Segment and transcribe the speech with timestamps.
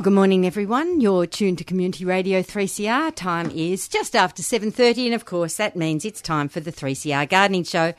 [0.00, 1.02] Well, good morning, everyone.
[1.02, 3.14] You're tuned to Community Radio 3CR.
[3.14, 7.28] Time is just after 7.30, and of course, that means it's time for the 3CR
[7.28, 7.92] Gardening Show.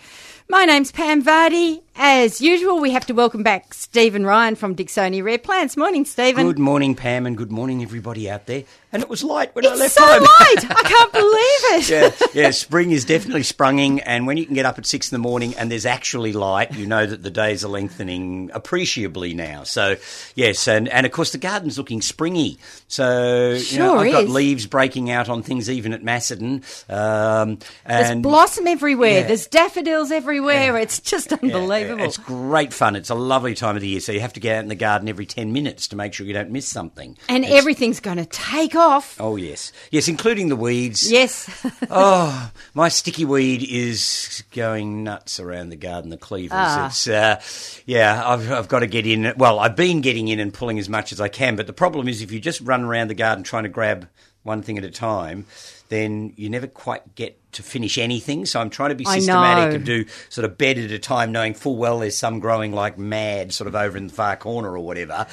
[0.50, 1.84] My name's Pam Vardy.
[1.96, 5.76] As usual, we have to welcome back Stephen Ryan from Dicksonia Rare Plants.
[5.76, 6.48] Morning, Stephen.
[6.48, 8.64] Good morning, Pam, and good morning, everybody out there.
[8.94, 10.24] And it was light when it's I left It's so home.
[10.24, 10.72] light.
[10.72, 11.90] I can't believe it.
[12.34, 15.16] yeah, yeah, spring is definitely sprunging, and when you can get up at six in
[15.16, 19.64] the morning and there's actually light, you know that the days are lengthening appreciably now.
[19.64, 19.96] So,
[20.36, 22.58] yes, and, and of course the garden's looking springy.
[22.88, 24.14] So, sure you know, I've is.
[24.14, 26.64] got leaves breaking out on things even at Macedon.
[26.90, 29.22] Um, There's blossom everywhere.
[29.22, 29.28] Yeah.
[29.28, 30.78] There's daffodils everywhere.
[30.78, 31.81] It's just unbelievable.
[31.88, 32.96] Yeah, it's great fun.
[32.96, 34.00] It's a lovely time of the year.
[34.00, 36.26] So you have to get out in the garden every 10 minutes to make sure
[36.26, 37.18] you don't miss something.
[37.30, 39.16] and It's- everything's going to take off.
[39.20, 39.72] Oh, yes.
[39.92, 41.10] Yes, including the weeds.
[41.12, 41.50] Yes.
[41.94, 46.52] Oh, my sticky weed is going nuts around the garden, the cleavers.
[46.54, 46.88] Ah.
[46.88, 47.42] It's, uh,
[47.86, 49.34] yeah, I've, I've got to get in.
[49.36, 52.08] Well, I've been getting in and pulling as much as I can, but the problem
[52.08, 54.08] is if you just run around the garden trying to grab
[54.44, 55.46] one thing at a time,
[55.92, 58.46] then you never quite get to finish anything.
[58.46, 61.54] So I'm trying to be systematic and do sort of bed at a time, knowing
[61.54, 64.80] full well there's some growing like mad, sort of over in the far corner or
[64.80, 65.28] whatever.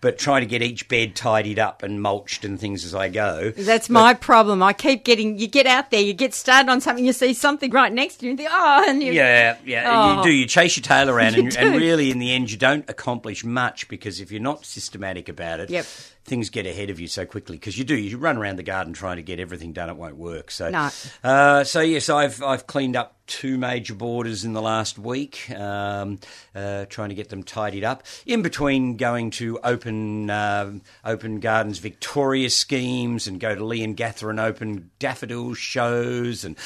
[0.00, 3.52] But trying to get each bed tidied up and mulched and things as I go.
[3.56, 4.62] That's But- my problem.
[4.62, 7.70] I keep getting, you get out there, you get started on something, you see something
[7.70, 9.12] right next to you, and you think, oh, and you.
[9.12, 10.16] Yeah, yeah, Oh.
[10.18, 10.30] you do.
[10.30, 13.44] You chase your tail around, You and, and really, in the end, you don't accomplish
[13.44, 15.86] much because if you're not systematic about it, Yep.
[16.24, 17.56] Things get ahead of you so quickly.
[17.56, 20.16] Because you do, you run around the garden trying to get everything done, it won't
[20.16, 20.50] work.
[20.50, 20.88] So, No.
[21.22, 26.18] uh, so yes, I've I've cleaned up two major borders in the last week, um,
[26.54, 28.04] uh, trying to get them tidied up.
[28.24, 34.40] In between going to open um open gardens Victoria schemes and go to Leongatha and
[34.40, 36.56] open daffodil shows and.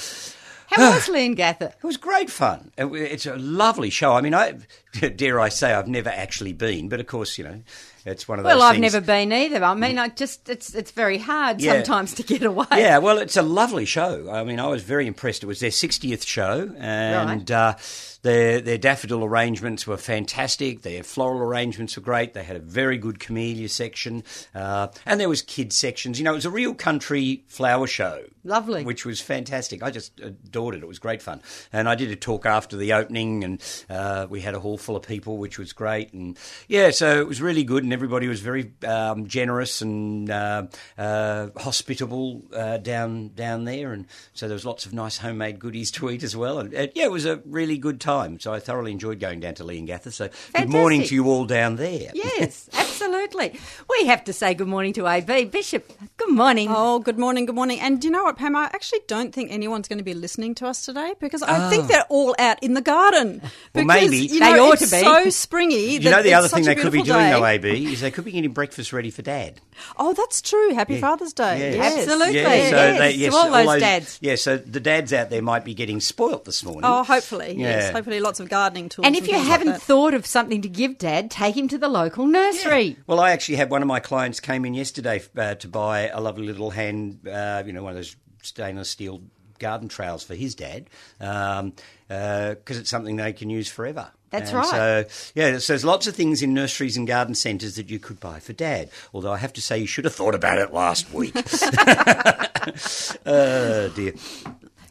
[0.70, 1.72] How was Leongatha?
[1.72, 2.72] It was great fun.
[2.76, 4.12] It- It's a lovely show.
[4.14, 4.58] I mean, I
[5.16, 7.62] dare I say I've never actually been, but of course, you know,
[8.06, 8.54] it's one of those.
[8.54, 9.62] Well, I've things- never been either.
[9.62, 11.75] I mean, I just, it's, it's very hard Yeah.
[11.75, 12.66] sometimes to get away.
[12.72, 14.31] Yeah, well, it's a lovely show.
[14.31, 15.43] I mean, I was very impressed.
[15.43, 17.75] It was their 60th show, and uh,
[18.22, 20.82] their their daffodil arrangements were fantastic.
[20.82, 22.34] Their floral arrangements were great.
[22.34, 26.19] They had a very good camellia section, uh, and there was kids sections.
[26.19, 28.25] You know, it was a real country flower show.
[28.44, 28.82] Lovely.
[28.82, 29.82] which was fantastic.
[29.82, 30.82] I just adored it.
[30.82, 34.41] It was great fun, and I did a talk after the opening, and uh, we
[34.41, 36.15] had a hall full of people, which was great.
[36.15, 40.66] And yeah, so it was really good, and everybody was very um, generous and uh,
[40.97, 45.91] uh, hospitable uh, down down there, and so there was lots of nice homemade goodies
[45.91, 46.59] to eat as well.
[46.59, 48.41] And uh, yeah, it was a really good time.
[48.41, 50.10] So I thoroughly enjoyed going down to Leongatha.
[50.10, 52.10] So good morning to you all down there.
[52.15, 53.60] Yes, absolutely.
[53.91, 55.44] We have to say good morning to AB.
[55.47, 56.69] Bishop, good morning.
[56.71, 57.78] Oh, good morning, good morning.
[57.78, 58.56] And do you know what, Pam?
[58.56, 61.89] I actually don't think anyone's going to be listening to us today because I think
[61.89, 63.42] they're all out in the garden.
[63.45, 63.51] Ah.
[63.74, 64.16] Well, maybe.
[64.18, 65.03] you They know, ought it's to be.
[65.03, 65.97] so springy.
[65.98, 67.30] You know the other thing they could be doing day.
[67.30, 69.60] though, AB, is they could be getting breakfast ready for Dad.
[69.97, 70.74] Oh, that's true.
[70.74, 71.59] Happy Father's Day.
[71.59, 71.76] Yes.
[71.76, 71.98] Yes.
[71.98, 72.34] Absolutely.
[72.34, 74.18] Yeah, so yes, they, to yes, all those dads.
[74.20, 76.82] Yeah, so the dads out there might be getting spoilt this morning.
[76.84, 77.54] Oh, hopefully.
[77.56, 77.68] Yeah.
[77.68, 77.92] Yes.
[77.92, 79.06] Hopefully lots of gardening tools.
[79.06, 79.82] And if you haven't that.
[79.82, 82.97] thought of something to give Dad, take him to the local nursery.
[83.06, 86.21] Well, I actually had one of my clients came in yesterday uh, to buy a
[86.21, 89.22] lovely little hand, uh, you know, one of those stainless steel
[89.59, 90.88] garden trails for his dad,
[91.18, 94.10] because it's something they can use forever.
[94.30, 95.10] That's And right.
[95.10, 98.21] So yeah, so there's lots of things in nurseries and garden centres that you could
[98.21, 98.91] buy for dad.
[99.15, 101.34] Although I have to say, you should have thought about it last week.
[103.27, 104.13] oh dear.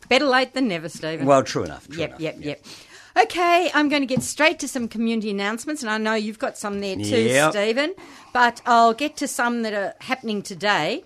[0.10, 1.26] Better late than never, Stephen.
[1.26, 1.88] Well, true enough.
[1.88, 2.22] True Yep, enough.
[2.22, 2.66] yep, yep.
[3.18, 6.58] Okay, I'm going to get straight to some community announcements, and I know you've got
[6.58, 7.52] some there too, Yep.
[7.52, 7.94] Stephen.
[8.32, 11.04] But I'll get to some that are happening today.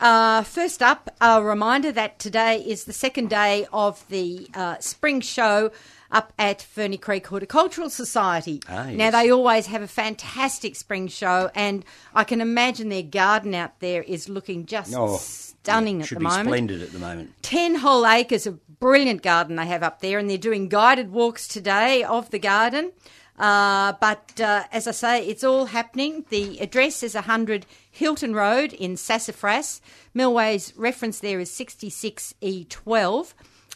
[0.00, 5.20] Uh, first up, a reminder that today is the second day of the uh, spring
[5.20, 5.70] show
[6.12, 8.60] up at Ferny Creek Horticultural Society.
[8.68, 13.54] Ah, Now, they always have a fantastic spring show, and I can imagine their garden
[13.54, 16.34] out there is looking just Oh, stunning yeah, at the moment.
[16.34, 17.32] should be splendid at the moment.
[17.42, 21.48] 10 whole acres of brilliant garden they have up there, and they're doing guided walks
[21.48, 22.92] today of the garden.
[23.38, 26.26] Uh, but uh, as I say, it's all happening.
[26.28, 29.80] The address is 100 Hilton Road in Sassafras.
[30.14, 33.32] Melway's reference there is 66E12.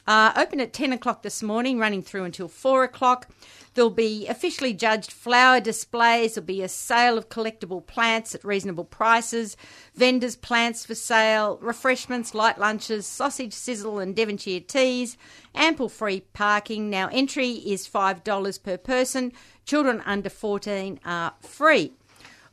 [0.07, 3.29] Uh, open at 10 o'clock this morning, running through until 4 o'clock.
[3.75, 6.35] There'll be officially judged flower displays.
[6.35, 9.57] There'll be a sale of collectible plants at reasonable prices,
[9.95, 15.19] vendors' plants for sale, refreshments, light lunches, sausage sizzle, and Devonshire teas,
[15.55, 16.89] ample free parking.
[16.89, 19.33] Now, entry is $5 per person.
[19.67, 21.93] Children under 14 are free.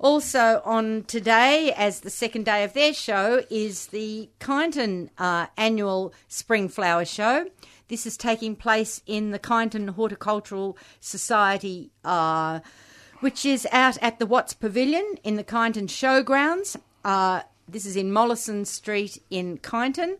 [0.03, 6.13] Also on today, as the second day of their show, is the Kyneton uh, annual
[6.27, 7.45] Spring Flower Show.
[7.87, 12.59] This is taking place in the Kyneton Horticultural Society uh,
[13.21, 16.75] which is out at the Watts Pavilion in the Kyneton Showgrounds.
[17.05, 20.17] Uh, this is in Mollison Street in Kyneton.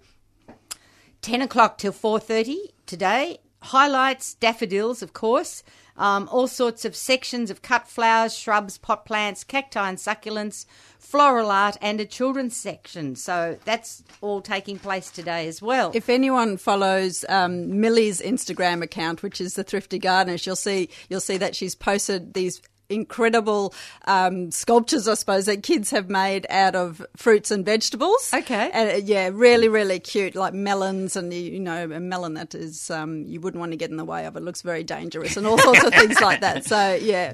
[1.22, 2.56] 10 o'clock till 4.30
[2.86, 3.40] today.
[3.62, 5.62] Highlights, daffodils, of course.
[5.96, 10.66] Um, all sorts of sections of cut flowers, shrubs, pot plants, cacti and succulents,
[10.98, 13.16] floral art, and a children's section.
[13.16, 15.92] So that's all taking place today as well.
[15.94, 21.20] If anyone follows um, Millie's Instagram account, which is the Thrifty Gardeners, you'll see you'll
[21.20, 22.62] see that she's posted these
[22.94, 23.74] incredible
[24.06, 28.32] um, sculptures, I suppose, that kids have made out of fruits and vegetables.
[28.34, 28.70] Okay.
[28.74, 32.90] And, uh, yeah, really, really cute, like melons, and you know, a melon that is
[32.90, 34.36] um, you wouldn't want to get in the way of.
[34.36, 36.66] It looks very dangerous, and all sorts of things like that.
[36.66, 37.34] So yeah,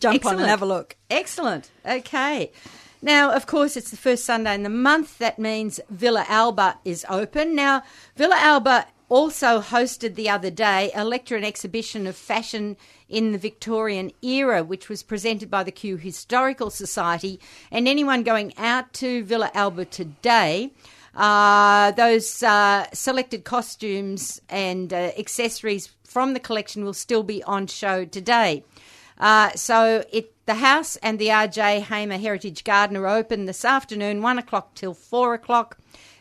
[0.00, 0.36] jump Excellent.
[0.36, 0.96] on and have a look.
[1.10, 1.70] Excellent.
[1.86, 2.52] Okay.
[3.00, 5.18] Now, of course, it's the first Sunday in the month.
[5.18, 7.54] That means Villa Alba is open.
[7.54, 7.82] Now,
[8.16, 12.76] Villa Alba also hosted the other day a lecture and exhibition of fashion
[13.08, 17.40] in the Victorian era, which was presented by the Kew Historical Society.
[17.70, 20.72] And anyone going out to Villa Alba today,
[21.14, 27.66] uh, those uh, selected costumes and uh, accessories from the collection will still be on
[27.66, 28.64] show today.
[29.18, 34.22] Uh, so it the house and the RJ Hamer Heritage Garden are open this afternoon,
[34.22, 35.76] one o'clock till four o'clock.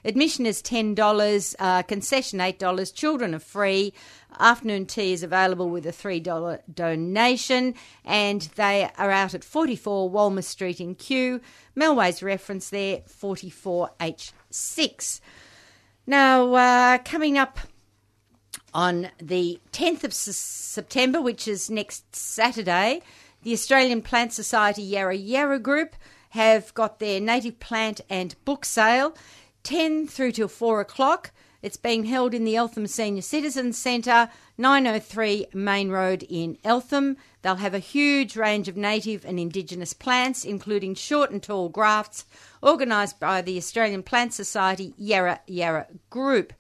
[0.08, 2.94] Admission is $10, uh, concession $8.
[2.94, 3.92] Children are free.
[4.40, 7.76] Afternoon tea is available with a $3 donation,
[8.06, 11.42] and they are out at 44 Walmer Street in Kew.
[11.76, 15.20] Melway's reference there, 44H6.
[16.06, 17.60] Now, uh, coming up
[18.74, 23.02] on the 10th of S- September, which is next Saturday,
[23.44, 25.98] the Australian Plant Society Yarra Yarra Group
[26.30, 29.14] have got their native plant and book sale.
[29.68, 31.32] 10 through till 4 o'clock.
[31.62, 37.18] It's being held in the Eltham Senior Citizens Centre, 903 Main Road in Eltham.
[37.42, 42.24] They'll have a huge range of native and indigenous plants, including short and tall grafts,
[42.64, 46.54] organised by the Australian Plant Society Yarra Yarra Group.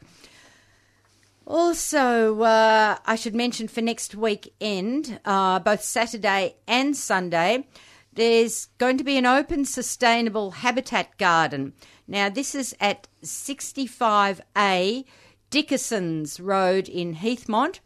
[1.45, 7.67] Also, uh, I should mention for next weekend, uh, both Saturday and Sunday,
[8.17, 11.73] there's going to be an open sustainable habitat garden.
[12.07, 15.03] Now, this is at 65A
[15.49, 17.79] Dickerson's Road in Heathmont.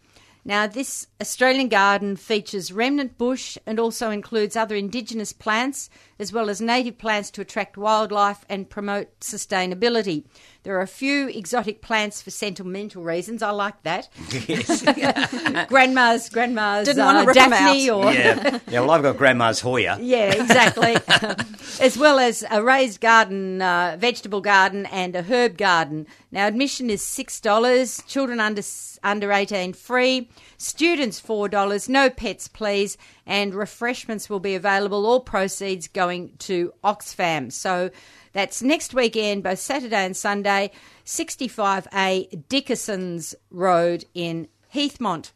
[0.43, 5.89] Now, this Australian garden features remnant bush and also includes other indigenous plants
[6.21, 10.23] as well as native plants to attract wildlife and promote sustainability.
[10.63, 13.41] There are a few exotic plants for sentimental reasons.
[13.41, 14.07] I like that.
[14.47, 14.83] Yes.
[15.67, 17.95] grandma's, grandma's Didn't want to uh, rip 'em Daphne out.
[18.05, 18.59] or yeah.
[18.69, 19.97] yeah, well, I've got Grandma's Hoya.
[19.99, 20.95] yeah, exactly.
[21.81, 26.05] as well as a raised garden, uh, vegetable garden, and a herb garden.
[26.31, 28.03] Now, admission is six dollars.
[28.07, 28.61] Children under
[29.03, 30.29] under eighteen free.
[30.61, 31.89] Students four dollars.
[31.89, 32.97] No pets, please.
[33.25, 35.05] And refreshments will be available.
[35.05, 37.51] All proceeds going to Oxfam.
[37.51, 37.89] So.
[38.33, 40.71] That's next weekend, both Saturday and Sunday,
[41.05, 45.31] 65A Dickerson's Road in Heathmont.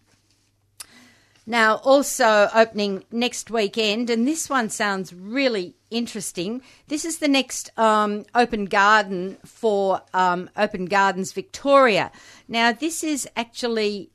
[1.47, 6.61] Now, also opening next weekend, and this one sounds really interesting.
[6.87, 12.11] This is the next um, open garden for um, Open Gardens Victoria.
[12.47, 14.09] Now, this is actually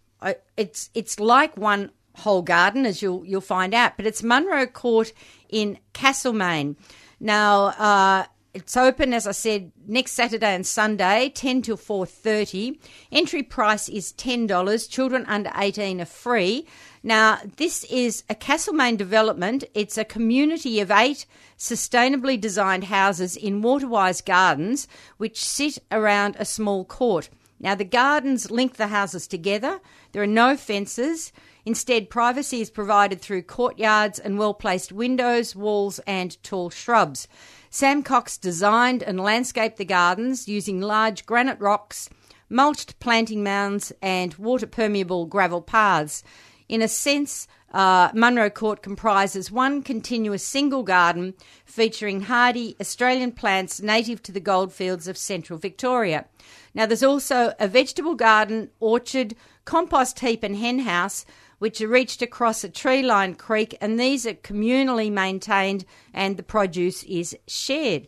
[0.56, 5.12] it's it's like one whole garden, as you'll you'll find out, but it's Munro Court
[5.48, 6.76] in Castlemaine.
[7.18, 12.80] Now, uh, it's open, as I said, next Saturday and Sunday, ten till four thirty.
[13.12, 14.88] Entry price is ten dollars.
[14.88, 16.66] Children under eighteen are free.
[17.02, 19.64] Now, this is a Castlemaine development.
[19.72, 26.44] It's a community of eight sustainably designed houses in Waterwise Gardens, which sit around a
[26.44, 27.30] small court.
[27.60, 29.80] Now, the gardens link the houses together.
[30.12, 31.30] There are no fences.
[31.66, 37.28] Instead, privacy is provided through courtyards and well placed windows, walls, and tall shrubs.
[37.68, 42.08] Sam Cox designed and landscaped the gardens using large granite rocks,
[42.48, 46.24] mulched planting mounds, and water permeable gravel paths.
[46.66, 53.80] In a sense, uh, Munro Court comprises one continuous single garden featuring hardy Australian plants
[53.80, 56.26] native to the goldfields of central Victoria.
[56.74, 59.34] Now, there's also a vegetable garden, orchard,
[59.64, 61.26] compost heap, and hen house,
[61.58, 65.84] which are reached across a tree lined creek, and these are communally maintained
[66.14, 68.06] and the produce is shared.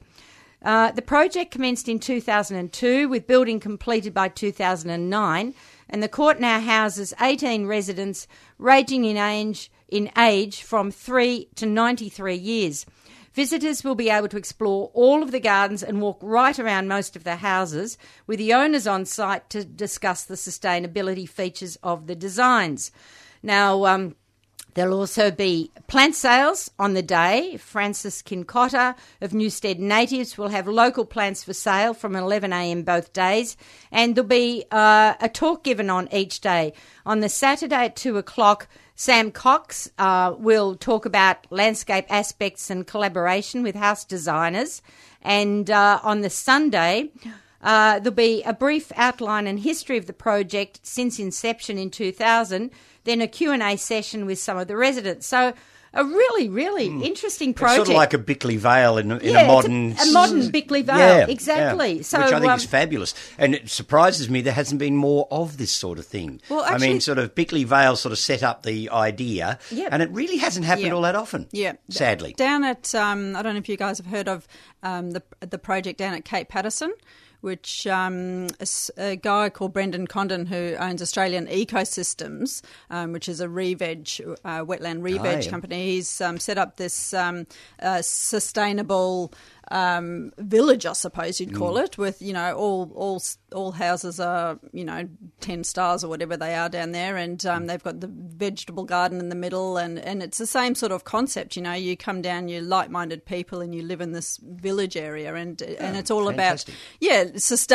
[0.64, 5.54] Uh, the project commenced in 2002 with building completed by 2009
[5.88, 8.26] and the court now houses 18 residents
[8.58, 12.86] ranging in age, in age from 3 to 93 years.
[13.34, 17.16] Visitors will be able to explore all of the gardens and walk right around most
[17.16, 17.96] of the houses
[18.26, 22.90] with the owners on site to discuss the sustainability features of the designs.
[23.42, 24.14] Now, um,
[24.74, 27.58] There'll also be plant sales on the day.
[27.58, 33.58] Francis Kincotta of Newstead Natives will have local plants for sale from 11am both days,
[33.90, 36.72] and there'll be uh, a talk given on each day.
[37.04, 38.66] On the Saturday at 2 o'clock,
[39.02, 44.80] Sam Cox uh, will talk about landscape aspects and collaboration with house designers,
[45.20, 47.10] and uh, on the Sunday,
[47.62, 52.70] uh, there'll be a brief outline and history of the project since inception in 2000
[53.04, 55.26] then a Q&A session with some of the residents.
[55.26, 55.54] So
[55.94, 57.80] a really, really interesting project.
[57.80, 59.92] It's sort of like a Bickleigh Vale in, in Yeah, a modern...
[59.92, 61.92] a, a modern Bickleigh Vale, Yeah, exactly.
[61.96, 64.96] yeah, So which I think um, is fabulous, and it surprises me there hasn't been
[64.96, 66.40] more of this sort of thing.
[66.48, 69.88] Well, I mean, sort of Bickleigh Vale sort of set up the idea, Yep.
[69.92, 70.92] and it really hasn't happened Yeah.
[70.94, 71.46] all that often.
[71.52, 72.32] Yeah, sadly.
[72.36, 74.48] Down at um, I don't know if you guys have heard of
[74.82, 76.92] um, the the project down at Cape Paterson,
[77.42, 83.40] which um, a, a guy called Brendan Condon who owns Australian Ecosystems, um, which is
[83.40, 84.08] a re-veg,
[84.44, 85.50] uh, wetland re-veg yeah.
[85.50, 85.92] company.
[85.92, 87.46] He's um, set up this um,
[87.80, 89.32] uh, sustainable.
[89.72, 91.84] Um, village, I suppose you'd call Mm.
[91.84, 93.22] it, with you know all all
[93.54, 95.08] all houses are you know
[95.40, 97.50] ten stars or whatever they are down there, and Mm.
[97.56, 100.92] um, they've got the vegetable garden in the middle, and and it's the same sort
[100.92, 101.56] of concept.
[101.56, 105.34] You know, you come down, you're like-minded people, and you live in this village area,
[105.34, 106.74] and and it's all fantastic.
[106.74, 107.24] about yeah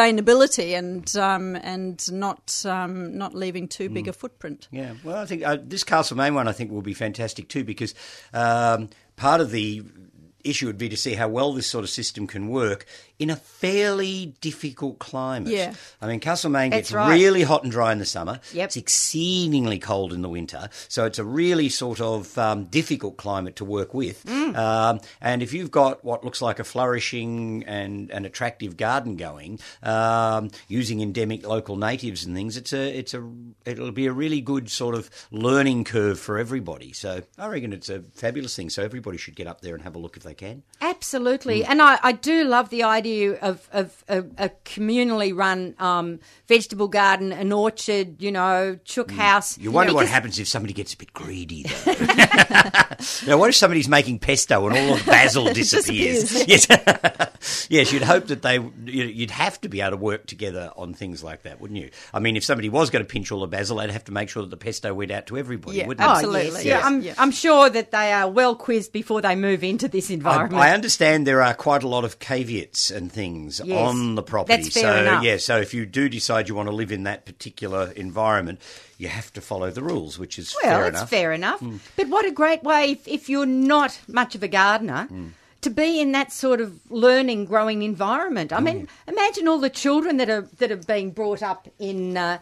[0.01, 3.93] sustainability and um, and not um, not leaving too Mm.
[3.93, 4.67] big a footprint.
[4.71, 7.95] Yeah, well, I think uh, this Castlemaine one I think will be fantastic too because
[8.33, 9.81] um, part of the
[10.49, 12.85] issue would be to see how well this sort of system can work
[13.19, 15.51] in a fairly difficult climate.
[15.51, 15.73] Yeah.
[16.01, 17.09] I mean, Castlemaine gets right.
[17.09, 18.39] really hot and dry in the summer.
[18.53, 18.65] Yep.
[18.65, 23.55] It's exceedingly cold in the winter, so it's a really sort of um, difficult climate
[23.57, 24.23] to work with.
[24.25, 24.55] Mm.
[24.55, 29.59] Um, and if you've got what looks like a flourishing and an attractive garden going,
[29.83, 33.21] um, using endemic local natives and things, it's a it's a
[33.67, 36.93] it'll be a really good sort of learning curve for everybody.
[36.93, 38.69] So I reckon it's a fabulous thing.
[38.69, 40.63] So everybody should get up there and have a look if they can.
[40.81, 41.69] Absolutely, Mm.
[41.69, 46.87] and I, I do love the idea of, of, a a communally run um, vegetable
[46.87, 49.57] garden, an orchard, you know, chook house.
[49.57, 49.63] Mm.
[49.63, 51.93] You wonder know, what because- happens if somebody gets a bit greedy, though.
[53.27, 56.47] now, what if somebody's making pesto and all of the basil disappears?
[56.47, 56.67] yes,
[57.69, 57.91] yes.
[57.91, 61.43] You'd hope that they, you'd have to be able to work together on things like
[61.43, 61.89] that, wouldn't you?
[62.13, 64.29] I mean, if somebody was going to pinch all the basil, they'd have to make
[64.29, 66.09] sure that the pesto went out to everybody, Yeah, wouldn't it?
[66.09, 66.65] Oh, Absolutely, yes.
[66.65, 66.65] yes.
[66.65, 67.13] Yeah, I'm, Yeah.
[67.17, 70.61] I'm sure that they are well quizzed before they move into this environment.
[70.61, 74.61] I understand there are quite a lot of caveats and things Yes, on the property.
[74.63, 75.23] that's fair so enough.
[75.23, 78.59] yeah, so if you do decide you want to live in that particular environment,
[78.97, 81.09] you have to follow the rules, which is Well, fair it's enough.
[81.09, 81.63] fair enough.
[81.95, 85.07] But what a great way, if, if you're not much of a gardener,
[85.61, 88.53] to be in that sort of learning, growing environment.
[88.53, 92.37] I mean, imagine all the children that are that are being brought up in uh,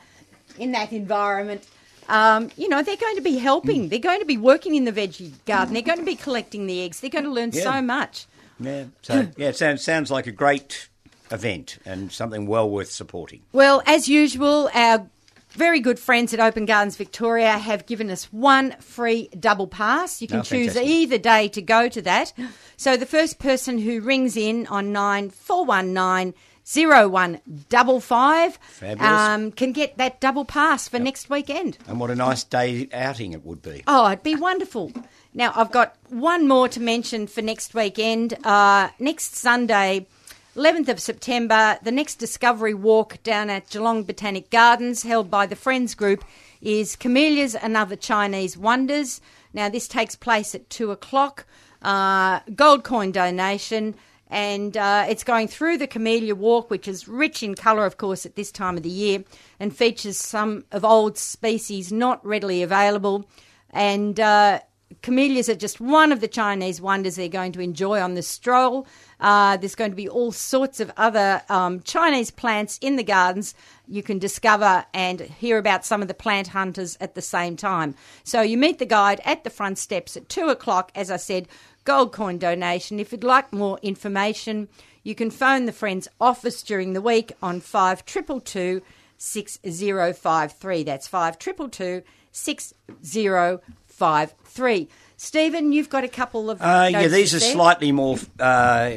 [0.60, 1.66] in that environment.
[2.08, 3.90] Um, you know, they're going to be helping.
[3.90, 5.74] They're going to be working in the veggie garden.
[5.74, 7.00] They're going to be collecting the eggs.
[7.00, 7.64] They're going to learn Yeah.
[7.64, 8.26] so much.
[8.60, 8.86] Yeah.
[9.02, 10.90] So yeah, it sounds sounds like a great
[11.32, 13.42] event and something well worth supporting.
[13.52, 15.08] Well, as usual, our
[15.50, 20.22] very good friends at Open Gardens Victoria have given us one free double pass.
[20.22, 22.34] You can Oh, choose either day to go to that.
[22.78, 26.34] So the first person who rings in on 9419
[26.66, 29.08] 0155 Fabulous.
[29.12, 31.78] um, can get that double pass for next weekend.
[31.88, 33.84] And what a nice day outing it would be.
[33.88, 34.92] Oh, it'd be wonderful.
[35.34, 38.34] Now, I've got one more to mention for next weekend.
[38.44, 40.08] Uh, next Sunday,
[40.56, 45.56] 11th of September, the next Discovery Walk down at Geelong Botanic Gardens, held by the
[45.56, 46.24] Friends Group,
[46.62, 49.22] is Camellias and Other Chinese Wonders.
[49.54, 51.46] Now, this takes place at 2 o'clock.
[51.82, 53.94] Uh, gold coin donation.
[54.28, 58.26] And uh, it's going through the Camellia Walk, which is rich in colour, of course,
[58.26, 59.24] at this time of the year,
[59.60, 63.30] and features some of old species not readily available.
[63.70, 64.62] And uh,
[65.02, 68.88] camellias are just one of the Chinese wonders they're going to enjoy on the stroll.
[69.20, 73.54] Uh, there's going to be all sorts of other um, Chinese plants in the gardens
[73.88, 77.96] you can discover and hear about some of the plant hunters at the same time.
[78.24, 81.48] So you meet the guide at the front steps at two o'clock, as I said,
[81.86, 83.00] gold coin donation.
[83.00, 84.68] If you'd like more information,
[85.04, 88.82] you can phone the Friends office during the week on 5222
[89.18, 90.84] 6053.
[90.84, 94.90] That's 5222 6053.
[95.18, 96.62] Stephen, you've got a couple of.
[96.62, 97.54] Uh, yeah, these are there.
[97.54, 98.92] slightly more uh,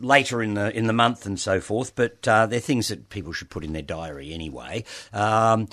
[0.00, 3.32] later in the in the month and so forth, but uh, they're things that people
[3.32, 4.84] should put in their diary anyway.
[5.12, 5.68] Um,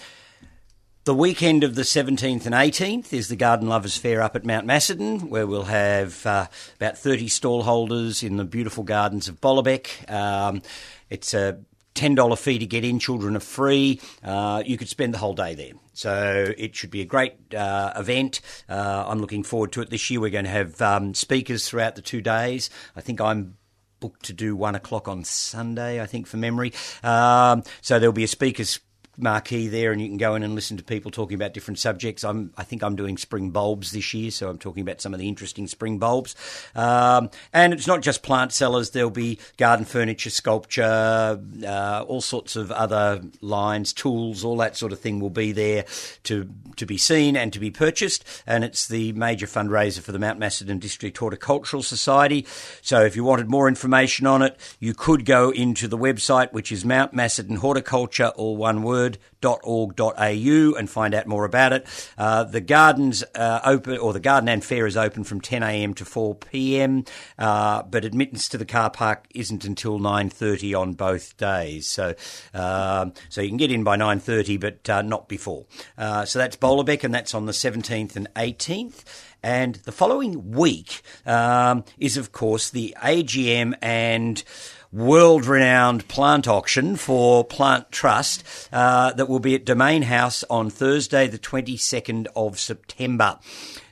[1.09, 4.67] the weekend of the 17th and 18th is the Garden Lovers Fair up at Mount
[4.67, 10.07] Macedon, where we'll have uh, about 30 stall holders in the beautiful gardens of Bolobek.
[10.07, 10.61] Um,
[11.09, 11.61] it's a
[11.95, 13.99] $10 fee to get in, children are free.
[14.23, 15.71] Uh, you could spend the whole day there.
[15.93, 18.41] So it should be a great uh, event.
[18.69, 20.21] Uh, I'm looking forward to it this year.
[20.21, 22.69] We're going to have um, speakers throughout the two days.
[22.95, 23.57] I think I'm
[23.99, 26.71] booked to do one o'clock on Sunday, I think, for memory.
[27.01, 28.79] Um, so there'll be a speakers
[29.21, 32.23] marquee there, and you can go in and listen to people talking about different subjects.
[32.23, 35.19] I'm, I think I'm doing spring bulbs this year, so I'm talking about some of
[35.19, 36.35] the interesting spring bulbs.
[36.75, 38.91] Um, and it's not just plant sellers.
[38.91, 44.91] There'll be garden furniture, sculpture, uh, all sorts of other lines, tools, all that sort
[44.91, 45.85] of thing will be there
[46.23, 48.23] to to be seen and to be purchased.
[48.47, 52.45] And it's the major fundraiser for the Mount Macedon District Horticultural Society.
[52.81, 56.71] So if you wanted more information on it, you could go into the website, which
[56.71, 59.08] is Mount Macedon Horticulture, all one word
[59.43, 61.85] word.org.au and find out more about it.
[62.17, 66.03] Uh, the gardens uh, open, or the garden and fair is open from 10am to
[66.03, 71.87] 4pm, uh, but admittance to the car park isn't until 9.30 on both days.
[71.87, 72.15] So,
[72.53, 75.65] um, so you can get in by 9.30, but uh, not before.
[75.98, 79.03] Uh, so that's Bolobek, and that's on the 17th and 18th.
[79.41, 84.43] And the following week um, is, of course, the AGM and
[84.91, 90.69] world renowned plant auction for Plant Trust uh, that will be at Domain House on
[90.69, 93.39] Thursday, the 22nd of September.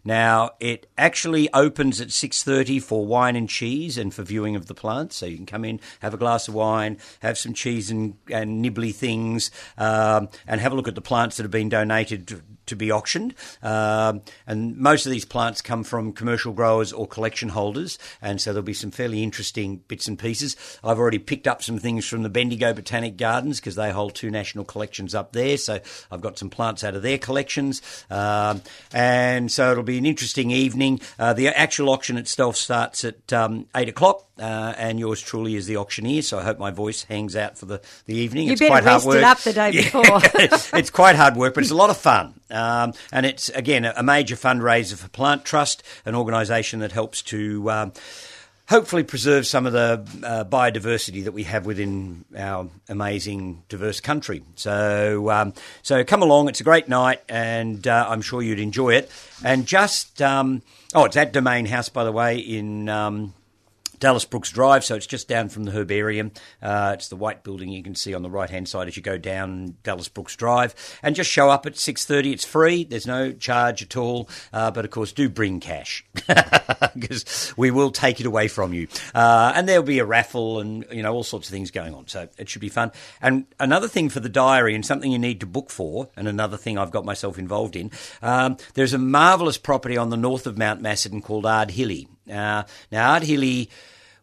[0.03, 4.67] Now it actually opens at six thirty for wine and cheese and for viewing of
[4.67, 5.17] the plants.
[5.17, 8.63] So you can come in, have a glass of wine, have some cheese and, and
[8.63, 12.75] nibbly things, um, and have a look at the plants that have been donated to
[12.75, 13.33] be auctioned.
[13.61, 18.51] Um, and most of these plants come from commercial growers or collection holders, and so
[18.51, 20.55] there'll be some fairly interesting bits and pieces.
[20.83, 24.31] I've already picked up some things from the Bendigo Botanic Gardens because they hold two
[24.31, 25.79] national collections up there, so
[26.11, 27.81] I've got some plants out of their collections.
[28.09, 28.61] Um,
[28.93, 30.99] and so it'll be an interesting evening.
[31.17, 34.26] Uh, the actual auction itself starts at um, 8 o'clock.
[34.39, 37.65] Uh, and yours truly is the auctioneer, so I hope my voice hangs out for
[37.65, 38.47] the, the evening.
[38.47, 39.17] You it's better quite hard work.
[39.17, 40.03] it up the day before.
[40.77, 42.39] it's quite hard work, but it's a lot of fun.
[42.51, 47.69] Um, and it's, again, a major fundraiser for Plant Trust, an organisation that helps to.
[47.71, 47.93] Um,
[48.69, 54.43] hopefully preserve some of the uh, biodiversity that we have within our amazing diverse country.
[54.55, 56.49] So, um, so come along.
[56.49, 59.09] It's a great night, and uh, I'm sure you'd enjoy it.
[59.43, 60.61] And just um,
[60.93, 62.89] oh, it's at Domain House, by the way, in.
[63.99, 66.31] Dallas Brooks Drive, so it's just down from the herbarium.
[66.61, 69.03] Uh, it's the white building you can see on the right hand side as you
[69.03, 72.31] go down Dallas Brooks Drive, and just show up at six thirty.
[72.31, 72.83] It's free.
[72.83, 76.05] There's no charge at all, uh, but of course, do bring cash
[76.93, 78.87] because we will take it away from you.
[79.15, 82.07] Uh, and there'll be a raffle and you know all sorts of things going on,
[82.07, 82.91] so it should be fun.
[83.21, 86.57] And another thing for the diary, and something you need to book for, and another
[86.57, 87.91] thing I've got myself involved in.
[88.21, 92.07] Um, there's a marvelous property on the north of Mount Macedon called Ardchoille.
[92.29, 93.69] Uh, now, Ardchoille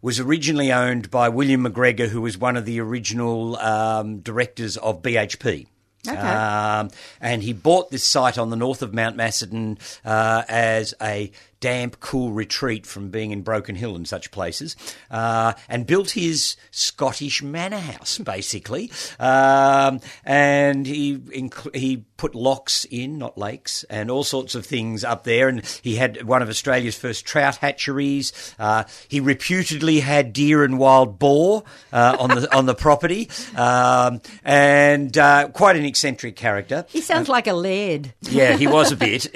[0.02, 5.00] was originally owned by William McGregor, who was one of the original um, directors of
[5.02, 5.66] BHP.
[6.06, 6.18] Okay.
[6.18, 6.90] Um,
[7.20, 11.32] and he bought this site on the north of Mount Macedon uh, as a
[11.64, 14.76] damp, cool retreat from being in Broken Hill and such places,
[15.10, 18.92] uh, and built his Scottish manor house basically.
[19.18, 25.04] Um, and he inc- he put locks in, not lakes, and all sorts of things
[25.04, 25.48] up there.
[25.48, 28.54] And he had one of Australia's first trout hatcheries.
[28.58, 34.20] Uh, he reputedly had deer and wild boar uh, on the on the property, um,
[34.44, 36.84] and uh, quite an eccentric character.
[36.90, 38.12] he sounds like a laird.
[38.20, 39.28] Yeah, he was a bit.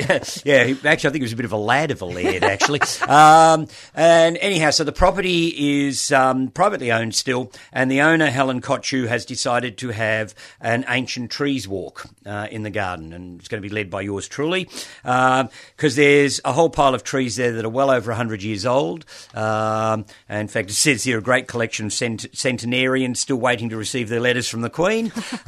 [0.44, 2.44] yeah, he, actually, I think he was a bit of a lad of a laird,
[2.44, 2.80] actually.
[3.08, 8.60] Um, and anyhow, so the property is um, privately owned still, and the owner, Helen
[8.60, 13.48] Kochu, has decided to have an ancient trees walk uh, in the garden, and it's
[13.48, 14.68] going to be led by yours truly,
[15.02, 19.04] because there's a whole pile of trees there that are well over 100 years old.
[19.34, 23.76] Um, in fact, it says here a great collection of cent- centenarians still waiting to
[23.76, 25.12] receive their letters from the Queen.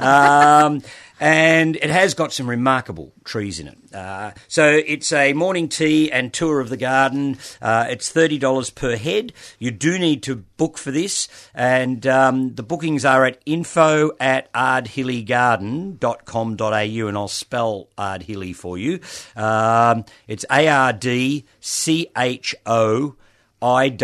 [1.21, 3.77] And it has got some remarkable trees in it.
[3.93, 7.37] Uh, so it's a morning tea and tour of the garden.
[7.61, 9.31] Uh, it's thirty dollars per head.
[9.59, 14.51] You do need to book for this, and um, the bookings are at info at
[14.53, 18.99] ardhillygarden.com.au, and I'll spell Ardchoille for you.
[19.35, 23.15] Um, it's A R D C H O.
[23.61, 23.95] I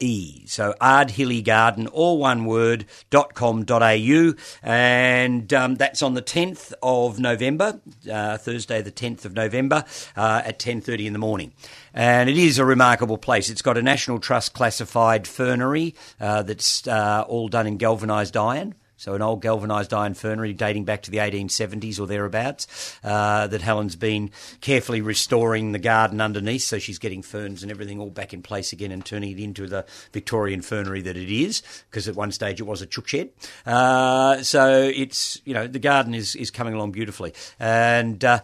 [0.00, 0.46] E.
[0.46, 4.34] So Ardchoille Garden, all one word, dot com dot au.
[4.62, 7.80] And um, that's on the 10th of November,
[8.10, 9.84] uh, Thursday the 10th of November,
[10.16, 11.52] uh, at 10.30 in the morning.
[11.94, 13.50] And it is a remarkable place.
[13.50, 18.74] It's got a National Trust classified fernery uh, that's uh, all done in galvanised iron.
[18.98, 23.62] So an old galvanised iron fernery dating back to the 1870s or thereabouts uh, that
[23.62, 24.30] Helen's been
[24.60, 26.62] carefully restoring the garden underneath.
[26.62, 29.68] So she's getting ferns and everything all back in place again and turning it into
[29.68, 31.62] the Victorian fernery that it is.
[31.88, 33.30] Because at one stage it was a chook shed.
[33.64, 38.24] Uh, so it's you know the garden is is coming along beautifully and.
[38.24, 38.40] Uh,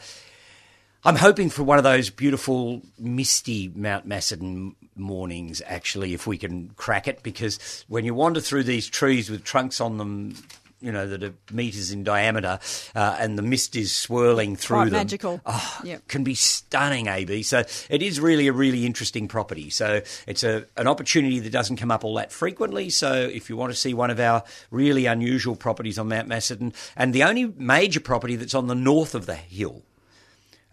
[1.06, 6.70] I'm hoping for one of those beautiful, misty Mount Macedon mornings, actually, if we can
[6.76, 10.34] crack it, because when you wander through these trees with trunks on them,
[10.80, 12.58] you know, that are meters in diameter,
[12.94, 14.92] uh, and the mist is swirling through Quite them.
[14.92, 15.40] magical.
[15.46, 16.08] Oh, Yep.
[16.08, 17.42] can be stunning, AB.
[17.42, 19.70] So it is really a really interesting property.
[19.70, 22.90] So it's a, an opportunity that doesn't come up all that frequently.
[22.90, 26.74] So if you want to see one of our really unusual properties on Mount Macedon,
[26.96, 29.82] and the only major property that's on the north of the hill,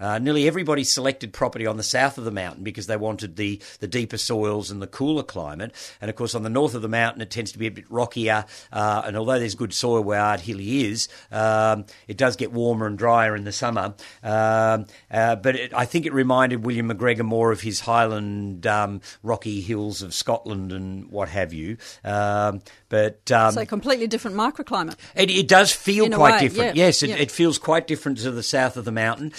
[0.02, 3.62] uh, nearly everybody selected property on the south of the mountain because they wanted the,
[3.80, 5.74] the deeper soils and the cooler climate.
[6.02, 7.86] And of course, on the north of the mountain, it tends to be a bit
[7.90, 8.46] rockier.
[8.74, 12.98] Uh, and although there's good soil where Ardchoille is, um, it does get warmer and
[12.98, 13.94] drier in the summer.
[14.24, 19.02] Um, uh, but it, I think it reminded William McGregor more of his highland um,
[19.24, 21.78] rocky hills of Scotland and what have you.
[22.04, 24.96] Um, but um, So completely different microclimate.
[25.16, 26.76] it, it does feel In quite way, different.
[26.76, 27.16] yeah, yes, it, yeah.
[27.18, 29.32] it feels quite different to the south of the mountain.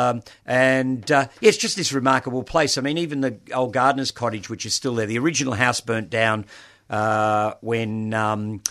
[0.00, 2.78] Um, and uh, yeah, it's just this remarkable place.
[2.78, 6.10] I mean, even the old gardener's cottage, which is still there, the original house burnt
[6.10, 6.46] down
[6.88, 8.14] uh, when.
[8.14, 8.62] Um,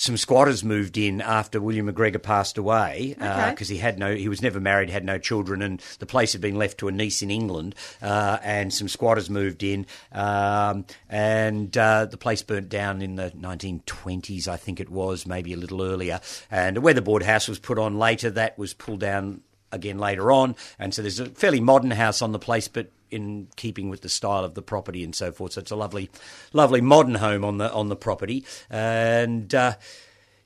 [0.00, 3.50] some squatters moved in after William McGregor passed away Okay.
[3.50, 6.40] because he had no, he was never married, had no children, and the place had
[6.40, 7.74] been left to a niece in England.
[8.00, 13.32] Uh, and some squatters moved in, um, and uh, the place burnt down in the
[13.32, 16.20] 1920s, I think it was, maybe a little earlier.
[16.48, 18.30] And a weatherboard house was put on later.
[18.30, 19.40] That was pulled down
[19.72, 23.48] again later on, and so there's a fairly modern house on the place, but in
[23.56, 25.52] keeping with the style of the property and so forth.
[25.52, 26.10] So it's a lovely,
[26.52, 29.74] lovely modern home on the on the property, and uh,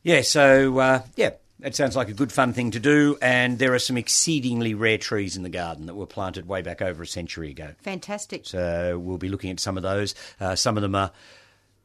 [0.03, 1.31] yeah, so uh, yeah.
[1.65, 4.99] It sounds like a good fun thing to do, and there are some exceedingly rare
[4.99, 7.69] trees in the garden that were planted way back over a century ago.
[7.83, 8.47] Fantastic.
[8.47, 10.17] So we'll be looking at some of those.
[10.41, 11.13] Uh, some of them are,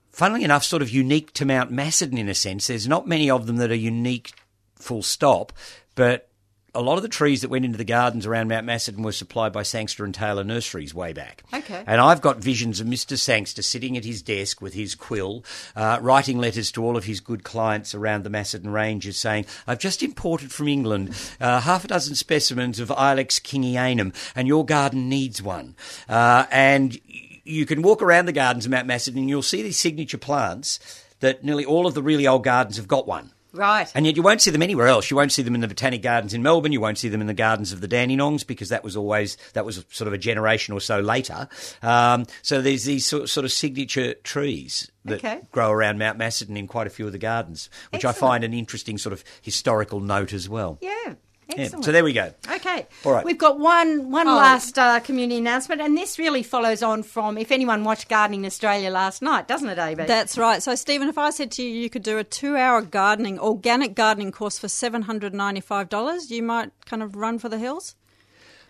[0.10, 2.65] funnily enough, sort of unique to Mount Macedon in a sense.
[2.65, 4.34] There's not many of them that are unique,
[4.78, 5.54] full stop,
[5.93, 6.28] but
[6.75, 9.51] a lot of the trees that went into the gardens around Mount Macedon were supplied
[9.51, 11.43] by Sangster and Taylor Nurseries way back.
[11.53, 11.84] Okay.
[11.88, 13.17] And I've got visions of Mr.
[13.17, 15.43] Sangster sitting at his desk with his quill,
[15.75, 19.80] uh, writing letters to all of his good clients around the Macedon Ranges saying, I've
[19.80, 25.10] just imported from England uh, half a dozen specimens of Ilex kingianum, and your garden
[25.10, 25.75] needs one.
[26.08, 26.99] Uh, and
[27.43, 31.03] you can walk around the gardens of Mount Macedon and you'll see these signature plants
[31.21, 33.32] that nearly all of the really old gardens have got one.
[33.57, 33.91] Right.
[33.95, 35.09] And yet you won't see them anywhere else.
[35.11, 36.71] You won't see them in the Botanic Gardens in Melbourne.
[36.71, 39.65] You won't see them in the gardens of the Dandenongs because that was always, that
[39.65, 41.49] was sort of a generation or so later.
[41.81, 45.41] Um, so there's these sort, sort of signature trees that Okay.
[45.51, 48.53] grow around Mount Macedon in quite a few of the gardens, which I find an
[48.53, 50.77] interesting sort of historical note as well.
[50.81, 51.15] yeah.
[51.55, 52.31] Yeah, So there we go.
[52.51, 52.86] Okay.
[53.05, 53.23] All right.
[53.23, 54.36] We've got one one Oh.
[54.36, 58.89] last uh, community announcement, and this really follows on from if anyone watched Gardening Australia
[58.89, 60.03] last night, doesn't it, AB?
[60.05, 60.62] That's right.
[60.62, 64.31] So, Stephen, if I said to you you could do a two-hour gardening, organic gardening
[64.31, 67.95] course for seven hundred ninety-five dollars, you might kind of run for the hills.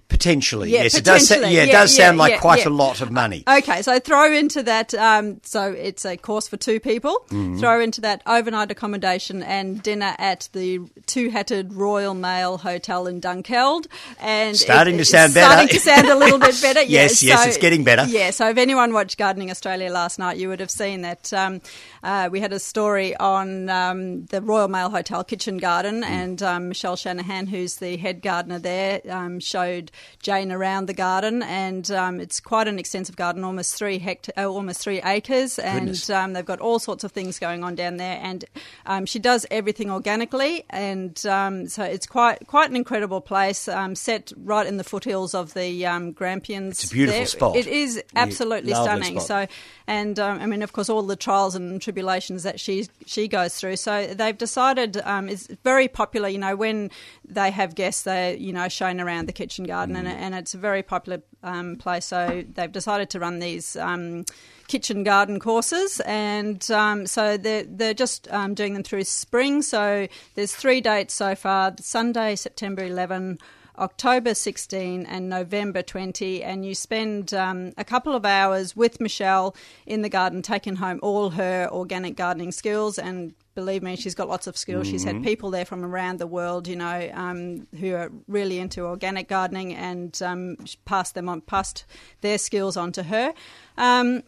[0.09, 0.95] Potentially, Yeah, yes.
[0.95, 2.69] It does, yeah, it Yeah, does yeah, sound like yeah, quite yeah.
[2.69, 3.43] a lot of money.
[3.47, 4.93] Okay, so throw into that.
[4.93, 7.25] Um, so it's a course for two people.
[7.29, 7.59] Mm-hmm.
[7.59, 13.87] Throw into that overnight accommodation and dinner at the two-hatted Royal Mail Hotel in Dunkeld.
[14.19, 15.51] And Starting to it's sound better.
[15.51, 16.81] Starting to sound a little bit better.
[16.87, 18.05] Yes, yes, it's getting better.
[18.07, 18.31] Yeah.
[18.31, 21.59] So if anyone watched Gardening Australia last night, you would have seen that um,
[22.01, 26.03] uh, we had a story on um, the Royal Mail Hotel kitchen garden, Mm.
[26.09, 29.91] and um, Michelle Shanahan, who's the head gardener there, um, showed
[30.21, 34.45] Jane around the garden, and um, it's quite an extensive garden, almost three hect- uh,
[34.45, 38.19] almost three acres, and um, they've got all sorts of things going on down there,
[38.21, 38.45] and
[38.85, 43.95] um, she does everything organically, and um, so it's quite quite an incredible place, um,
[43.95, 46.83] set right in the foothills of the um, Grampians.
[46.83, 47.25] It's a beautiful there.
[47.27, 47.55] spot.
[47.55, 49.19] It is absolutely lovely stunning.
[49.19, 49.47] spot.
[49.47, 49.53] So,
[49.87, 53.55] and um, I mean, of course, all the trials and tribulations that she she goes
[53.55, 53.77] through.
[53.77, 56.27] So they've decided um, it's very popular.
[56.27, 56.91] You know, when
[57.25, 60.57] they have guests, they you know shown around the kitchen garden, and, and it's a
[60.57, 62.05] very popular um, place.
[62.05, 63.75] So they've decided to run these.
[63.75, 64.25] Um,
[64.67, 69.61] Kitchen garden courses, and um, so they're they're just um, doing them through spring.
[69.61, 73.39] So there's three dates so far: Sunday, September 11,
[73.77, 79.55] October 16 and November 20, and you spend um, a couple of hours with Michelle
[79.85, 82.97] in the garden, taking home all her organic gardening skills.
[82.97, 84.87] And believe me, she's got lots of skills.
[84.87, 88.85] She's had people there from around the world, you know, um, who are really into
[88.85, 91.85] organic gardening, and um, passed them on, passed
[92.21, 93.33] their skills on to her.
[93.77, 94.23] Um,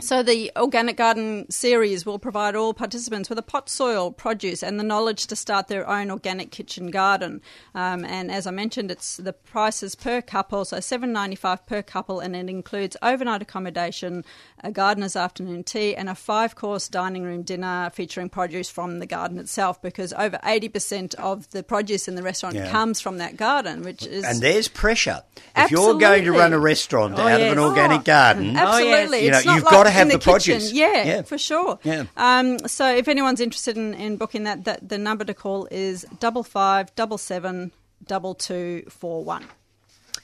[0.00, 4.76] So the Organic Garden series will provide all participants with a pot soil, produce, and
[4.80, 7.40] the knowledge to start their own organic kitchen garden.
[7.76, 11.80] Um, and as I mentioned, it's the prices per couple, so seven ninety five per
[11.82, 14.24] couple, and it includes overnight accommodation,
[14.64, 19.06] a gardener's afternoon tea, and a five course dining room dinner featuring produce from the
[19.06, 19.80] garden itself.
[19.80, 22.70] Because over eighty percent of the produce in the restaurant Yeah.
[22.70, 25.22] comes from that garden, which is And there's pressure.
[25.56, 29.24] If you're going to run a restaurant Oh, out of an organic Oh, garden, Absolutely,
[29.24, 30.72] You know, it's you've like got to have the, the produce.
[30.72, 31.22] Yeah, Yeah.
[31.22, 31.78] for sure.
[31.84, 32.04] Yeah.
[32.16, 36.04] Um, so if anyone's interested in, in booking that, that, the number to call is
[36.18, 37.70] double five double seven
[38.06, 39.44] double two four one.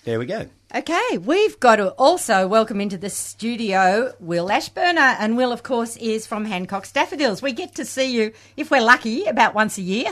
[0.04, 0.46] There we go.
[0.74, 5.16] Okay, we've got to also welcome into the studio Will Ashburner.
[5.18, 7.42] And Will, of course, is from Hancock's Daffodils.
[7.42, 10.10] We get to see you, if we're lucky, about once a year.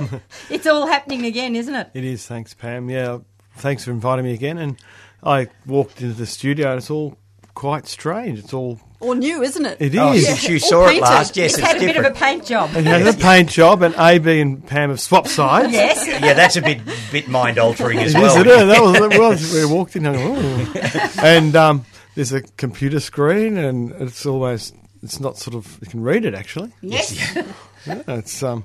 [0.50, 1.90] it's all happening again, isn't it?
[1.94, 2.90] It is, thanks, Pam.
[2.90, 3.18] Yeah,
[3.56, 4.58] thanks for inviting me again.
[4.58, 4.76] And
[5.22, 7.16] I walked into the studio, and it's all
[7.54, 8.40] quite strange.
[8.40, 8.80] It's all.
[9.02, 9.76] All new, isn't it?
[9.80, 10.26] It Oh, is.
[10.26, 11.02] since you All saw it painted.
[11.02, 12.70] last, yes, it's it's, had a bit of a paint job.
[12.76, 15.72] It has a paint job, and AB and Pam have swapped sides.
[15.72, 16.06] yes.
[16.06, 18.40] yeah, that's a bit bit mind altering as It is, well.
[18.40, 18.68] it is.
[18.68, 21.12] That was, that was we walked in, and, oh.
[21.22, 21.84] and um,
[22.14, 26.34] there's a computer screen, and it's almost it's not sort of you can read it
[26.34, 26.72] actually.
[26.80, 27.34] Yes.
[27.34, 28.64] Yeah, it's um,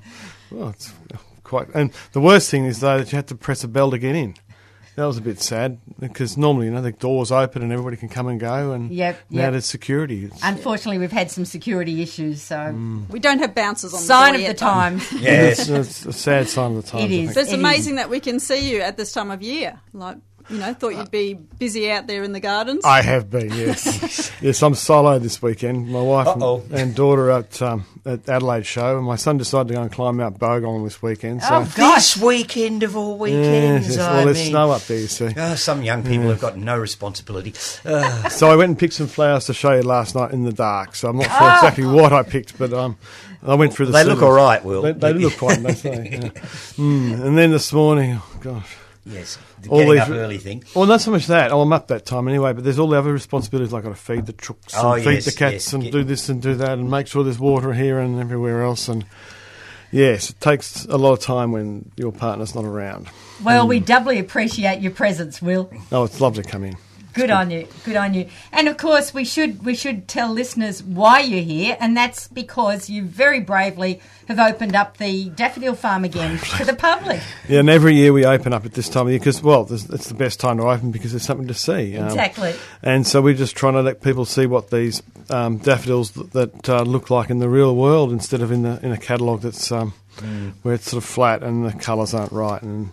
[0.52, 0.92] well, it's
[1.42, 1.66] quite.
[1.74, 4.14] And the worst thing is though that you had to press a bell to get
[4.14, 4.34] in.
[4.98, 8.08] That was a bit sad because normally you know the doors open and everybody can
[8.08, 9.52] come and go, and Yep, now yep.
[9.52, 10.24] there's security.
[10.24, 13.08] It's, Unfortunately, we've had some security issues, so mm.
[13.08, 14.66] We don't have bouncers on sign the of door the yet, though.
[14.66, 15.12] times.
[15.22, 15.68] Yes.
[15.68, 17.04] it's a sad sign of the times.
[17.04, 17.24] It I is.
[17.26, 17.32] think.
[17.34, 17.60] So it's It is.
[17.60, 19.78] amazing that we can see you at this time of year.
[19.92, 20.16] Like,
[20.50, 22.84] you know, thought you'd be busy out there in the gardens.
[22.84, 24.30] I have been, yes.
[24.42, 25.88] yes, I'm solo this weekend.
[25.88, 26.62] My wife and, Uh-oh.
[26.72, 30.16] and daughter at um, at Adelaide show, and my son decided to go and climb
[30.16, 31.42] Mount Bogong this weekend.
[31.42, 32.14] So, Oh, gosh.
[32.14, 33.98] This weekend of all yes, weekends, yes.
[33.98, 35.28] I well, there's mean- snow up there, you see.
[35.36, 37.52] Ah, some young people have got no responsibility.
[37.84, 40.52] Uh, So I went and picked some flowers to show you last night in the
[40.52, 40.94] dark.
[40.94, 41.38] So I'm not Ah.
[41.38, 42.96] sure exactly what I picked, but um,
[43.42, 43.92] I went through the.
[43.92, 44.82] they look all right, Will.
[44.82, 45.82] They, they look quite nice.
[45.82, 46.28] They, yeah.
[46.78, 47.20] mm.
[47.24, 48.76] And then this morning, oh gosh.
[49.08, 50.64] Yes, the All getting these- up early thing.
[50.74, 51.50] Well, not so much that.
[51.52, 53.72] Oh, I'm up that time anyway, but there's all the other responsibilities.
[53.72, 55.72] Like I've got to feed the trooks, Oh, and feed yes, the cats, yes.
[55.72, 58.62] and Get- do this and do that, and make sure there's water here and everywhere
[58.62, 58.88] else.
[58.88, 59.04] And
[59.90, 63.08] yes, it takes a lot of time when your partner's not around.
[63.42, 65.70] Well, we doubly appreciate your presence, Will.
[65.92, 66.76] Oh, it's lovely to come in.
[67.18, 67.66] Good on you.
[67.84, 68.28] Good on you.
[68.52, 72.88] And of course, we should we should tell listeners why you're here, and that's because
[72.88, 77.20] you very bravely have opened up the daffodil farm again to the public.
[77.48, 80.08] Yeah, and every year we open up at this time of year because, well, it's
[80.08, 81.96] the best time to open because there's something to see.
[81.96, 82.54] Um, Exactly.
[82.82, 86.68] And so we're just trying to let people see what these um, daffodils that, that
[86.68, 89.72] uh, look like in the real world instead of in the in a catalogue that's
[89.72, 89.92] um,
[90.62, 92.90] where it's sort of flat and the colours aren't right and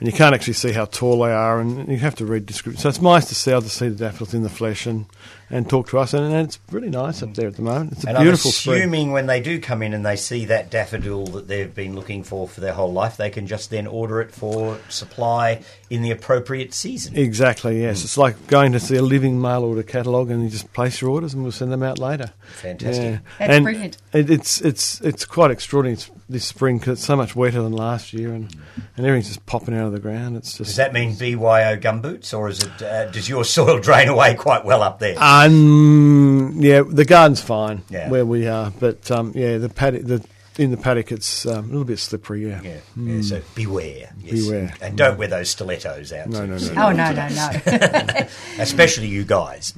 [0.00, 2.80] and you can't actually see how tall they are and you have to read description.
[2.80, 5.04] So it's nice to see able to see the daffodils in the flesh and,
[5.50, 7.92] and talk to us and, and it's really nice up there at the moment.
[7.92, 8.78] It's a And beautiful I'm spring.
[8.82, 12.24] assuming when they do come in and they see that daffodil that they've been looking
[12.24, 16.10] for for their whole life, they can just then order it for supply in the
[16.12, 17.16] appropriate season.
[17.16, 18.00] Exactly, yes.
[18.00, 18.04] Hmm.
[18.06, 21.10] It's like going to see a living mail order catalogue and you just place your
[21.10, 22.32] orders and we'll send them out later.
[22.62, 23.20] Fantastic.
[23.38, 23.98] That's and brilliant.
[24.12, 28.12] It, it's it's it's quite extraordinary this spring because it's so much wetter than last
[28.12, 28.54] year and,
[28.96, 30.36] and everything's just popping out of the ground.
[30.36, 32.82] It's just Does that mean BYO gumboots, or is it?
[32.82, 35.14] Uh, does your soil drain away quite well up there?
[35.18, 38.08] Um, yeah, the garden's fine Yeah.
[38.08, 40.24] where we are, but um, yeah, the paddock, the
[40.58, 42.46] in the paddock, it's um, a little bit slippery.
[42.48, 44.12] Yeah, yeah, yeah, so beware.
[44.22, 44.44] Yes.
[44.44, 44.74] Beware.
[44.82, 46.26] And don't wear those stilettos out.
[46.28, 46.88] No, to no, no.
[46.88, 48.26] Oh no, no, no.
[48.58, 49.72] Especially you guys.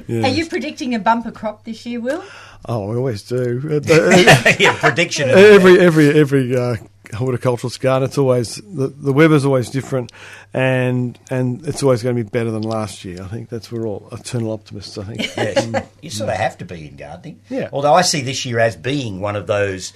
[0.09, 2.23] Are you predicting a bumper crop this year, Will?
[2.67, 3.81] Oh, I always do.
[3.85, 5.31] Yeah, prediction.
[5.31, 6.77] every every every uh,
[7.15, 10.13] horticulturalist garden, it's always the, the weather's always different,
[10.53, 13.23] and and it's always going to be better than last year.
[13.23, 14.99] I think that's we're all eternal optimists.
[14.99, 15.21] I think.
[15.37, 15.87] Yes.
[16.03, 17.41] you sort of have to be in gardening.
[17.49, 17.69] Yeah.
[17.73, 19.93] Although I see this year as being one of those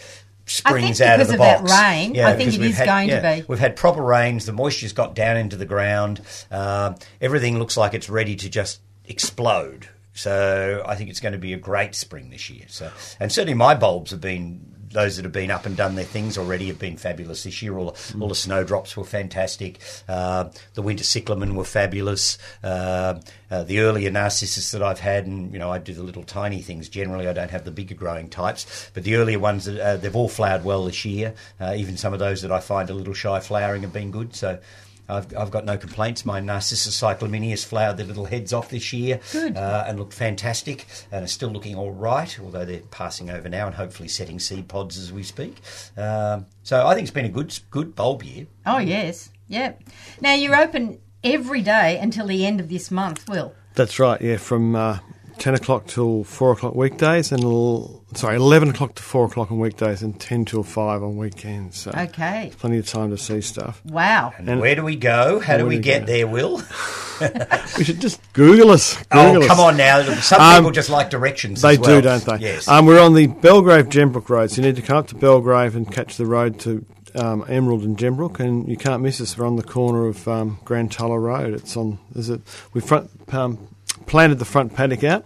[0.46, 1.72] springs out of the of that box.
[1.72, 3.44] rain, I think because it we've is had- going to be.
[3.48, 4.46] We've had proper rains.
[4.46, 6.20] The moisture's got down into the ground.
[6.50, 9.88] Um, everything looks like it's ready to just explode.
[10.14, 12.64] So I think it's going to be a great spring this year.
[12.68, 14.67] So and certainly my bulbs have been.
[14.90, 17.77] Those that have been up and done their things already have been fabulous this year.
[17.77, 19.81] All, all the snowdrops were fantastic.
[20.09, 22.38] Uh, the winter cyclamen were fabulous.
[22.62, 23.20] Uh,
[23.51, 26.62] uh, the earlier narcissus that I've had, and you know, I do the little tiny
[26.62, 26.88] things.
[26.88, 30.14] Generally, I don't have the bigger growing types, but the earlier ones, that, uh, they've
[30.14, 31.35] all flowered well this year.
[31.61, 34.35] Uh, even some of those that I find a little shy flowering have been good.
[34.35, 34.59] So.
[35.08, 36.24] I've, I've got no complaints.
[36.24, 39.56] My Narcissus cyclamineus has flowered their little heads off this year Good.
[39.56, 43.66] Uh, and looked fantastic and are still looking all right, although they're passing over now
[43.66, 45.56] and hopefully setting seed pods as we speak.
[45.96, 48.46] Um, so I think it's been a good good bulb year.
[48.66, 49.74] Oh yes, yeah.
[50.20, 53.54] Now you're open every day until the end of this month, Will.
[53.74, 54.20] That's right.
[54.20, 54.98] Yeah, from uh,
[55.38, 59.59] ten o'clock till four o'clock weekdays, and l- sorry, eleven o'clock to four o'clock on
[59.59, 61.79] weekdays, and ten till five on weekends.
[61.79, 62.53] So Okay.
[62.59, 63.81] plenty of time to see stuff.
[63.85, 64.33] Wow.
[64.38, 65.40] And where do we go?
[65.40, 66.07] How do we we get go?
[66.07, 66.62] there, Will?
[67.79, 68.96] We should just Google us.
[69.12, 69.66] Oh, come us.
[69.66, 70.03] on now.
[70.20, 71.62] Some Um, people just like directions.
[71.62, 71.96] They as well.
[71.96, 72.37] do, don't they?
[72.38, 72.68] Yes.
[72.68, 75.74] Um, we're on the Belgrave Gembrook Road, so you need to come up to Belgrave
[75.77, 76.85] and catch the road to
[77.16, 79.37] um, Emerald and Gembrook, and you can't miss us.
[79.37, 81.55] We're on the corner of um, Grand Tulla Road.
[81.55, 81.98] It's on.
[82.12, 82.40] There's a
[82.72, 83.59] we front um,
[84.08, 85.24] planted the front paddock out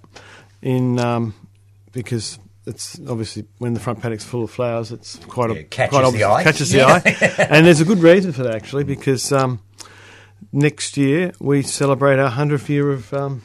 [0.60, 1.34] in um,
[1.92, 2.38] because.
[2.64, 4.92] It's obviously when the front paddock's full of flowers.
[4.92, 6.44] It's quite Yeah, a catches quite the eye.
[6.44, 7.02] Catches the eye,
[7.50, 9.58] and there's a good reason for that actually because um,
[10.52, 13.42] next year we celebrate our hundredth year of um,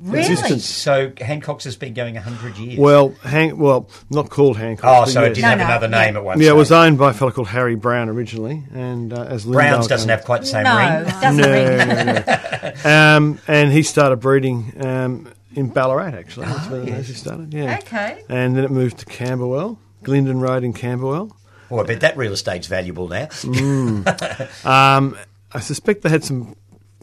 [0.00, 0.20] Really?
[0.20, 0.64] existence.
[0.64, 2.78] so Hancock's has been going 100 years.
[2.78, 5.08] Well, Hank, well, not called Hancock.
[5.08, 5.30] oh, so yes.
[5.30, 6.04] it did No, have no, another yeah.
[6.04, 9.12] name at one Yeah, it was owned by a fellow called Harry Brown originally, and
[9.12, 11.08] uh, as Browns Lindale doesn't came- have quite the same no, ring.
[11.08, 12.92] it doesn't ring.
[12.92, 16.14] Um, and he started breeding um, in Ballarat.
[16.16, 17.52] Actually, that's Ah, where the he started.
[17.52, 17.78] Yeah.
[17.78, 18.22] Okay.
[18.28, 21.34] And then it moved to Camberwell, Glendon Road in Camberwell.
[21.70, 23.28] Oh, I bet that real estate's valuable now.
[24.64, 25.16] Um,
[25.52, 26.54] I suspect they had some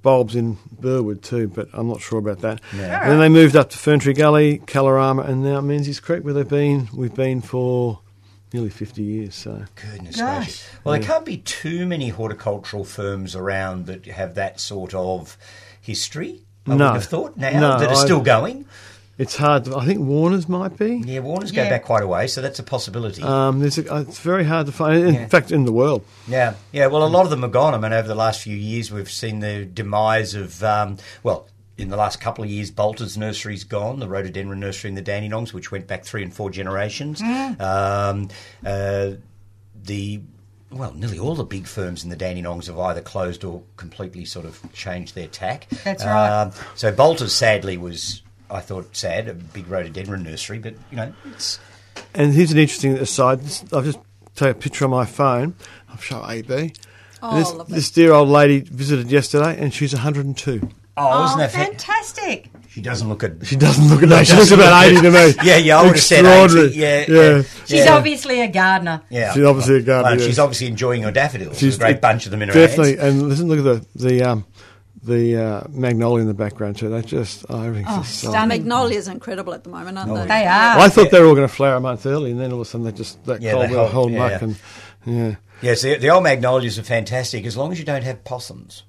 [0.05, 2.61] bulbs in Burwood too, but I'm not sure about that.
[2.71, 2.79] And
[3.11, 6.87] then they moved up to Ferntree Gully, Calorama, and now Menzies Creek, where they've been.
[6.93, 7.99] We've been for
[8.53, 9.33] nearly 50 years.
[9.35, 10.37] So Goodness Gosh.
[10.45, 10.69] gracious.
[10.83, 15.37] Well, there can't be too many horticultural firms around that have that sort of
[15.81, 16.43] history.
[16.67, 16.85] I No.
[16.85, 18.65] would have thought now No, that are I- still going.
[19.17, 19.65] It's hard.
[19.65, 21.01] To, I think Warner's might be.
[21.05, 23.23] Yeah, Warner's go back quite a way, so that's a possibility.
[23.23, 25.03] Um, there's a, it's very hard to find.
[25.07, 25.27] In Yeah.
[25.27, 26.03] fact, in the world.
[26.27, 26.87] Yeah, yeah.
[26.87, 27.73] Well, a lot of them are gone.
[27.73, 31.47] I mean, over the last few years, we've seen the demise of, um, well,
[31.77, 35.51] in the last couple of years, Bolter's nursery's gone, the rhododendron nursery and the Dandenongs,
[35.53, 37.21] which went back three and four generations.
[37.21, 38.29] Um,
[38.65, 39.11] uh,
[39.83, 40.21] the
[40.71, 44.45] well, nearly all the big firms in the Dandenongs have either closed or completely sort
[44.45, 45.67] of changed their tack.
[45.83, 46.41] That's right.
[46.43, 51.13] Um, so Bolter's sadly was, I thought, sad, a big rhododendron nursery, but you know,
[51.33, 51.59] it's
[52.13, 53.39] And here's an interesting aside.
[53.73, 53.99] I've just
[54.35, 55.55] taken a picture on my phone.
[55.89, 56.73] I'll show AB.
[57.23, 57.75] Oh, this, lovely.
[57.75, 60.51] this dear old lady visited yesterday, and she's 102.
[60.51, 62.49] oh, isn't Oh, that fa- fantastic.
[62.69, 63.45] She doesn't look at.
[63.47, 64.27] She doesn't look at that.
[64.27, 65.33] She looks about 80 to me.
[65.43, 66.77] Yeah, yeah, I would have said 80.
[66.77, 67.15] Yeah, yeah.
[67.37, 67.41] yeah.
[67.65, 67.95] She's Yeah.
[67.95, 69.01] obviously a gardener.
[69.09, 69.33] Yeah.
[69.33, 70.27] She's obviously a gardener, Well, yes.
[70.27, 71.53] she's obviously enjoying her daffodils.
[71.57, 72.97] She's She's a great bunch of them in her Definitely.
[72.97, 73.21] hands.
[73.21, 73.63] And listen, look at
[73.95, 74.45] the the um,
[75.05, 76.89] the uh, magnolia in the background too.
[76.89, 78.49] They just oh, everything's Oh, just so- stunning.
[78.59, 80.25] Magnolias are incredible at the moment, aren't they?
[80.27, 80.77] They are.
[80.77, 82.61] Well, I thought they were all going to flower a month early, and then all
[82.61, 84.17] of a sudden they just that Yeah, cold they weather hold- hold yeah.
[84.29, 84.59] muck and
[85.05, 85.35] yeah.
[85.61, 88.83] Yes, the, the old magnolias are fantastic as long as you don't have possums.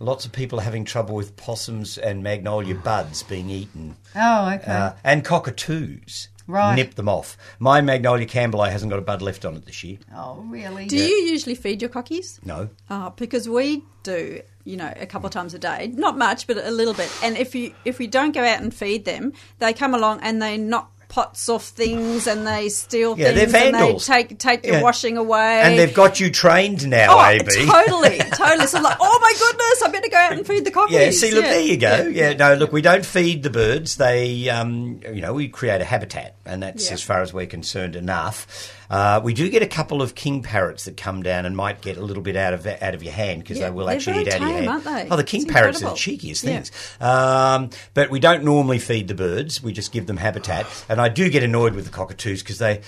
[0.00, 3.94] Lots of people are having trouble with possums and magnolia buds being eaten.
[4.16, 4.72] Oh, okay.
[4.72, 6.28] Uh, and cockatoos.
[6.48, 6.74] Right.
[6.74, 7.36] Nip them off.
[7.60, 9.98] My magnolia campbellii hasn't got a bud left on it this year.
[10.14, 10.86] oh, really?
[10.86, 12.44] Do you usually feed your cockies?
[12.44, 12.68] No.
[12.90, 15.90] Oh, because we do, you know, a couple of times a day.
[15.94, 17.10] Not much, but a little bit.
[17.22, 20.40] And if you if we don't go out and feed them, they come along and
[20.40, 24.76] they knock pots off things and they steal Yeah, things and they take take your
[24.76, 24.82] Yeah.
[24.82, 25.60] washing away.
[25.60, 27.44] And they've got you trained now, Oh, AB.
[27.66, 28.66] totally, totally.
[28.66, 30.90] So like, oh my goodness, I better go out and feed the cockies.
[30.92, 32.06] Yeah, see, look, there you go.
[32.08, 32.30] Yeah.
[32.30, 32.32] Yeah.
[32.36, 33.96] no, look, we don't feed the birds.
[33.96, 36.94] They, um, you know, we create a habitat, and that's Yeah.
[36.94, 38.46] as far as we're concerned enough.
[38.92, 41.96] Uh, we do get a couple of king parrots that come down and might get
[41.96, 44.28] a little bit out of out of your hand because Yeah, they will actually eat
[44.28, 45.08] out of your hand.
[45.10, 45.96] Oh, the king It's parrots are the incredible.
[45.96, 46.50] cheekiest Yeah.
[46.50, 46.70] things.
[47.00, 49.62] Um, but we don't normally feed the birds.
[49.62, 52.82] We just give them habitat, and I do get annoyed with the cockatoos because they.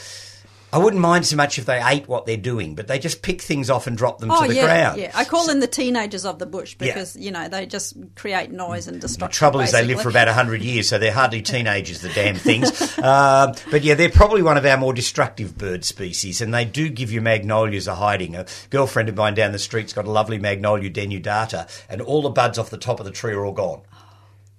[0.74, 3.40] I wouldn't mind so much if they ate what they're doing, but they just pick
[3.40, 5.00] things off and drop them Oh to the yeah, ground.
[5.00, 5.12] yeah.
[5.14, 6.88] I call them the teenagers of the bush Yeah.
[6.94, 9.30] because you know they just create noise and destruction.
[9.32, 12.34] The trouble is, they live for about 100 years, so they're hardly teenagers, the damn
[12.34, 12.98] things.
[12.98, 16.88] um, but yeah, they're probably one of our more destructive bird species, and they do
[16.88, 18.34] give you magnolias a hiding.
[18.34, 22.30] A girlfriend of mine down the street's got a lovely magnolia denudata, and all the
[22.30, 23.82] buds off the top of the tree are all gone.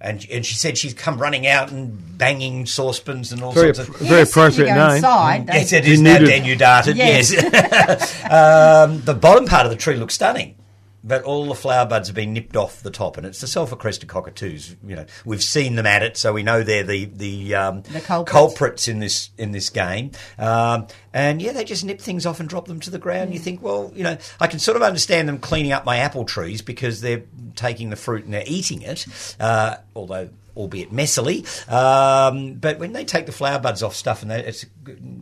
[0.05, 3.89] And, and she said she's come running out and banging saucepans and all Very, sorts
[3.89, 3.95] of.
[3.97, 4.95] very Yes, you appropriate go name.
[4.97, 6.43] Inside, they- Yes, it is now Denuded.
[6.59, 6.95] denudated.
[6.95, 7.33] Yes.
[7.33, 8.23] Yes.
[8.31, 10.53] um, the bottom part of the tree looks stunning,
[11.05, 13.75] but all the flower buds have been nipped off the top, and it's the sulphur
[13.75, 14.75] crested cockatoos.
[14.85, 18.01] You know, we've seen them at it, so we know they're the the, um, The
[18.01, 18.87] culprits.
[18.87, 20.11] in this in this game.
[20.39, 23.33] Um, and yeah, they just nip things off and drop them to the ground.
[23.33, 26.25] You think, well, you know, I can sort of understand them cleaning up my apple
[26.25, 27.23] trees because they're
[27.55, 29.05] taking the fruit and they're eating it,
[29.39, 30.29] uh, although.
[30.57, 34.65] Albeit messily, um, but when they take the flower buds off stuff and they, it's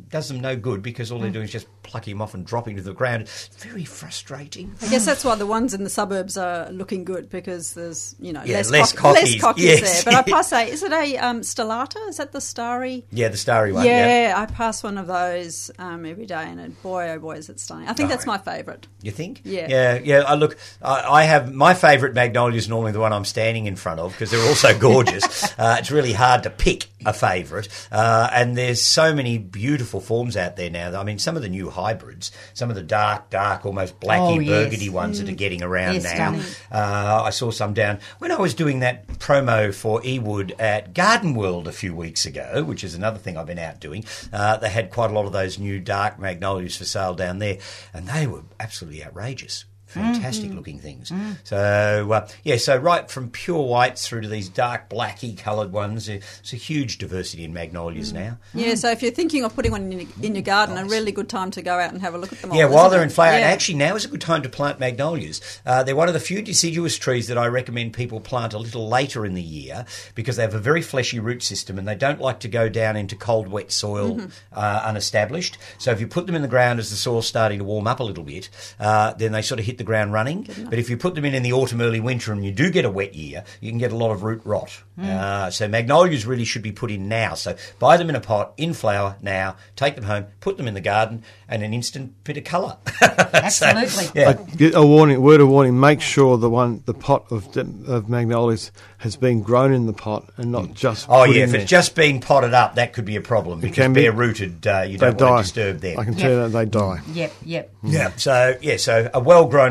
[0.09, 2.75] does them no good because all they're doing is just plucking them off and dropping
[2.75, 3.23] to the ground.
[3.23, 4.73] It's very frustrating.
[4.81, 8.33] I guess that's why the ones in the suburbs are looking good because there's you
[8.33, 9.57] know Yeah, less, less cock- less cockies.
[9.63, 10.03] Yes.
[10.03, 10.13] there.
[10.13, 11.97] But I pass a is it a um, stellata?
[12.09, 13.05] Is that the starry?
[13.11, 13.85] Yeah, the starry one.
[13.85, 17.49] Yeah, I pass one of those um, every day, and it, boy, oh boy, is
[17.49, 17.87] it stunning!
[17.87, 18.31] I think Oh, that's yeah.
[18.33, 18.87] my favourite.
[19.01, 19.41] You think?
[19.43, 19.67] Yeah.
[19.69, 20.19] Yeah, yeah.
[20.27, 23.75] I look, I, I have my favourite magnolia is normally the one I'm standing in
[23.75, 25.43] front of because they're all so gorgeous.
[25.59, 30.35] uh, it's really hard to pick a favourite, uh, and there's so many beautiful forms
[30.35, 30.99] out there now.
[30.99, 34.39] I mean, some of the new hybrids, some of the dark, dark, almost blacky Oh,
[34.39, 34.49] yes.
[34.65, 36.41] burgundy ones that are getting around They're now.
[36.69, 41.35] Uh, I saw some down when I was doing that promo for Ewood at Garden
[41.35, 44.03] World a few weeks ago, which is another thing I've been out doing.
[44.33, 47.59] Uh, they had quite a lot of those new dark magnolias for sale down there,
[47.93, 49.65] and they were absolutely outrageous.
[49.93, 50.57] Fantastic Mm-hmm.
[50.57, 51.11] looking things.
[51.43, 56.09] So uh, yeah, so right from pure whites through to these dark blacky coloured ones,
[56.09, 58.15] it's a huge diversity in magnolias Mm.
[58.15, 58.37] now.
[58.53, 61.11] Yeah, so if you're thinking of putting one in your, in your garden, a really
[61.11, 62.57] good time to go out and have a look at them all.
[62.57, 63.33] Yeah, while they're in flower.
[63.33, 63.47] Yeah.
[63.47, 65.41] Actually, now is a good time to plant magnolias.
[65.65, 68.87] Uh, they're one of the few deciduous trees that I recommend people plant a little
[68.89, 69.85] later in the year
[70.15, 72.95] because they have a very fleshy root system and they don't like to go down
[72.95, 74.27] into cold, wet soil Mm-hmm.
[74.53, 75.57] uh, unestablished.
[75.77, 77.99] So if you put them in the ground as the soil's starting to warm up
[77.99, 80.47] a little bit, uh, then they sort of hit the ground running.
[80.69, 82.85] But if you put them in in the autumn, early winter, and you do get
[82.85, 84.81] a wet year, you can get a lot of root rot.
[84.99, 85.05] Mm.
[85.05, 87.33] Uh, so magnolias really should be put in now.
[87.33, 90.73] So buy them in a pot, in flower now, take them home, put them in
[90.73, 92.77] the garden, and an instant bit of colour.
[93.01, 94.05] Absolutely.
[94.13, 94.33] yeah.
[94.33, 95.79] Get a warning, word of warning.
[95.79, 97.55] Make sure the one, the pot of
[97.87, 101.07] of magnolias has been grown in the pot and not just.
[101.09, 101.61] Oh put yeah, in if there.
[101.61, 104.03] it's just being potted up, that could be a problem because can be.
[104.03, 105.29] bare rooted, uh, you they don't die.
[105.29, 105.99] want to disturb them.
[105.99, 107.01] I can tell you that they die.
[107.11, 107.75] Yep, yep.
[107.83, 108.11] Yeah.
[108.15, 109.19] So yeah, so a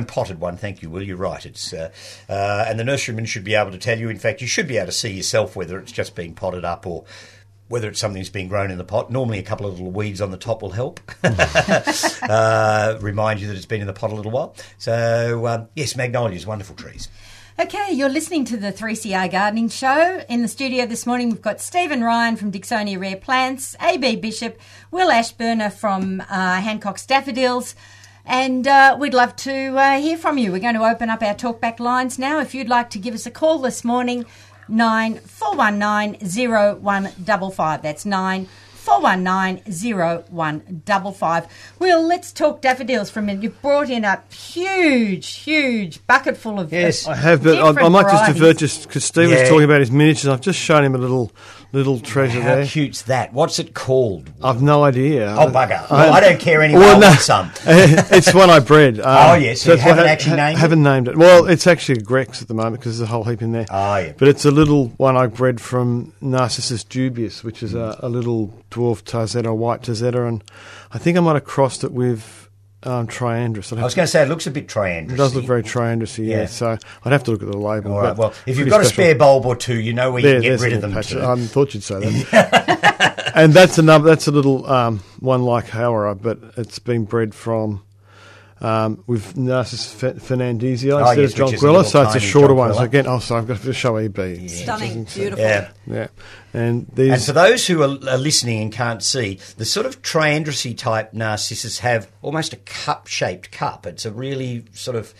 [0.02, 0.56] well-grown potted one.
[0.56, 1.02] Thank you, Will.
[1.02, 1.44] You're right.
[1.44, 1.90] It's uh,
[2.28, 4.08] uh, and the nurseryman should be able to tell you.
[4.08, 6.86] In fact, you should be able to see yourself whether it's just being potted up
[6.86, 7.04] or.
[7.68, 10.20] Whether it's something that's being grown in the pot, normally a couple of little weeds
[10.20, 11.00] on the top will help.
[11.24, 14.54] uh, remind you that it's been in the pot a little while.
[14.76, 17.08] So um, yes, magnolias, wonderful trees.
[17.58, 20.22] Okay, you're listening to the 3CR Gardening Show.
[20.28, 24.60] In the studio this morning, we've got Stephen Ryan from Dicksonia Rare Plants, AB Bishop,
[24.90, 27.74] Will Ashburner from uh, Hancock's Daffodils,
[28.24, 30.52] and uh, we'd love to uh, hear from you.
[30.52, 32.40] We're going to open up our talkback lines now.
[32.40, 34.24] If you'd like to give us a call this morning,
[34.68, 37.82] nine four one nine zero one double five.
[37.82, 38.48] That's nine.
[38.84, 41.48] 419-0155.
[41.78, 43.42] Well, let's talk daffodils for a minute.
[43.42, 47.06] You've brought in a huge, huge bucket full of Yes.
[47.06, 48.34] of I have, but I, I different might just varieties.
[48.40, 49.40] divert just because Steve Yeah.
[49.40, 50.28] was talking about his miniatures.
[50.28, 51.30] I've just shown him a little
[51.72, 52.66] little treasure How there.
[52.66, 53.32] cute's that?
[53.32, 54.30] What's it called?
[54.42, 55.34] I've no idea.
[55.38, 55.88] Oh bugger!
[55.90, 56.80] Well, I don't care anyway.
[56.80, 57.12] Well, no.
[57.14, 57.50] some.
[57.66, 59.00] it's one I bred.
[59.00, 60.60] Um, Oh, yes, you it's one haven't I actually named it?
[60.60, 61.16] Haven't named it.
[61.16, 63.66] Well, it's actually a Grex at the moment because there's a whole heap in there.
[63.70, 64.12] Oh, yeah.
[64.18, 68.52] But it's a little one I bred from Narcissus dubius, which is a, a little
[68.70, 70.44] dwarf Tazetta, white Tazetta, and
[70.92, 72.48] I think I might have crossed it with
[72.84, 73.72] um, Triandrus.
[73.72, 75.12] I'd I was going to say it looks a bit triandrous.
[75.12, 76.40] it does look very Triandrus, yeah.
[76.40, 76.46] Yeah.
[76.46, 77.92] So I'd have to look at the label.
[77.92, 78.16] All right.
[78.16, 79.04] Well, if you've got a special.
[79.04, 81.10] spare bulb or two, you know where you can get rid of them patch.
[81.10, 81.22] too.
[81.22, 83.32] I thought you'd say that.
[83.34, 84.04] and that's another.
[84.08, 87.82] That's a little um, one like Howrah, but it's been bred from.
[88.62, 92.02] Um, with Narcissus fe- fernandezii Oh, instead yes, of John which a Quilla, little so
[92.02, 92.72] it's a shorter one.
[92.72, 94.46] So again, oh, so I've got to show AB.
[94.46, 95.38] Stunning, beautiful.
[95.44, 95.70] yeah.
[95.84, 96.06] Yeah,
[96.54, 100.00] and these And for those who are, are listening and can't see, the sort of
[100.02, 103.84] triandrusy type narcissus have almost a cup-shaped cup.
[103.84, 105.12] It's a really sort of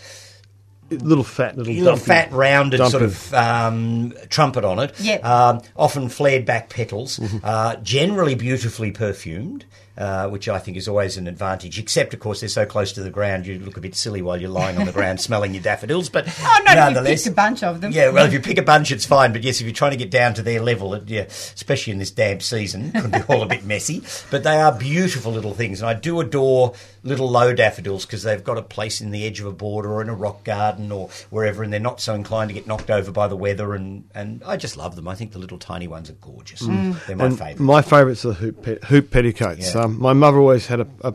[0.89, 2.91] little fat little, little dumpy- fat, rounded dumpy.
[2.91, 4.97] sort of um, trumpet on it.
[5.01, 5.25] Yep.
[5.25, 7.37] Um, often flared back petals, Mm-hmm.
[7.43, 9.65] uh, generally beautifully perfumed.
[9.95, 11.77] Uh, which I think is always an advantage.
[11.77, 14.41] Except, of course, they're so close to the ground, you look a bit silly while
[14.41, 16.09] you're lying on the ground smelling your daffodils.
[16.09, 17.91] But Oh, no, if you nonetheless, a bunch of them.
[17.91, 19.33] Yeah, well, if you pick a bunch, it's fine.
[19.33, 21.99] But yes, if you're trying to get down to their level, it, yeah, especially in
[21.99, 24.01] this damp season, it can be all a bit messy.
[24.31, 26.73] But they are beautiful little things, and I do adore
[27.03, 30.01] little low daffodils because they've got a place in the edge of a border or
[30.01, 33.11] in a rock garden or wherever, and they're not so inclined to get knocked over
[33.11, 33.75] by the weather.
[33.75, 35.07] And, and I just love them.
[35.07, 36.61] I think the little tiny ones are gorgeous.
[36.61, 37.59] They're my and favourite.
[37.59, 39.75] My favourites are the hoop, pet, hoop petticoats.
[39.75, 39.82] Yeah.
[39.83, 41.13] Um, my mother always had a, a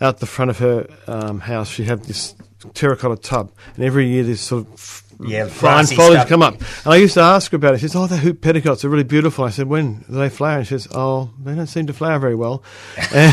[0.00, 1.68] out the front of her um, house.
[1.68, 2.34] She had this
[2.74, 6.54] terracotta tub, and every year this sort of Yeah, fine foliage come up.
[6.54, 7.78] And I used to ask her about it.
[7.78, 10.58] She says, "Oh, the hoop petticoats are really beautiful." I said, "When do they flower?"
[10.58, 12.62] And she says, "Oh, they don't seem to flower very well."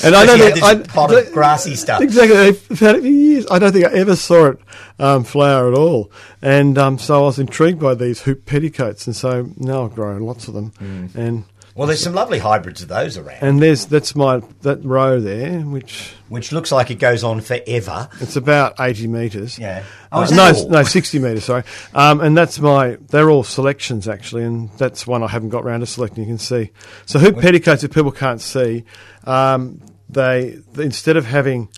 [0.00, 2.00] And, and I don't think this I, pot of grassy stuff.
[2.00, 3.46] Exactly, they've had it for years.
[3.50, 4.58] I don't think I ever saw it
[5.00, 6.12] um, flower at all.
[6.40, 10.22] And um, so I was intrigued by these hoop petticoats, and so now I've grown
[10.22, 10.70] lots of them.
[10.78, 11.14] Mm.
[11.16, 11.44] And
[11.78, 15.60] Well, there's some lovely hybrids of those around, And there's that's my that row there,
[15.60, 18.08] which which looks like it goes on forever.
[18.20, 19.58] it's about eighty metres.
[19.58, 19.84] Yeah.
[20.10, 20.68] Uh, Oh, is no, all?
[20.70, 21.44] no, sixty metres.
[21.44, 21.62] Sorry,
[21.94, 22.96] um, and that's my.
[23.10, 26.24] They're all selections actually, and that's one I haven't got round to selecting.
[26.24, 26.72] You can see.
[27.06, 28.84] So hoop petticoats, if people can't see,
[29.24, 31.68] um, they instead of having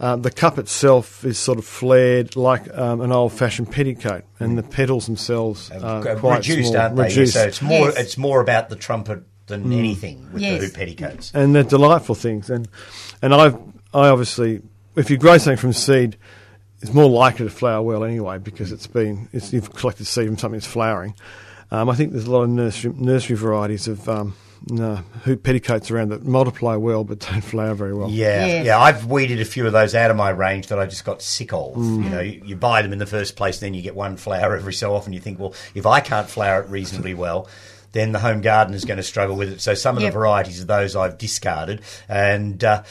[0.00, 4.62] um, the cup itself is sort of flared like um, an old-fashioned petticoat, and the
[4.62, 7.02] petals themselves are Uh, quite reduced, small, aren't they?
[7.02, 7.32] reduced.
[7.34, 7.96] So it's more Yes.
[7.98, 10.60] it's more about the trumpet than anything with Yes.
[10.60, 11.32] the hoop petticoats.
[11.34, 12.48] and they're delightful things.
[12.50, 12.68] And
[13.22, 13.56] and I've
[13.92, 14.62] I obviously,
[14.96, 16.16] if you grow something from seed,
[16.80, 20.38] it's more likely to flower well anyway because it's been it's, you've collected seed from
[20.38, 21.14] something that's flowering.
[21.70, 24.34] Um, I think there's a lot of nursery nursery varieties of um,
[24.68, 28.10] no, hoop petticoats around that multiply well but don't flower very well.
[28.10, 28.62] Yeah, Yeah.
[28.62, 31.20] yeah, I've weeded a few of those out of my range that I just got
[31.22, 31.74] sick of.
[31.76, 32.04] Mm.
[32.04, 34.56] You know, you, you buy them in the first place, then you get one flower
[34.56, 35.12] every so often.
[35.12, 37.48] You think, well, if I can't flower it reasonably well,
[37.98, 39.60] then the home garden is going to struggle with it.
[39.60, 40.12] So some of Yep.
[40.12, 42.82] the varieties of those I've discarded, and uh,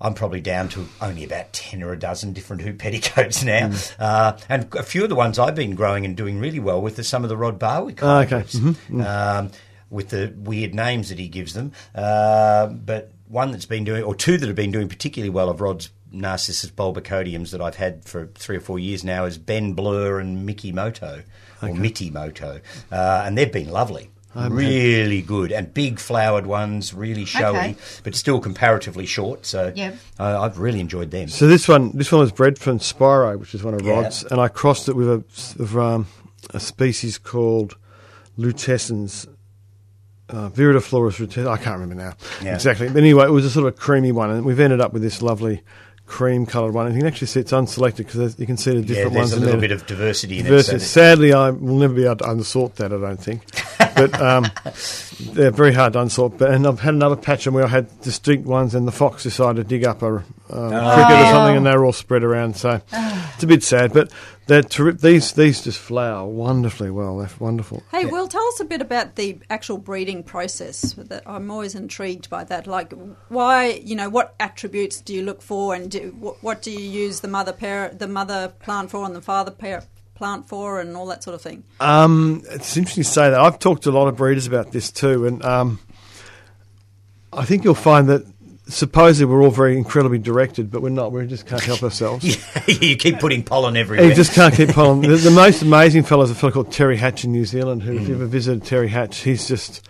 [0.00, 3.68] I'm probably down to only about ten or a dozen different hoop petticoats now.
[3.68, 3.94] Mm.
[3.98, 6.98] Uh, and a few of the ones I've been growing and doing really well with
[6.98, 8.44] are some of the Rod Barwick Ah, okay.
[8.44, 8.56] hybrids.
[8.90, 9.50] Um,
[9.90, 11.72] with the weird names that he gives them.
[11.94, 15.60] Uh, but one that's been doing, or two that have been doing particularly well of
[15.60, 20.18] Rod's Narcissus bulbocodiums that I've had for three or four years now is Ben Blur
[20.20, 21.22] and Mickey Moto,
[21.62, 22.60] or Mitty Moto.
[22.90, 24.09] Uh, and they've been lovely.
[24.34, 27.76] Really good and big flowered ones, really showy, Okay.
[28.04, 29.44] but still comparatively short.
[29.46, 29.96] So Yep.
[30.18, 31.28] uh, I've really enjoyed them.
[31.28, 33.92] So this one, this one was bred from Spiro, which is one of Yeah.
[34.02, 35.24] Rod's, and I crossed it with a,
[35.62, 36.06] of, um,
[36.54, 37.76] a species called
[38.38, 39.26] Lutescens.
[40.28, 41.48] Uh, Viridiflorus lutescens.
[41.48, 42.54] I can't remember now Yeah.
[42.54, 42.86] exactly.
[42.88, 45.20] But anyway, it was a sort of creamy one, and we've ended up with this
[45.22, 45.62] lovely
[46.10, 46.86] cream coloured one.
[46.86, 49.30] And you can actually see it's unselected because you can see the different Yeah, there's
[49.30, 49.60] ones a little there.
[49.60, 50.62] bit of diversity in it.
[50.64, 52.92] So sadly, I will never be able to unsort that.
[52.92, 53.42] I don't think,
[53.94, 54.46] but um,
[55.32, 56.36] they're very hard to unsort.
[56.36, 59.22] But and I've had another patch and where I had distinct ones, and the fox
[59.22, 62.56] decided to dig up a um, cricket or something, and they're all spread around.
[62.56, 64.10] So it's a bit sad, but
[64.50, 67.18] they're terri- these these just flower wonderfully well.
[67.18, 67.84] They're wonderful.
[67.92, 70.94] Hey, Will, tell us a bit about the actual breeding process.
[70.94, 72.66] That I'm always intrigued by that.
[72.66, 72.92] Like,
[73.28, 76.80] why, you know, what attributes do you look for, and do, what, what do you
[76.80, 79.84] use the mother pair, the mother plant for, and the father pair
[80.16, 81.62] plant for, and all that sort of thing?
[81.78, 83.38] Um, it's interesting to say that.
[83.38, 85.78] I've talked to a lot of breeders about this too, and um,
[87.32, 88.26] I think you'll find that
[88.70, 91.12] supposedly we're all very incredibly directed, but we're not.
[91.12, 92.24] We just can't help ourselves.
[92.66, 94.06] you keep putting pollen everywhere.
[94.08, 95.02] You just can't keep pollen.
[95.02, 97.82] The, the most amazing fellow is a fellow called Terry Hatch in New Zealand.
[97.82, 99.86] Who, if you ever visited Terry Hatch, he's just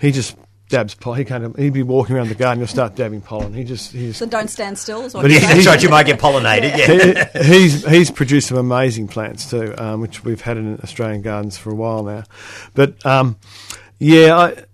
[0.00, 0.36] he just
[0.68, 1.18] dabs pollen.
[1.18, 1.56] He can't.
[1.58, 3.52] He'd be walking around the garden, he'll start dabbing pollen.
[3.54, 4.18] He just he just.
[4.18, 5.02] So don't stand still.
[5.02, 5.64] Is what But you're he's- saying?
[5.64, 6.76] That's right, you might get pollinated.
[6.76, 7.42] Yeah.
[7.42, 11.56] he, he's he's produced some amazing plants too, um, which we've had in Australian gardens
[11.58, 12.24] for a while now.
[12.74, 13.36] But um,
[13.98, 14.64] yeah, I,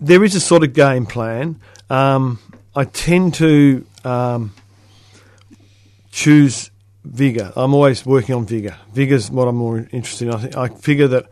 [0.00, 1.60] there is a sort of game plan.
[1.88, 2.40] Um,
[2.76, 4.52] I tend to um,
[6.12, 6.70] choose
[7.04, 7.50] vigor.
[7.56, 8.76] I'm always working on vigor.
[8.92, 10.34] Vigor's what I'm more interested in.
[10.34, 11.26] I think I figure that.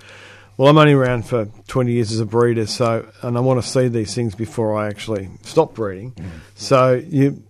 [0.56, 3.68] Well, I'm only around for 20 years as a breeder, so and I want to
[3.68, 6.16] see these things before I actually stop breeding.
[6.54, 7.42] So you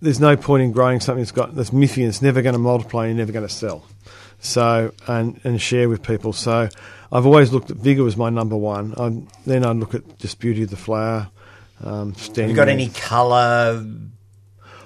[0.00, 2.58] there's no point in growing something that's got that's miffy and it's never going to
[2.58, 3.84] multiply and you're never going to sell.
[4.38, 6.32] So and and share with people.
[6.32, 6.70] So
[7.12, 8.94] I've always looked at vigor as my number one.
[8.96, 11.28] i then I look at just beauty of the flower.
[11.82, 13.84] Um, you got any colour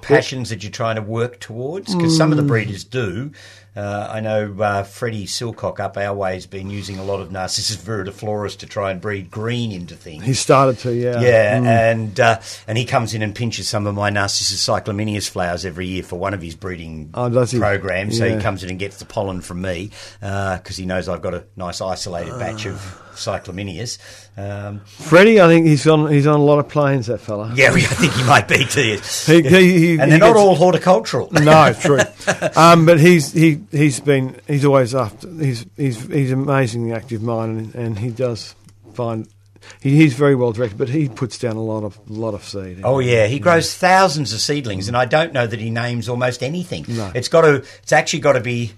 [0.02, 1.94] passions that you're trying to work towards?
[1.94, 2.42] Because some of Mm.
[2.42, 3.30] the breeders do.
[3.74, 7.32] Uh, I know uh, Freddie Silcock up our way has been using a lot of
[7.32, 10.24] Narcissus viridiflorus to try and breed green into things.
[10.24, 11.20] He started to, yeah.
[11.22, 11.66] Yeah, Mm.
[11.66, 15.86] and uh, and he comes in and pinches some of my Narcissus cyclamineus flowers every
[15.86, 18.18] year for one of his breeding Oh, programs.
[18.18, 19.90] So he comes in and gets the pollen from me
[20.20, 23.98] because he knows I've got a nice isolated batch of cyclamineus.
[24.36, 27.06] Um, Freddie, I think he's on he's on a lot of planes.
[27.06, 27.52] That fella.
[27.54, 28.98] yeah, I think he might be too.
[29.26, 31.28] He- he- he- and they're not gets- all horticultural.
[31.32, 31.98] no, true.
[32.56, 37.58] Um, but he's he he's been he's always after he's he's he's amazingly active mind
[37.58, 38.54] and, and he does
[38.94, 39.28] find
[39.80, 42.80] he, he's very well directed, but he puts down a lot of lot of seed.
[42.84, 46.42] Oh yeah, he grows thousands of seedlings, and I don't know that he names almost
[46.42, 46.84] anything.
[46.88, 47.12] No.
[47.14, 47.56] It's got to.
[47.82, 48.72] It's actually got to be.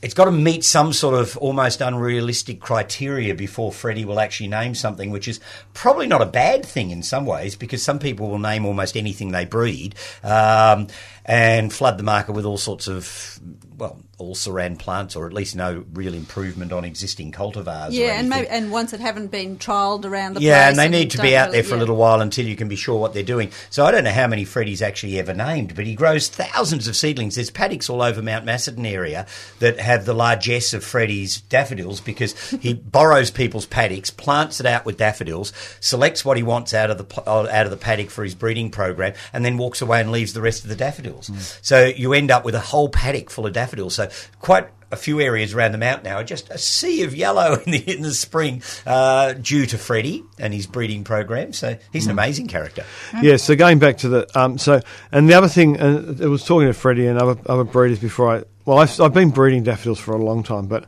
[0.00, 4.74] It's got to meet some sort of almost unrealistic criteria before Freddie will actually name
[4.74, 5.40] something, which is
[5.74, 9.32] probably not a bad thing in some ways because some people will name almost anything
[9.32, 9.96] they breed.
[10.22, 10.86] Um,
[11.24, 13.40] and flood the market with all sorts of
[13.76, 17.92] well, all saran plants, or at least no real improvement on existing cultivars.
[17.92, 20.60] Yeah, and maybe and ones that haven't been trialled around the Yeah, place.
[20.64, 22.56] Yeah, and they need to be out really- there for a little while until you
[22.56, 23.50] can be sure what they're doing.
[23.70, 26.96] So I don't know how many Freddie's actually ever named, but he grows thousands of
[26.96, 27.36] seedlings.
[27.36, 29.26] There's paddocks all over Mount Macedon area
[29.60, 34.84] that have the largesse of Freddie's daffodils because he borrows people's paddocks, plants it out
[34.84, 38.24] with daffodils, selects what he wants out of the uh, out of the paddock for
[38.24, 41.30] his breeding program, and then walks away and leaves the rest of the daffodils.
[41.62, 43.94] So you end up with a whole paddock full of daffodils.
[43.94, 44.07] So
[44.40, 47.72] quite a few areas around the mount now are just a sea of yellow in
[47.72, 51.52] the in the spring uh, due to Freddie and his breeding program.
[51.52, 52.84] So he's an amazing character.
[53.22, 54.80] Yeah, so going back to the um, so
[55.12, 58.36] and the other thing, uh, it was talking to Freddie and other other breeders before
[58.36, 58.44] I.
[58.64, 60.84] Well, I've, I've been breeding daffodils for a long time, but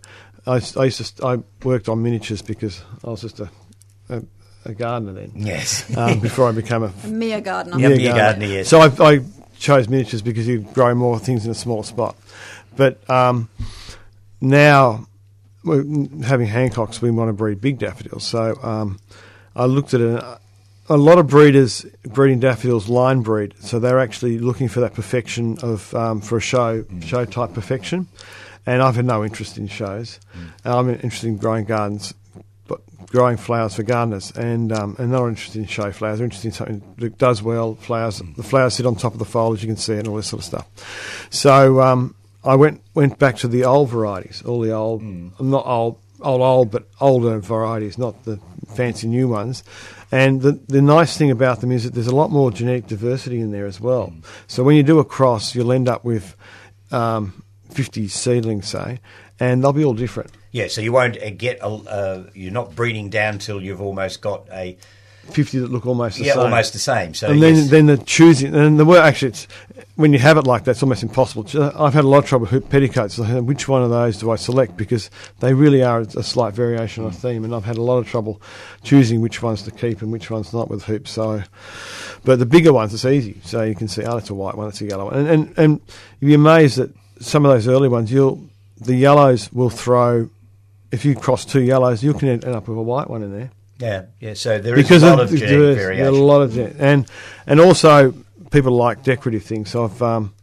[0.46, 3.50] I, I used to I worked on miniatures because I was just a
[4.08, 4.22] a,
[4.64, 5.32] a gardener then.
[5.34, 5.96] Yes.
[5.96, 7.78] Um, before I became a A mere gardener.
[7.78, 7.88] Yep.
[7.90, 8.68] mere mere gardener, yes.
[8.68, 9.20] So I, I
[9.58, 12.16] chose miniatures because you grow more things in a smaller spot.
[12.80, 13.50] But um,
[14.40, 15.06] now,
[15.66, 18.26] having Hancocks, we want to breed big daffodils.
[18.26, 18.98] So um,
[19.54, 20.24] I looked at it.
[20.88, 25.58] A lot of breeders breeding daffodils line breed, so they're actually looking for that perfection
[25.62, 28.08] of um, for a show show type perfection.
[28.64, 30.18] And I've had no interest in shows.
[30.64, 32.14] And I'm interested in growing gardens,
[32.66, 36.16] but growing flowers for gardeners, and um, and not interested in show flowers.
[36.16, 37.74] They're interested in something that does well.
[37.74, 40.16] Flowers, the flowers sit on top of the foliage, you can see it, and all
[40.16, 41.28] this sort of stuff.
[41.28, 42.14] So um,
[42.44, 46.70] I went went back to the old varieties, all the old, not old, old, old,
[46.70, 48.38] but older varieties, not the
[48.74, 49.62] fancy new ones.
[50.12, 53.40] And the the nice thing about them is that there's a lot more genetic diversity
[53.40, 54.12] in there as well.
[54.46, 56.34] So when you do a cross, you'll end up with
[56.90, 59.00] um, 50 seedlings, say,
[59.38, 60.30] and they'll be all different.
[60.52, 64.20] Yeah, so you won't uh, get a, uh, you're not breeding down till you've almost
[64.20, 64.76] got a
[65.30, 66.42] 50 that look almost the yeah same.
[66.42, 67.14] almost the same.
[67.14, 67.70] So and then, yes.
[67.70, 69.46] then the choosing, and the work actually, it's,
[69.96, 71.46] when you have it like that, it's almost impossible.
[71.54, 73.18] Uh, I've had a lot of trouble with petticoats.
[73.18, 74.76] Which one of those do I select?
[74.76, 75.10] Because
[75.40, 78.08] they really are a slight variation on a theme, and I've had a lot of
[78.08, 78.40] trouble
[78.82, 81.12] choosing which ones to keep and which ones not with hoops.
[81.12, 81.42] So,
[82.24, 83.40] but the bigger ones, it's easy.
[83.44, 85.58] So you can see, oh, that's a white one, that's a yellow one, and and,
[85.58, 85.80] and
[86.20, 86.90] you'd be amazed that
[87.20, 88.42] some of those early ones, you'll
[88.80, 90.28] the yellows will throw.
[90.92, 93.52] If you cross two yellows, you can end up with a white one in there
[93.80, 94.34] yeah, yeah.
[94.34, 96.04] So there is because a lot of the genetic diverse- variation.
[96.04, 97.10] yeah, a lot of gen- and
[97.46, 98.14] and also
[98.50, 99.70] people like decorative things.
[99.70, 100.34] So I've um,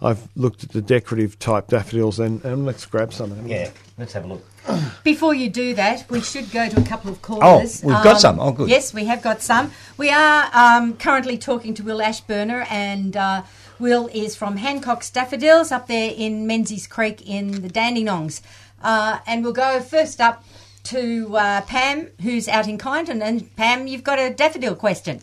[0.00, 3.46] I've looked at the decorative type daffodils and, and let's grab some of them.
[3.48, 4.44] yeah, let's have a look.
[5.04, 7.82] Before you do that, we should go to a couple of callers.
[7.84, 8.40] Oh, we've got some.
[8.40, 8.68] Oh, good.
[8.68, 9.70] Yes, we have got some.
[9.96, 13.42] We are um, currently talking to Will Ashburner, and uh,
[13.78, 18.42] Will is from Hancock's Daffodils up there in Menzies Creek in the Dandenongs.
[18.82, 20.44] Uh, and we'll go first up
[20.86, 23.22] to uh, Pam, who's out in Kyneton.
[23.22, 25.20] And Pam, you've got a daffodil question.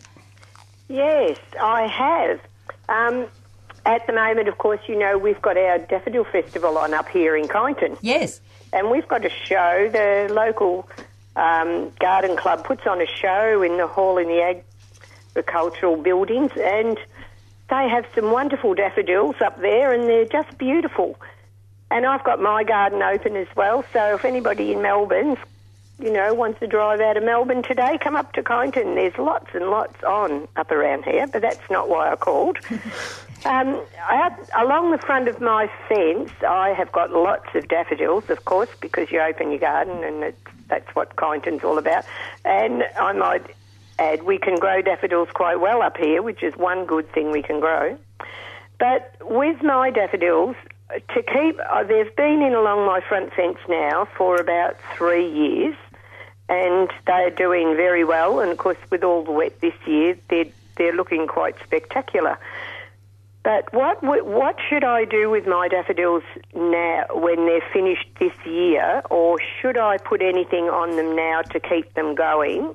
[0.88, 2.40] Yes, I have.
[2.88, 3.26] Um,
[3.86, 7.36] at the moment, of course, you know we've got our Daffodil Festival on up here
[7.36, 8.40] in Kyneton, Yes.
[8.72, 9.88] and we've got a show.
[9.92, 10.88] The local
[11.36, 14.62] um, garden club puts on a show in the hall in the
[15.34, 16.98] agricultural buildings, and
[17.70, 21.18] they have some wonderful daffodils up there, and they're just beautiful.
[21.90, 25.36] And I've got my garden open as well, so if anybody in Melbourne,
[25.98, 28.94] you know, wants to drive out of Melbourne today, come up to Kyneton.
[28.94, 32.58] There's lots and lots on up around here, but that's not why I called.
[33.44, 33.80] um,
[34.10, 38.70] out, along the front of my fence, I have got lots of daffodils, of course,
[38.80, 42.04] because you open your garden and it's, that's what Kyneton's all about.
[42.44, 43.54] And I might
[44.00, 47.42] add, we can grow daffodils quite well up here, which is one good thing we
[47.42, 47.96] can grow.
[48.80, 50.56] But with my daffodils,
[50.90, 55.76] to keep, uh, they've been in along my front fence now for about three years,
[56.48, 58.40] and they're doing very well.
[58.40, 62.38] And of course, with all the wet this year, they're they're looking quite spectacular.
[63.42, 66.24] But what what should I do with my daffodils
[66.54, 71.60] now when they're finished this year, or should I put anything on them now to
[71.60, 72.74] keep them going?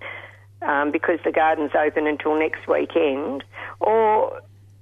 [0.61, 3.45] Um, because the garden's open until next weekend,
[3.79, 4.41] or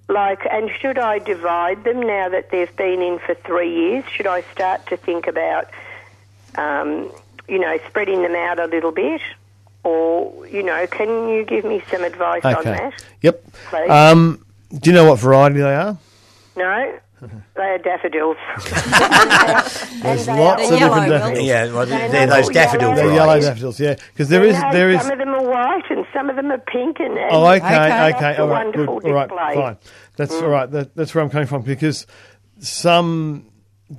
[0.10, 4.06] like, and should I divide them now that they've been in for three years?
[4.10, 5.70] Should I start to think about,
[6.56, 7.12] um,
[7.48, 9.22] you know, spreading them out a little bit?
[9.84, 12.93] Or, you know, can you give me some advice on that?
[13.22, 13.43] Yep.
[13.70, 13.89] Please.
[13.89, 15.98] Um, do you know what variety they are?
[16.58, 17.00] No?
[17.56, 18.38] They're daffodils.
[20.04, 21.10] There's they lots of different Will.
[21.10, 21.45] daffodils.
[21.48, 22.95] Yeah, well, They're they're those all daffodil yellow.
[22.95, 23.95] They're yellow daffodils, yeah.
[24.14, 26.60] Because there is there is Some of them are white and some of them are
[26.60, 28.16] pink and, and Oh, okay, Okay.
[28.16, 29.78] okay, a all right, good, all right, fine.
[30.16, 30.70] That's all right.
[30.70, 32.06] That, that's where I'm coming from because
[32.60, 33.50] some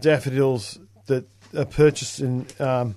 [0.01, 1.27] daffodils that
[1.57, 2.97] are purchased in um,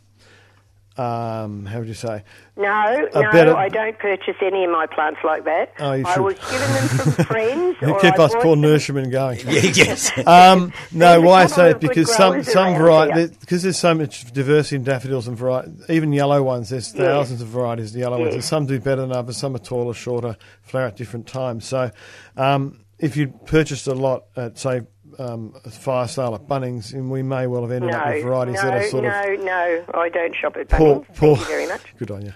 [1.02, 2.24] um, how would you say?
[2.58, 5.74] No, no, I don't purchase any of my plants like that.
[5.80, 6.22] Oh, you I should.
[6.24, 7.78] was given them from friends.
[7.82, 9.40] You or keep I us poor them- nurserymen going.
[9.48, 10.12] Yeah, yes.
[10.28, 14.76] Um, no, why I say it because some some variety because there's so much diversity
[14.76, 16.70] in daffodils and variety, even yellow ones.
[16.70, 17.06] There's Yeah.
[17.06, 19.38] thousands of varieties of yellow ones, and some do better than others.
[19.38, 21.66] Some are taller, shorter, flower at different times.
[21.66, 21.92] So,
[22.38, 24.82] um, if you purchased a lot at say
[25.22, 28.56] um, fire sale at Bunnings, and we may well have ended No, up with varieties
[28.56, 31.16] no, that are sort no, of no, no, I don't shop at poor, Bunnings.
[31.18, 31.36] poor.
[31.38, 31.82] Thank you very much.
[31.98, 32.34] Good on you.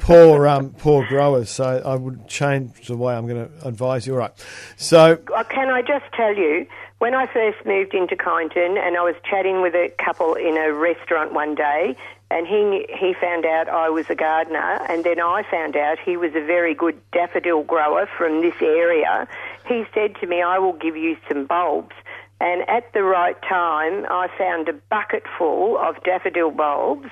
[0.00, 1.50] Poor, um, poor growers.
[1.50, 4.14] So I would change the way I'm going to advise you.
[4.14, 4.32] All right.
[4.76, 6.66] So Uh, Can I just tell you,
[6.98, 10.72] when I first moved into Kyneton and I was chatting with a couple in a
[10.72, 11.96] restaurant one day,
[12.30, 16.16] and he he found out I was a gardener, and then I found out he
[16.16, 19.28] was a very good daffodil grower from this area.
[19.68, 21.94] He said to me, "I will give you some bulbs."
[22.40, 27.08] And at the right time, I found a bucket full of daffodil bulbs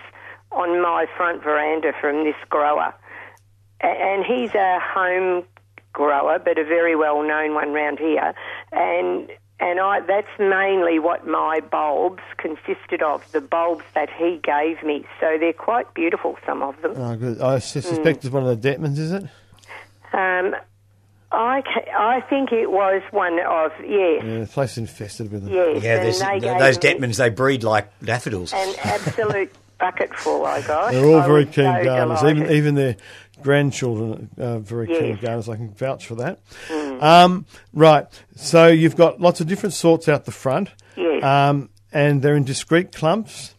[0.50, 2.94] on my front veranda from this grower.
[3.80, 5.44] And he's a home
[5.92, 8.34] grower, but a very well known one round here.
[8.72, 14.82] And and I that's mainly what my bulbs consisted of, the bulbs that he gave
[14.82, 15.06] me.
[15.20, 16.92] So they're quite beautiful, some of them.
[16.96, 17.40] oh, good.
[17.40, 19.24] I sus- suspect it's one of the Detmans, is it?
[20.12, 20.54] Um,
[21.32, 25.44] I, ca- I think it was one of yes, Yeah, the place is infested with
[25.44, 25.52] them.
[25.54, 25.82] yes.
[25.82, 28.52] Yeah, there's, they gave those me Detmans, they breed like daffodils.
[28.52, 30.44] an absolute bucket full.
[30.44, 30.92] I got.
[30.92, 32.20] They're all I very keen so gardeners.
[32.20, 32.42] delighted.
[32.42, 32.96] Even even their
[33.42, 35.18] grandchildren are very keen Yes.
[35.18, 35.22] Mm.
[35.22, 35.48] gardeners.
[35.48, 36.38] I can vouch for that.
[37.02, 38.06] Um, right.
[38.36, 40.68] So you've got lots of different sorts out the front.
[40.96, 41.24] Yes.
[41.24, 43.54] Um, and they're in discrete clumps.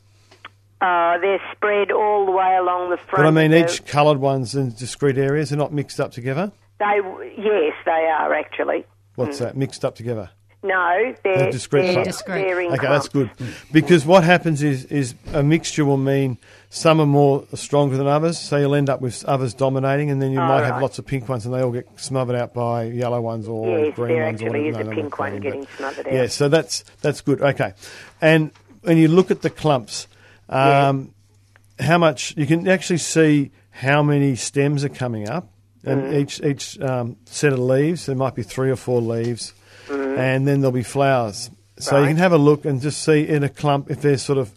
[0.81, 3.17] Uh, they're spread all the way along the front.
[3.17, 5.49] But I mean, each coloured one's in discrete areas.
[5.49, 6.51] They're not mixed up together.
[6.79, 6.99] They
[7.37, 8.85] yes, they are actually.
[9.15, 9.55] What's that?
[9.55, 10.29] Mixed up together.
[10.65, 12.05] No, they're, They're discrete they're.
[12.05, 12.45] Discrete.
[12.45, 13.29] they're in Okay, that's good.
[13.73, 16.37] Because what happens is, is a mixture will mean
[16.69, 20.31] some are more stronger than others, so you'll end up with others dominating, and then
[20.31, 22.83] you Oh, might have lots of pink ones, and they all get smothered out by
[22.85, 24.41] yellow ones or Yes, green there ones.
[24.41, 24.91] or actually is whatever.
[24.91, 26.13] a pink not one getting but- smothered out.
[26.13, 27.41] Yeah, so that's that's good.
[27.41, 27.73] Okay,
[28.21, 28.51] and
[28.83, 30.07] when you look at the clumps,
[30.47, 31.13] um,
[31.77, 35.49] how much you can actually see how many stems are coming up,
[35.85, 36.13] and Mm.
[36.21, 39.53] each each um, set of leaves there might be three or four leaves,
[39.89, 41.49] and then there'll be flowers.
[41.79, 42.07] So you Mm.
[42.09, 44.51] Can have a look and just see in a clump if there's sort of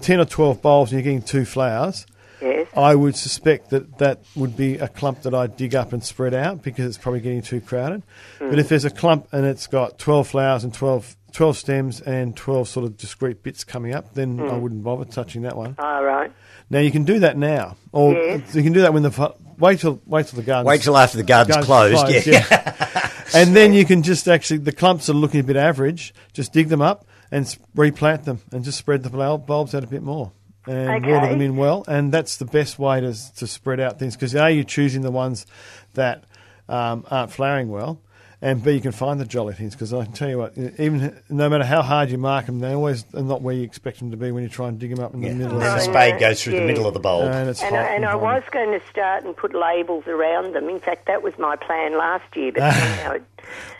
[0.00, 2.06] ten or twelve bulbs and you're getting two flowers.
[2.42, 2.66] Yes.
[2.76, 6.34] I would suspect that that would be a clump that I'd dig up and spread
[6.34, 8.02] out because it's probably getting too crowded.
[8.38, 12.36] But if there's a clump and it's got 12 flowers and 12, 12 stems and
[12.36, 15.76] 12 sort of discrete bits coming up, then I wouldn't bother touching that one.
[15.78, 16.30] All right.
[16.68, 18.54] Now you can do that now, or Yes.
[18.54, 19.10] you can do that when the
[19.58, 22.26] wait till wait till the garden Wait till after the garden's closed.
[22.26, 23.10] yeah.
[23.34, 26.14] and then you can just actually the clumps are looking a bit average.
[26.32, 29.86] Just dig them up and replant them, and just spread the bul- bulbs out a
[29.86, 30.32] bit more,
[30.66, 31.84] and water them in well.
[31.88, 35.10] And that's the best way to to spread out things because a you're choosing the
[35.10, 35.46] ones
[35.94, 36.24] that
[36.68, 38.00] um, aren't flowering well.
[38.44, 41.18] And B, you can find the jolly things because I can tell you what, even
[41.30, 44.10] no matter how hard you mark them, they always are not where you expect them
[44.10, 45.58] to be when you try and dig them up in the middle.
[45.58, 47.24] The of the spade goes through the middle of the bulb.
[47.32, 50.68] and it's And, I, and I was going to start and put labels around them.
[50.68, 53.22] In fact, that was my plan last year, but somehow it,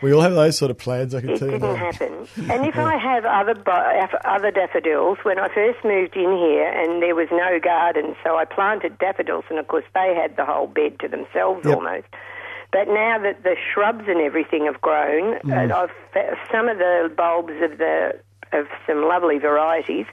[0.00, 1.14] We all have those sort of plans.
[1.14, 1.94] I can it tell you It didn't that.
[1.94, 2.28] happen.
[2.50, 3.54] And if I have other
[4.24, 8.46] other daffodils, when I first moved in here and there was no garden, so I
[8.46, 11.76] planted daffodils, and of course they had the whole bed to themselves Yep.
[11.76, 12.06] almost.
[12.74, 15.70] But now that the shrubs and everything have grown, Mm.
[15.70, 15.86] uh,
[16.52, 18.18] some of the bulbs of the
[18.52, 20.06] of some lovely varieties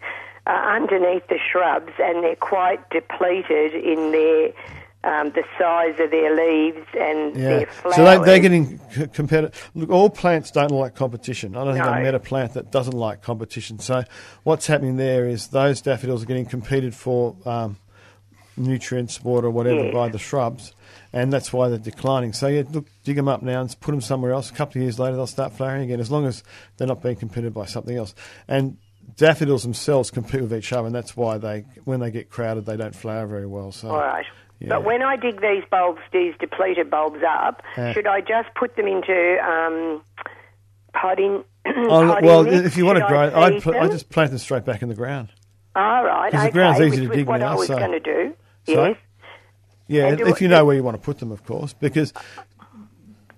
[0.47, 4.51] are underneath the shrubs, and they're quite depleted in their
[5.03, 7.49] um, the size of their leaves and Yeah.
[7.49, 7.95] their flowers.
[7.95, 9.71] So they, they're getting c- competitive.
[9.73, 11.55] Look, all plants don't like competition.
[11.57, 11.91] I don't think No.
[11.91, 13.79] I've met a plant that doesn't like competition.
[13.79, 14.03] So
[14.43, 17.77] what's happening there is those daffodils are getting competed for um,
[18.57, 20.75] nutrients, water, whatever, by the shrubs.
[21.13, 22.31] And that's why they're declining.
[22.33, 24.49] So, yeah, look, dig them up now and put them somewhere else.
[24.49, 26.41] A couple of years later, they'll start flowering again, as long as
[26.77, 28.15] they're not being competed by something else.
[28.47, 28.77] And
[29.17, 32.77] daffodils themselves compete with each other, and that's why they, when they get crowded, they
[32.77, 33.71] don't flower very well.
[33.73, 34.25] So, All right.
[34.59, 34.69] Yeah.
[34.69, 37.93] But when I dig these bulbs, these depleted bulbs up, Yeah.
[37.93, 40.01] should I just put them into um,
[40.93, 41.43] potting?
[41.65, 42.65] Oh, well, mix?
[42.65, 43.91] if you want to grow, I I'd pl- I them?
[43.91, 45.29] just plant them straight back in the ground.
[45.75, 47.91] All right, 'Cause the okay, ground's easy to dig what now, I was so- going
[47.91, 48.33] to do.
[48.65, 48.97] Yes.
[49.87, 52.13] Yeah, if it- you know where you want to put them, of course, because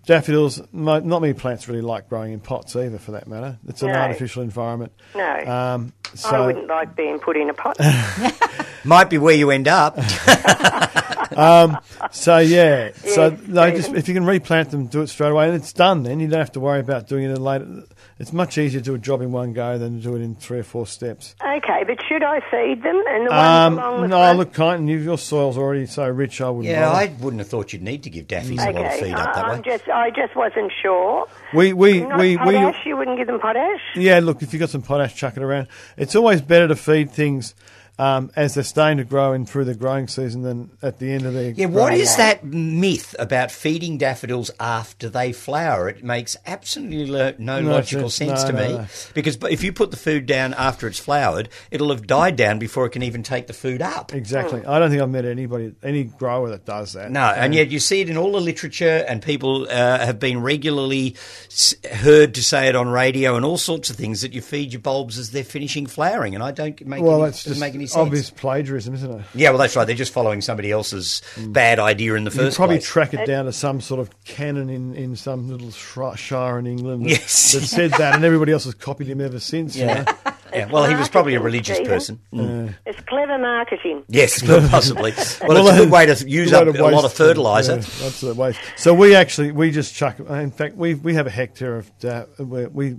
[0.05, 3.57] daffodils, not many plants really like growing in pots either, for that matter.
[3.67, 3.95] It's an No.
[3.99, 4.91] artificial environment.
[5.15, 5.39] No.
[5.45, 7.77] Um, so I wouldn't like being put in a pot.
[8.83, 9.97] Might be where you end up.
[11.37, 11.77] um,
[12.11, 15.45] so yeah, so Yes, no, just if you can replant them, do it straight away,
[15.47, 16.03] and it's done.
[16.03, 17.83] Then you don't have to worry about doing it later.
[18.19, 20.35] It's much easier to do a job in one go than to do it in
[20.35, 21.35] three or four steps.
[21.41, 23.01] Okay, but should I feed them?
[23.09, 24.37] And the ones Um, along the no, front?
[24.39, 26.39] look, Kyneton, you- your soil's already so rich.
[26.39, 26.71] I wouldn't.
[26.71, 26.99] Yeah, bother.
[26.99, 29.29] I wouldn't have thought you'd need to give daffies a lot of Okay, feed up
[29.29, 29.61] I, that I'm way.
[29.65, 31.25] just, I just wasn't sure.
[31.53, 32.85] we we Not we, we potash.
[32.85, 33.81] you wouldn't give them potash.
[33.95, 35.67] Yeah, look, if you've got some potash, chuck it around.
[35.97, 37.55] It's always better to feed things
[38.03, 41.25] um, as they're starting to grow and through the growing season than at the end
[41.25, 41.51] of their.
[41.51, 42.17] Yeah, what is age.
[42.17, 45.87] that myth about feeding daffodils after they flower?
[45.89, 48.41] It makes absolutely lo- no, No logical sense.
[48.41, 48.85] sense No, to no, me.
[49.13, 52.85] Because if you put the food down after it's flowered, it'll have died down before
[52.85, 54.13] it can even take the food up.
[54.13, 54.65] Exactly.
[54.65, 57.11] I don't think I've met anybody, any grower that does that.
[57.11, 60.41] No, and yet you see it in all the literature, and people uh, have been
[60.41, 64.41] regularly s- heard to say it on radio and all sorts of things that you
[64.41, 67.59] feed your bulbs as they're finishing flowering, and I don't make Well, any, doesn't just
[67.59, 68.05] make any sense.
[68.05, 69.25] obvious plagiarism, isn't it?
[69.33, 69.85] Yeah, well, that's right.
[69.85, 71.51] They're just following somebody else's hmm.
[71.51, 72.39] bad idea in the first.
[72.39, 72.87] You first probably place.
[72.87, 76.67] track it down to some sort of canon in, in some little shri- shire in
[76.67, 77.53] England that, Yes.
[77.53, 79.75] that said that, and everybody else has copied him ever since.
[79.75, 80.03] you yeah.
[80.03, 80.33] know?
[80.53, 80.71] yeah.
[80.71, 81.93] Well, he was probably a religious Stephen.
[81.93, 82.19] person.
[82.33, 82.75] Mm.
[82.85, 84.03] It's clever marketing.
[84.07, 85.13] Yes, possibly.
[85.41, 87.15] Well, Well, it's a good way to use Way up to a lot of uh,
[87.15, 87.73] fertilizer.
[87.73, 88.59] Yeah, absolute waste.
[88.77, 90.19] So we actually we just chuck.
[90.19, 92.95] In fact, we we have a hectare of da- we we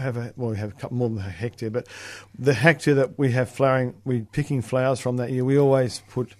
[0.00, 1.86] have a well we have a couple more than a hectare, but
[2.38, 5.44] the hectare that we have flowering, we picking flowers from that year.
[5.44, 6.34] We always put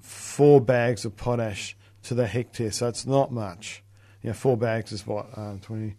[0.00, 3.82] four bags of potash to the hectare, so it's not much.
[4.22, 5.94] You know, four bags is what um, twenty.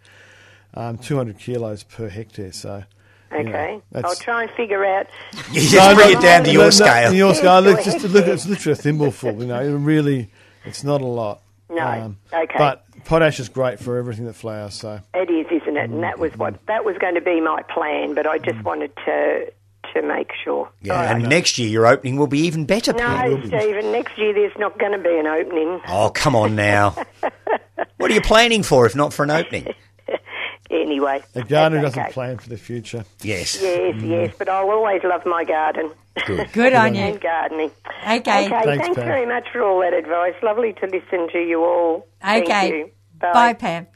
[0.76, 2.84] Um, 200 kilos per hectare, so
[3.32, 5.06] you know, Okay, I'll try and figure out.
[5.52, 7.14] You just bring it down to your no, no, scale.
[7.14, 7.62] your scale.
[7.62, 9.40] Look, just look, it's literally a thimbleful.
[9.40, 10.32] You know, it really,
[10.66, 11.42] it's not a lot.
[11.70, 12.56] Um, No, okay.
[12.58, 14.74] But potash is great for everything that flowers.
[14.76, 15.90] So It is, isn't it?
[15.90, 18.96] And that was what that was going to be my plan, but I just wanted
[19.06, 19.52] to
[19.94, 20.70] to make sure.
[20.82, 21.16] Yeah, All right.
[21.18, 22.94] and next year your opening will be even better.
[22.94, 23.30] Pam.
[23.32, 23.92] No, Stephen.
[23.92, 25.82] Next year there's not going to be an opening.
[25.88, 26.96] Oh, come on now.
[27.98, 29.68] what are you planning for if not for an opening?
[30.72, 33.06] Anyway, a gardener that's doesn't plan for the future.
[33.22, 33.62] Yes.
[33.62, 35.92] Yes, yes, but I'll always love my garden
[36.26, 37.02] Good on you.
[37.02, 37.70] and gardening.
[38.06, 38.46] Okay.
[38.46, 39.06] Okay, Thanks, thanks, Pam.
[39.06, 40.34] very much for all that advice.
[40.42, 42.08] Lovely to listen to you all.
[42.22, 42.68] Thank Okay.
[42.70, 42.90] you.
[43.20, 43.88] Bye, Pam.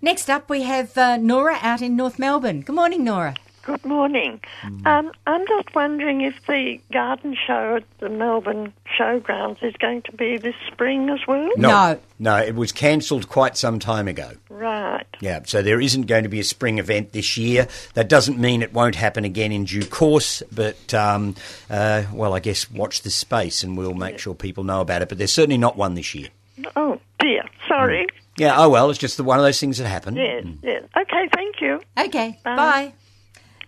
[0.00, 2.60] Next up, we have uh, Nora out in North Melbourne.
[2.62, 3.34] Good morning, Nora.
[3.62, 4.40] Good morning.
[4.84, 10.12] Um, I'm just wondering if the garden show at the Melbourne Showgrounds is going to
[10.12, 11.48] be this spring as well.
[11.56, 11.98] No.
[12.18, 14.32] No, it was cancelled quite some time ago.
[14.48, 15.06] Right.
[15.20, 17.68] Yeah, so there isn't going to be a spring event this year.
[17.94, 21.36] That doesn't mean it won't happen again in due course, but, um,
[21.70, 25.08] uh, well, I guess watch this space and we'll make sure people know about it.
[25.08, 26.28] But there's certainly not one this year.
[26.76, 27.42] Oh dear.
[27.68, 28.06] Sorry.
[28.36, 30.16] Yeah, oh well, it's just the, one of those things that happen.
[30.16, 30.44] Yes.
[30.62, 30.84] Yes.
[30.96, 31.28] Okay.
[31.32, 31.80] Thank you.
[31.98, 32.56] Okay, Bye.
[32.56, 32.92] bye.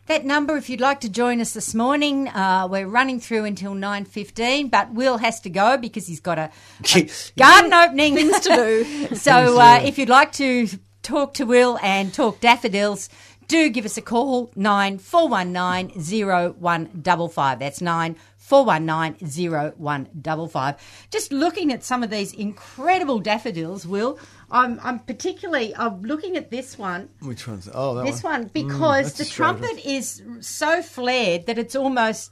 [0.07, 3.73] That number, if you'd like to join us this morning, uh, we're running through until
[3.73, 4.69] nine fifteen.
[4.69, 6.51] But Will has to go because he's got a,
[6.95, 8.85] a garden opening things to do.
[9.17, 10.69] So uh, if you'd like to
[11.03, 13.09] talk to Will and talk daffodils,
[13.49, 17.59] do give us a call nine four one nine zero one double five.
[17.59, 18.17] That's nine.
[18.45, 20.77] 419
[21.11, 24.19] Just looking at some of these incredible daffodils, Will,
[24.55, 27.69] I'm, I'm particularly I'm looking at this one Which one's?
[27.75, 28.43] Oh, that this one.
[28.43, 29.61] one because that's the a strange one.
[29.61, 32.31] trumpet is so flared that it's almost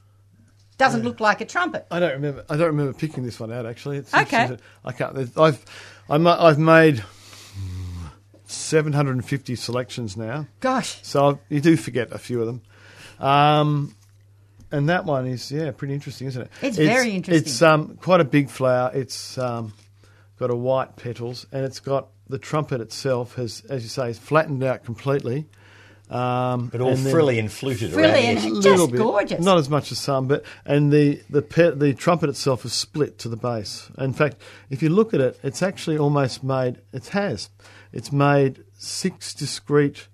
[0.78, 1.86] doesn't look like a trumpet.
[1.90, 2.44] I don't remember.
[2.48, 3.66] I don't remember picking this one out.
[3.66, 4.56] Actually, it's Okay.
[4.84, 5.38] I can't.
[5.38, 5.64] I've
[6.08, 7.04] I'm, I've made
[8.46, 10.46] 750 selections now.
[10.60, 12.62] Gosh, So I've, you do forget a few of them.
[13.18, 13.94] Um,
[14.70, 16.50] and that one is yeah, pretty interesting, isn't it?
[16.62, 17.46] It's very interesting.
[17.46, 18.90] It's um, quite a big flower.
[18.94, 19.74] It's um,
[20.38, 24.62] got a white petals, and it's got the trumpet itself has, as you say, flattened
[24.62, 25.46] out completely.
[26.10, 28.38] Um, But all and frilly and fluted Frilly around.
[28.44, 28.98] and- Just bit.
[28.98, 29.40] gorgeous.
[29.42, 33.18] Not as much as some, but and the the pe- the trumpet itself is split
[33.20, 33.88] to the base.
[33.96, 34.36] In fact,
[34.68, 36.78] if you look at it, it's actually almost made.
[36.92, 37.48] It has.
[37.92, 40.08] It's made six discrete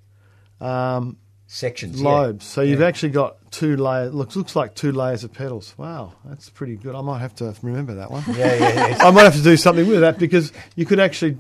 [0.61, 1.17] um,
[1.49, 2.01] sections.
[2.01, 2.09] yeah.
[2.09, 2.45] lobes.
[2.47, 2.87] So you've Yeah.
[2.87, 4.15] actually got two layers.
[4.15, 5.75] Looks looks like two layers of petals.
[5.79, 6.95] Wow, that's pretty good.
[6.95, 8.23] I might have to remember that one.
[8.29, 8.99] Yeah, yeah, yeah.
[9.01, 11.39] I might have to do something with that because you could actually.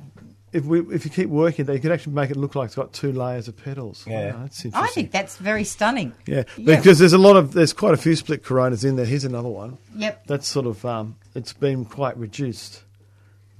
[0.52, 2.74] If we if you keep working there, you could actually make it look like it's
[2.74, 4.04] got two layers of petals.
[4.06, 4.32] Yeah.
[4.34, 4.74] Wow, that's interesting.
[4.90, 6.12] I think that's very stunning.
[6.26, 6.76] Yeah, Yeah.
[6.76, 9.06] because there's a lot of there's quite a few split coronas in there.
[9.06, 9.78] Here's another one.
[9.96, 10.26] Yep.
[10.26, 12.82] That's sort of um, it's been quite reduced.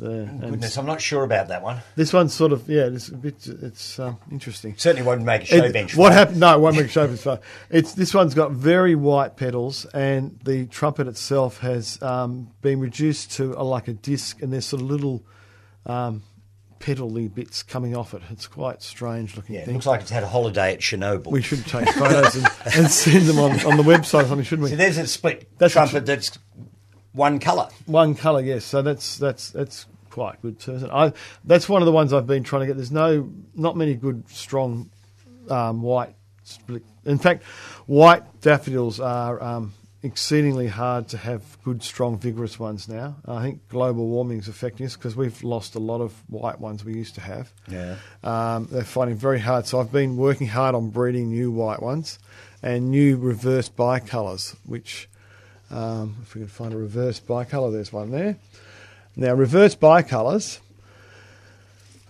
[0.01, 0.21] There.
[0.23, 1.79] And Goodness, I'm not sure about that one.
[1.97, 4.75] this one's sort of yeah, it's a bit it's um, interesting.
[4.79, 5.97] Certainly won't make a show It- bench.
[5.97, 6.39] what happened?
[6.39, 7.19] No, it won't make a show bench.
[7.19, 7.41] flower.
[7.69, 13.33] It's this one's got very white petals, and the trumpet itself has um, been reduced
[13.33, 15.25] to a, like a disc, and there's sort of little
[15.85, 16.23] um,
[16.81, 18.23] petally bits coming off it.
[18.31, 21.31] It's quite strange looking Yeah, it looks like it's had a holiday at Chernobyl.
[21.31, 24.71] we should take photos and, and send them on, on the website or something, shouldn't
[24.71, 24.77] we?
[24.77, 26.39] There's a split That's a trumpet that's
[27.13, 27.69] one colour.
[27.87, 28.65] One colour, yes.
[28.65, 30.75] So that's that's that's quite good too.
[30.75, 30.93] isn't it?
[30.93, 31.13] I,
[31.45, 32.77] that's one of the ones I've been trying to get.
[32.77, 34.91] There's no not many good strong
[35.51, 36.15] um, white
[36.45, 36.83] split.
[37.05, 37.43] In fact,
[37.87, 43.17] white daffodils are um, exceedingly hard to have good, strong, vigorous ones now.
[43.27, 46.85] I think global warming is affecting us because we've lost a lot of white ones
[46.85, 47.53] we used to have.
[47.67, 47.97] Yeah.
[48.23, 49.67] Um, they're finding very hard.
[49.67, 52.19] So I've been working hard on breeding new white ones
[52.63, 55.09] and new reverse bicolours, which,
[55.71, 58.37] um, if we can find a reverse bicolour, there's one there.
[59.17, 60.61] Now, reverse bicolours,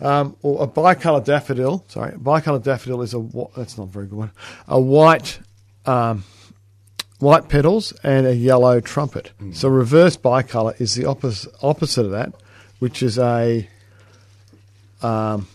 [0.00, 4.06] um, or a bicolour daffodil, sorry, a bicolour daffodil is a, that's not a very
[4.06, 4.30] good one,
[4.68, 5.38] a white,
[7.18, 9.32] white petals and a yellow trumpet.
[9.52, 12.32] So reverse bicolor is the oppos- opposite of that,
[12.78, 13.68] which is a,
[15.02, 15.46] um,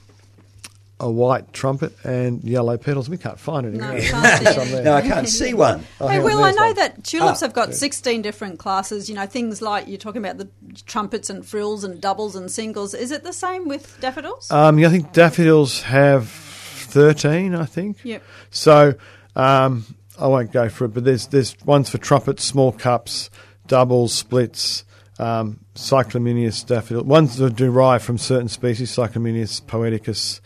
[0.99, 3.09] a white trumpet and yellow petals.
[3.09, 4.09] We can't find it No, anywhere.
[4.11, 4.72] can't see Some it.
[4.72, 4.84] there.
[4.84, 5.84] No, I can't see one.
[5.99, 6.76] Oh, Hey, hang on, Will, I know one.
[6.76, 9.09] that tulips Ah, have got 16 different classes.
[9.09, 10.47] You know, things like you're talking about the
[10.86, 12.93] trumpets and frills and doubles and singles.
[12.93, 14.49] Is it the same with daffodils?
[14.51, 17.97] Um, yeah, I think daffodils have 13, I think.
[18.03, 18.24] Yep.
[18.51, 18.93] So
[19.36, 19.86] um,
[20.20, 23.30] I won't go for it, but there's there's ones for trumpets, small cups,
[23.68, 24.84] doubles, splits,
[25.20, 27.03] um, Cyclamineus daffodil.
[27.03, 30.39] Ones that are derived from certain species, Cyclamineus poeticus,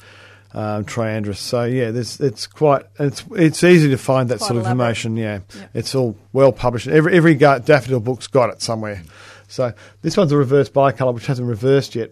[0.54, 1.38] um, triandrus.
[1.38, 4.72] So yeah, there's it's quite it's it's easy to find that Quite sort of elaborate.
[4.98, 5.18] information.
[5.18, 5.70] Yeah, Yep.
[5.74, 6.88] it's all well published.
[6.88, 9.04] Every every daffodil book's got it somewhere.
[9.50, 12.12] So this one's a reverse bicolour, which hasn't reversed yet,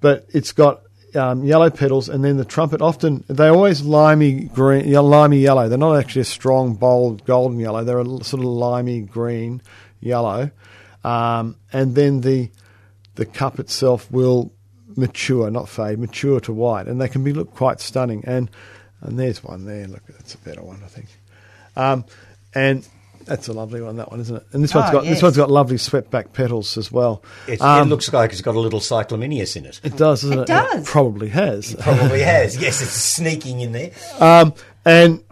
[0.00, 0.82] but it's got
[1.14, 2.82] um, yellow petals, and then the trumpet.
[2.82, 5.68] Often they're always limey green, limey yellow.
[5.68, 7.84] They're not actually a strong, bold golden yellow.
[7.84, 9.62] They're a sort of limey green
[10.00, 10.50] yellow,
[11.04, 12.50] um, and then the
[13.14, 14.52] the cup itself will
[14.96, 18.24] mature, not fade, mature to white, and they can be look quite stunning.
[18.26, 18.50] And
[19.00, 19.86] and there's one there.
[19.86, 21.08] Look, that's a better one, I think.
[21.76, 22.04] Um,
[22.54, 22.86] and
[23.26, 24.42] that's a lovely one, that one, isn't it?
[24.52, 25.14] And this one's Oh, got yes.
[25.16, 27.22] this one's got lovely swept back petals as well.
[27.46, 29.80] It, Um, it looks like it's got a little cyclamineus in it.
[29.84, 30.42] it does, doesn't it?
[30.42, 30.88] It does.
[30.88, 31.72] probably has.
[31.74, 32.56] It Probably has.
[32.56, 33.90] Yes, it's sneaking in there.
[34.20, 34.54] Um,
[34.84, 35.22] and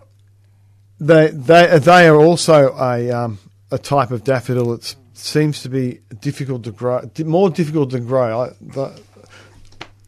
[1.01, 3.39] they they they are also a um,
[3.71, 8.43] a type of daffodil that seems to be difficult to grow, more difficult to grow.
[8.43, 9.01] I, the,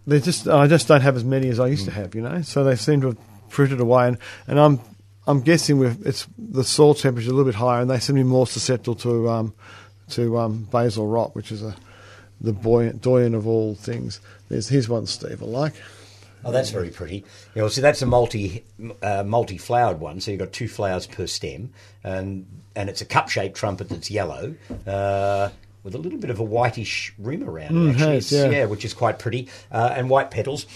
[0.07, 2.43] they just I just don't have as many as I used to have, you know.
[2.43, 3.19] So they seem to have
[3.49, 4.81] fruited away, and, and I'm
[5.27, 8.21] I'm guessing with it's the soil temperature a little bit higher, and they seem to
[8.23, 9.55] be more susceptible to um,
[10.11, 11.75] to um, basal rot, which is a
[12.41, 14.21] the buoyant, doyen of all things.
[14.49, 15.75] There's here's one Steve I like.
[16.45, 17.25] Oh, that's very pretty.
[17.57, 18.65] You know, see, that's a multi
[19.03, 20.21] uh, multi flowered one.
[20.21, 21.71] So you've got two flowers per stem,
[22.05, 22.47] and
[22.77, 24.55] and it's a cup shaped trumpet that's yellow.
[24.87, 25.49] Uh,
[25.83, 28.15] with a little bit of a whitish rim around it, Mm, actually.
[28.15, 28.65] has, It's- yeah.
[28.67, 30.67] which is quite pretty, uh, and white petals,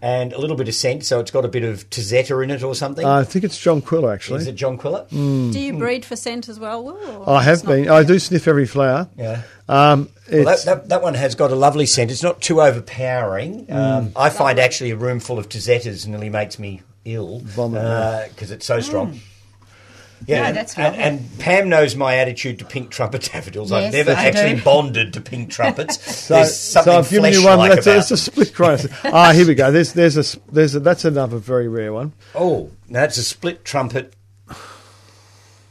[0.00, 1.04] and a little bit of scent.
[1.04, 3.04] So it's got a bit of Tazetta in it or something.
[3.04, 4.40] Uh, I think it's jonquilla actually.
[4.40, 5.08] is it jonquilla?
[5.10, 5.52] Mm.
[5.52, 7.28] Do you breed for scent as well, Will?
[7.28, 7.88] I have it's not- been.
[7.88, 9.08] I do sniff every flower.
[9.16, 9.42] Yeah.
[9.68, 12.10] Um, Well, that, that, that one has got a lovely scent.
[12.10, 13.66] It's not too overpowering.
[13.66, 13.74] Mm.
[13.74, 18.28] Um, I find actually a room full of Tazettas nearly makes me ill Vomit, yeah.
[18.28, 19.12] because it's so strong.
[19.14, 19.18] Mm.
[20.26, 21.00] No, and- that's and, lovely.
[21.02, 23.70] and Pam knows my attitude to pink trumpet daffodils.
[23.72, 24.62] I've never I actually do.
[24.62, 26.02] bonded to pink trumpets.
[26.24, 27.58] so, There's something so I've given you one.
[27.58, 28.78] flesh-like That's a, about it's a split crown.
[29.04, 29.70] ah, here we go.
[29.70, 32.12] There's there's a s- there's a, that's another very rare one.
[32.34, 34.14] Oh, now it's a split trumpet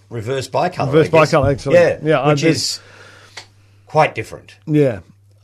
[0.09, 0.93] reverse bicolour.
[0.93, 1.67] Reverse I guess.
[1.67, 1.79] excellent.
[2.03, 2.79] Yeah, Yeah, which did- is
[3.85, 4.55] quite different.
[4.65, 4.99] Yeah.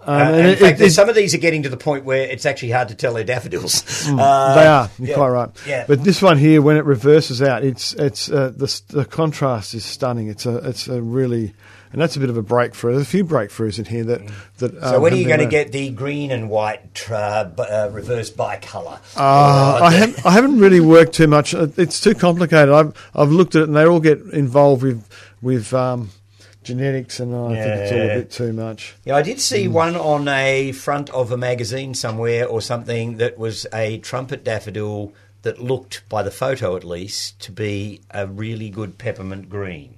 [0.05, 2.05] Um, Uh, and in it- fact, it- some of these are getting to the point
[2.05, 3.83] where it's actually hard to tell they're daffodils.
[4.07, 4.89] Uh, Mm, they are.
[4.99, 5.49] You're yeah, quite right.
[5.67, 5.85] Yeah.
[5.87, 9.85] But this one here, when it reverses out, it's it's uh, the the contrast is
[9.85, 10.27] stunning.
[10.27, 11.53] It's a it's a really
[11.93, 12.93] and that's a bit of a breakthrough.
[12.93, 14.21] There's a few breakthroughs in here that
[14.57, 14.71] that.
[14.81, 17.89] so um, when are you going to get the green and white uh, b- uh,
[17.89, 18.97] reverse bicolour?
[19.15, 21.53] Uh, I, haven't, I haven't really worked too much.
[21.53, 22.69] Uh, It's too complicated.
[22.73, 25.03] I've I've looked at it, and they all get involved with
[25.41, 26.09] with um,
[26.63, 28.95] genetics, and I think it's all a bit too much.
[29.05, 29.73] Yeah, I did see Hmm.
[29.73, 35.13] one on a front of a magazine somewhere or something that was a trumpet daffodil
[35.43, 39.95] that looked, by the photo at least, to be a really good peppermint green.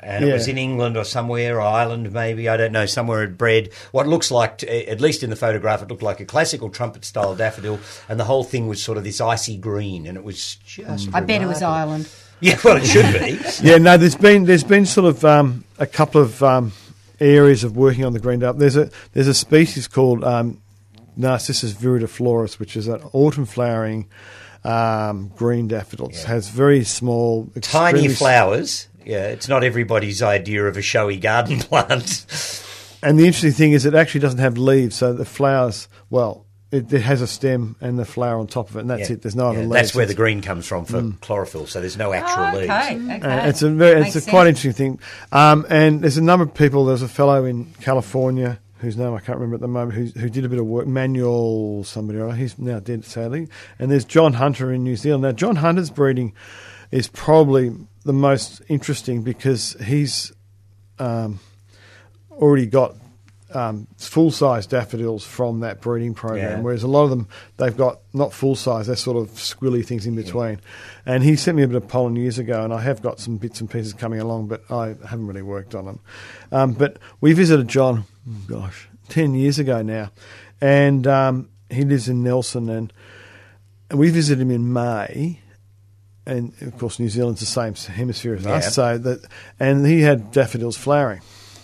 [0.00, 3.38] And it was in England or somewhere, or Ireland maybe, I don't know, somewhere it
[3.38, 6.68] bred what looks like, to, at least in the photograph, it looked like a classical
[6.68, 10.22] trumpet style daffodil, and the whole thing was sort of this icy green, and it
[10.22, 11.08] was just.
[11.14, 11.62] I bet it was.
[11.62, 12.06] Ireland.
[12.48, 13.38] Yeah, well, it should be.
[13.66, 16.72] Yeah, no, there's been there's been sort of um, a couple of um,
[17.18, 18.58] areas of working on the green up.
[18.58, 20.60] There's a there's a species called um,
[21.16, 24.10] Narcissus viridiflorus, which is an autumn flowering
[24.62, 26.10] um, green daffodil.
[26.10, 28.88] It has very small, Tiny flowers.
[29.06, 32.26] Yeah, it's not everybody's idea of a showy garden plant.
[33.02, 35.88] And the interesting thing is, it actually doesn't have leaves, so the flowers.
[36.10, 39.08] Well, it, it has a stem and the flower on top of it, and that's
[39.08, 39.14] Yeah.
[39.14, 39.22] it.
[39.22, 39.74] There's no other Yeah, leaves.
[39.74, 41.66] That's where the green comes from for chlorophyll.
[41.66, 42.70] So there's no actual Oh, leaves.
[42.70, 43.20] okay, okay.
[43.28, 44.58] Uh, it's a very, it's a quite sense.
[44.64, 44.98] interesting thing.
[45.32, 46.84] Um, and there's a number of people.
[46.86, 50.28] There's a fellow in California whose name I can't remember at the moment, who, who
[50.28, 50.86] did a bit of work.
[50.86, 52.36] Manuel somebody, or other.
[52.36, 53.48] he's now dead sadly.
[53.78, 55.22] And there's John Hunter in New Zealand.
[55.22, 56.32] Now John Hunter's breeding
[56.90, 57.72] is probably
[58.04, 60.32] the most interesting because he's
[60.98, 61.38] um,
[62.32, 62.94] already got
[63.54, 66.60] um, full size daffodils from that breeding program, Yeah.
[66.60, 70.06] whereas a lot of them they've got not full size, they're sort of squilly things
[70.06, 70.60] in between.
[71.06, 73.36] And he sent me a bit of pollen years ago, and I have got some
[73.36, 76.00] bits and pieces coming along, but I haven't really worked on them.
[76.50, 80.10] Um, but we visited John, oh gosh, ten years ago now,
[80.60, 82.92] and um, he lives in Nelson, and,
[83.90, 85.40] and we visited him in May.
[86.26, 88.52] And of course, New Zealand's the same hemisphere as Yeah.
[88.54, 89.26] us, so that
[89.60, 91.20] and he had daffodils flowering.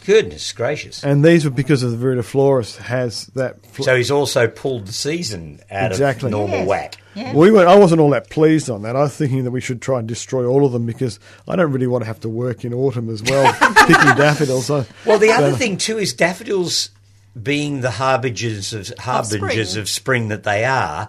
[0.06, 1.04] Goodness gracious.
[1.04, 3.64] And these were because of the Viridiflorus has that.
[3.66, 6.28] Fl- So he's also pulled the season out Exactly.
[6.28, 6.68] of normal Yes.
[6.68, 6.96] whack.
[7.14, 7.34] Yeah.
[7.34, 8.94] we weren't, I wasn't all that pleased on that.
[8.96, 11.72] I was thinking that we should try and destroy all of them because I don't
[11.72, 13.52] really want to have to work in autumn as well,
[13.86, 14.70] picking daffodils.
[14.70, 16.90] I, Well, the other so- thing too is daffodils
[17.40, 19.80] being the harbingers of harbingers spring.
[19.82, 21.08] of spring that they are.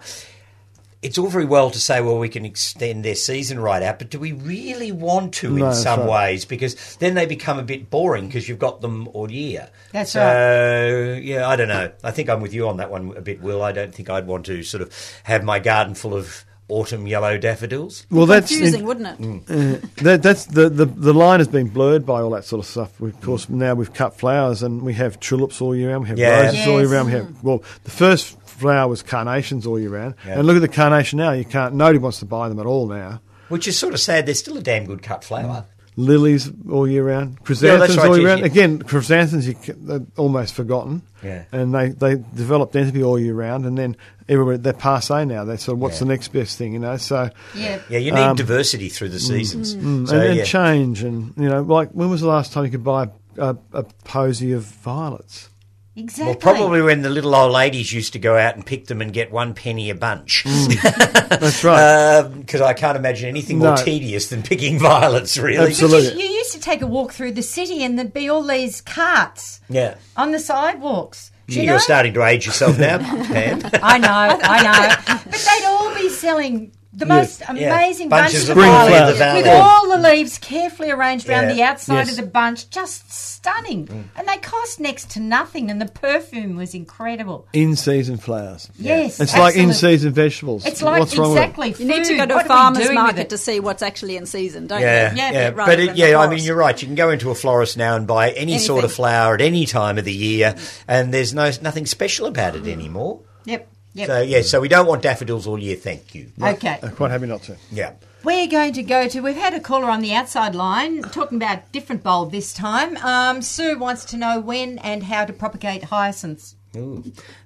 [1.02, 4.08] It's all very well to say, well, we can extend their season right out, but
[4.08, 6.30] do we really want to No, in some right.
[6.30, 6.44] ways?
[6.44, 9.68] Because then they become a bit boring because you've got them all year.
[9.90, 11.90] That's so, yeah, I don't know.
[12.04, 13.62] I think I'm with you on that one a bit, Will.
[13.62, 14.92] I don't think I'd want to sort of
[15.24, 18.06] have my garden full of autumn yellow daffodils.
[18.10, 19.18] well, that's Confusing, wouldn't it?
[19.20, 19.42] Mm.
[19.42, 22.66] Uh, that, that's the, the the line has been blurred by all that sort of
[22.66, 23.00] stuff.
[23.00, 23.22] We, of mm.
[23.22, 26.02] course, now we've cut flowers and we have tulips all year round.
[26.04, 26.40] We have Yeah.
[26.46, 27.06] roses all year round.
[27.06, 30.38] We have well, the first flower was carnations all year round, Yeah.
[30.38, 31.32] and look at the carnation now.
[31.32, 31.74] You can't.
[31.74, 33.20] Nobody wants to buy them at all now.
[33.48, 34.26] Which is sort of sad.
[34.26, 35.66] They're still a damn good cut flower.
[35.96, 38.40] Lilies all year round, Yeah, chrysanthemums that's right, all year yes, round.
[38.40, 38.46] yeah.
[38.46, 41.02] Again, chrysanthemums you, they're almost forgotten.
[41.22, 41.44] Yeah.
[41.52, 43.96] and they they developed entropy all year round, and then
[44.28, 45.44] everybody they're passe now.
[45.44, 46.06] They sort of what's Yeah.
[46.06, 46.96] the next best thing, you know?
[46.96, 47.78] So Yeah.
[47.90, 49.76] Yeah, you need Um, diversity through the seasons.
[49.76, 50.44] mm, So, and, and yeah.
[50.44, 53.84] change, and you know, like when was the last time you could buy a, a
[54.04, 55.48] posy of violets?
[55.94, 56.26] Exactly.
[56.26, 59.12] Well, probably when the little old ladies used to go out and pick them and
[59.12, 60.42] get one penny a bunch.
[60.46, 60.72] Hmm.
[61.28, 62.18] That's right.
[62.20, 65.66] Um, because I can't imagine anything more tedious than picking violets, really.
[65.68, 66.22] Absolutely.
[66.22, 69.60] You used to take a walk through the city and there'd be all these carts
[69.68, 69.96] Yeah.
[70.16, 71.30] on the sidewalks.
[71.48, 71.78] You You're know?
[71.78, 73.60] starting to age yourself now, Pam.
[73.82, 75.16] I know, I know.
[75.24, 77.74] But they'd all be selling the most Yeah.
[77.74, 79.42] amazing Bunches bunches, of of Spring flowers.
[79.42, 81.54] With all the leaves carefully arranged around Yeah.
[81.54, 82.10] the outside Yes.
[82.10, 82.68] of the bunch.
[82.70, 83.86] Just stunning.
[83.86, 84.04] Mm.
[84.16, 87.46] And they cost next to nothing, and the perfume was incredible.
[87.54, 88.68] In season flowers.
[88.78, 89.20] Yes.
[89.20, 90.66] It's like in season vegetables.
[90.66, 91.74] It's like What's wrong exactly.
[91.78, 94.66] You need to go to What a farmer's market to see what's actually in season,
[94.66, 95.16] don't Yeah, you?
[95.16, 96.80] yeah, Yeah, rather but it, yeah, I mean, you're right.
[96.80, 99.64] You can go into a florist now and buy any sort of flower at any
[99.66, 100.54] time of the year,
[100.86, 103.20] and there's no nothing special about it anymore.
[103.44, 103.66] Yep.
[103.94, 104.06] Yep.
[104.06, 105.76] So yeah, so we don't want daffodils all year.
[105.76, 106.32] Thank you.
[106.42, 106.78] okay.
[106.82, 107.56] I'm quite happy not to.
[107.70, 107.92] Yeah.
[108.24, 109.20] We're going to go to.
[109.20, 112.96] We've had a caller on the outside line talking about different bulb this time.
[112.98, 116.54] Um, Sue wants to know when and how to propagate hyacinths.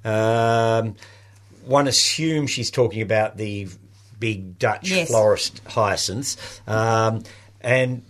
[0.04, 0.94] Um,
[1.64, 3.68] one assumes she's talking about the
[4.20, 5.08] big Dutch Yes.
[5.08, 6.36] florist hyacinths.
[6.66, 7.22] Um,
[7.60, 8.02] and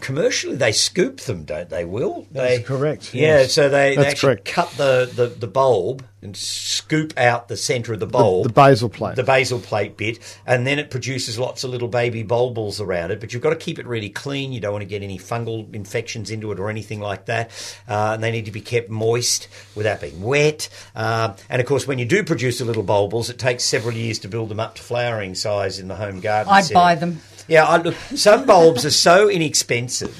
[0.00, 2.26] commercially, they scoop them, don't they, Will?
[2.30, 3.52] That's they, correct, Yeah, yes.
[3.52, 4.44] so they, they That's actually correct.
[4.48, 8.46] cut the, the, the bulb and scoop out the centre of the bulb.
[8.46, 9.16] the basal plate.
[9.16, 13.20] The basal plate bit, and then it produces lots of little baby bulbils around it.
[13.20, 14.52] But you've got to keep it really clean.
[14.52, 17.50] You don't want to get any fungal infections into it or anything like that.
[17.88, 20.68] Uh, and they need to be kept moist without being wet.
[20.94, 24.18] Um, and of course, when you do produce the little bulbils, it takes several years
[24.20, 26.52] to build them up to flowering size in the home garden.
[26.52, 26.74] I'd setting.
[26.74, 27.20] buy them.
[27.48, 30.14] Yeah, I, look, some bulbs are so inexpensive.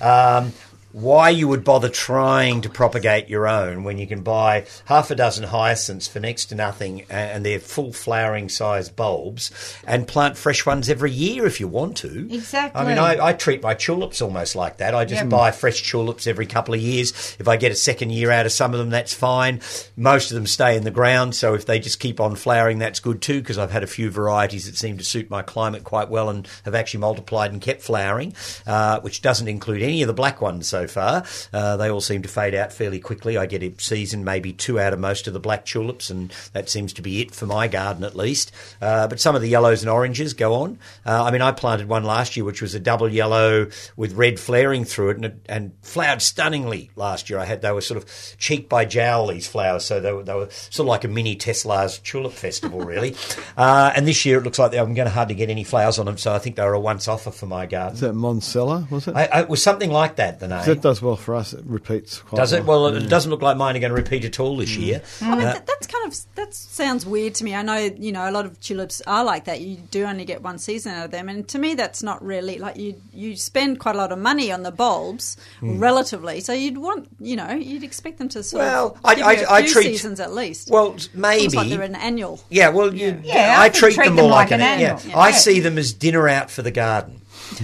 [0.00, 0.52] Um,
[0.92, 5.14] why you would bother trying to propagate your own when you can buy half a
[5.14, 9.50] dozen hyacinths for next to nothing and they're full flowering size bulbs
[9.86, 12.28] and plant fresh ones every year if you want to.
[12.32, 12.80] Exactly.
[12.80, 14.94] I mean, I, I treat my tulips almost like that.
[14.94, 15.30] I just Yep.
[15.30, 17.36] buy fresh tulips every couple of years.
[17.38, 19.60] If I get a second year out of some of them, that's fine.
[19.96, 22.98] Most of them stay in the ground, so if they just keep on flowering, that's
[23.00, 26.08] good too, because I've had a few varieties that seem to suit my climate quite
[26.08, 28.34] well and have actually multiplied and kept flowering,
[28.66, 31.24] uh, which doesn't include any of the black ones so far.
[31.52, 33.36] Uh, they all seem to fade out fairly quickly.
[33.36, 36.68] I get a season, maybe two out of most of the black tulips, and that
[36.68, 38.52] seems to be it for my garden at least.
[38.80, 40.78] Uh, but some of the yellows and oranges go on.
[41.04, 44.38] Uh, I mean, I planted one last year, which was a double yellow with red
[44.38, 47.38] flaring through it, and, it, and flowered stunningly last year.
[47.38, 50.34] I had they were sort of cheek by jowl these flowers, so they were, they
[50.34, 53.16] were sort of like a mini Tesselaar's tulip festival, really.
[53.56, 56.06] uh, and this year it looks like I'm going to hardly get any flowers on
[56.06, 57.94] them, so I think they were a once offer for my garden.
[57.94, 59.14] Is that Monsella, was it?
[59.16, 60.40] I, I, it was something like that.
[60.40, 60.64] The name.
[60.72, 61.52] Is that does well for us.
[61.52, 62.64] It repeats quite Does it?
[62.64, 62.82] well.
[62.84, 64.60] Well, it doesn't look like mine are going to repeat at all Mm.
[64.60, 65.02] this year.
[65.20, 67.54] I mean, Uh, that, that's kind of that sounds weird to me.
[67.54, 69.60] I know you know a lot of tulips are like that.
[69.60, 72.58] You do only get one season out of them, and to me, that's not really
[72.58, 72.94] like you.
[73.12, 75.78] You spend quite a lot of money on the bulbs, Hmm.
[75.78, 76.40] relatively.
[76.40, 79.32] So you'd want you know you'd expect them to sort Well, of I- give I-
[79.32, 80.70] you a I treat- seasons at least.
[80.70, 81.56] Well, maybe.
[81.56, 82.40] like they're an annual.
[82.50, 84.80] Yeah, well, you, Yeah, I, I treat, treat them them more like like, an an
[84.80, 84.98] yeah.
[84.98, 85.18] annual.
[85.18, 85.36] I Yeah.
[85.36, 87.20] see them as dinner out for the garden.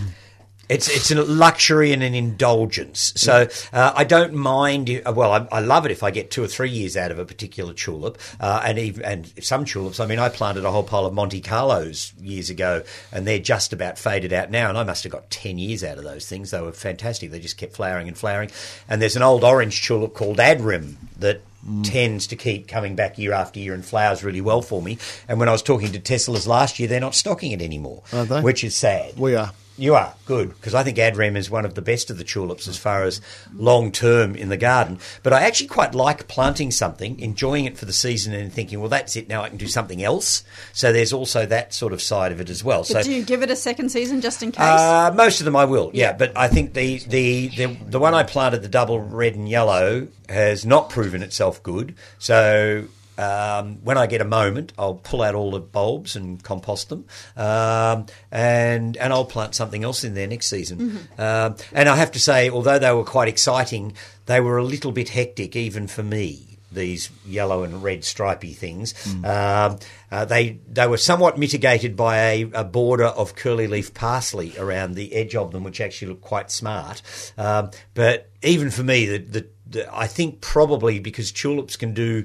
[0.68, 3.12] It's it's a luxury and an indulgence.
[3.16, 5.02] So uh, I don't mind.
[5.06, 7.24] Well, I, I love it if I get two or three years out of a
[7.24, 10.00] particular tulip, uh, and even and some tulips.
[10.00, 12.82] I mean, I planted a whole pile of Monte Carlos years ago,
[13.12, 14.68] and they're just about faded out now.
[14.68, 16.50] And I must have got ten years out of those things.
[16.50, 17.30] They were fantastic.
[17.30, 18.50] They just kept flowering and flowering.
[18.88, 21.40] And there's an old orange tulip called Ad Rem that
[21.82, 24.96] tends to keep coming back year after year and flowers really well for me.
[25.28, 28.02] And when I was talking to Tesselaars last year, they're not stocking it anymore,
[28.42, 29.18] which is sad.
[29.18, 29.52] We are.
[29.78, 32.24] You are good because I think Ad Rem is one of the best of the
[32.24, 33.20] tulips as far as
[33.54, 34.98] long term in the garden.
[35.22, 38.88] But I actually quite like planting something, enjoying it for the season, and thinking, well,
[38.88, 39.28] that's it.
[39.28, 40.42] Now I can do something else.
[40.72, 42.80] So there's also that sort of side of it as well.
[42.80, 44.60] But so do you give it a second season just in case?
[44.60, 46.12] uh, most of them I will, yeah.
[46.12, 50.08] But I think the, the, the, the one I planted, the double red and yellow,
[50.28, 51.94] has not proven itself good.
[52.18, 52.84] So
[53.18, 57.04] um, when I get a moment, I'll pull out all the bulbs and compost them,
[57.36, 61.08] um, and and I'll plant something else in there next season.
[61.18, 63.94] Um, and I have to say, although they were quite exciting,
[64.26, 68.94] they were a little bit hectic even for me these yellow and red stripy things.
[69.24, 69.78] Um,
[70.10, 74.94] uh, they they were somewhat mitigated by a, a border of curly leaf parsley around
[74.94, 77.02] the edge of them, which actually looked quite smart.
[77.36, 82.24] Um, but even for me, the, the, the I think probably because tulips can do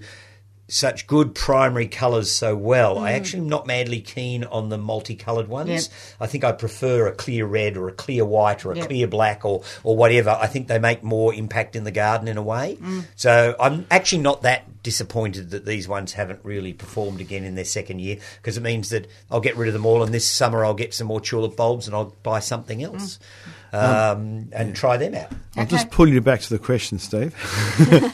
[0.67, 2.97] such good primary colours so well.
[2.97, 3.15] I mm.
[3.15, 5.69] actually am not madly keen on the multicoloured ones.
[5.69, 5.81] Yep.
[6.21, 8.87] I think I prefer a clear red or a clear white or a Yep.
[8.87, 10.29] clear black or, or whatever.
[10.29, 12.77] I think they make more impact in the garden in a way.
[12.81, 13.05] Mm.
[13.15, 17.65] So I'm actually not that disappointed that these ones haven't really performed again in their
[17.65, 20.65] second year because it means that I'll get rid of them all and this summer
[20.65, 23.51] I'll get some more tulip bulbs and I'll buy something else mm.
[23.73, 25.31] Um, and try them out.
[25.55, 27.33] I'll just pull you back to the question, Steve.
[27.79, 28.13] We haven't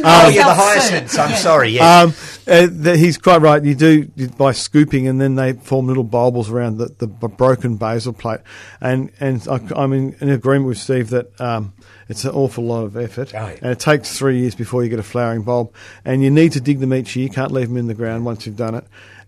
[0.00, 0.58] Oh, got yeah, the ourselves
[0.90, 1.12] hyacinths.
[1.12, 1.22] suited.
[1.24, 1.36] I'm Yeah.
[1.36, 1.68] sorry.
[1.70, 2.00] Yeah.
[2.02, 2.14] Um,
[2.46, 3.62] uh, th- he's quite right.
[3.64, 7.76] You do you, by scooping, and then they form little bulbils around the, the broken
[7.76, 8.40] basal plate.
[8.80, 11.72] And and I, I'm in, in agreement with Steve that um,
[12.08, 13.56] it's an awful lot of effort, Oh, yeah.
[13.62, 15.72] and it takes three years before you get a flowering bulb.
[16.04, 17.24] And you need to dig them each year.
[17.24, 18.84] You can't leave them in the ground once you've done it.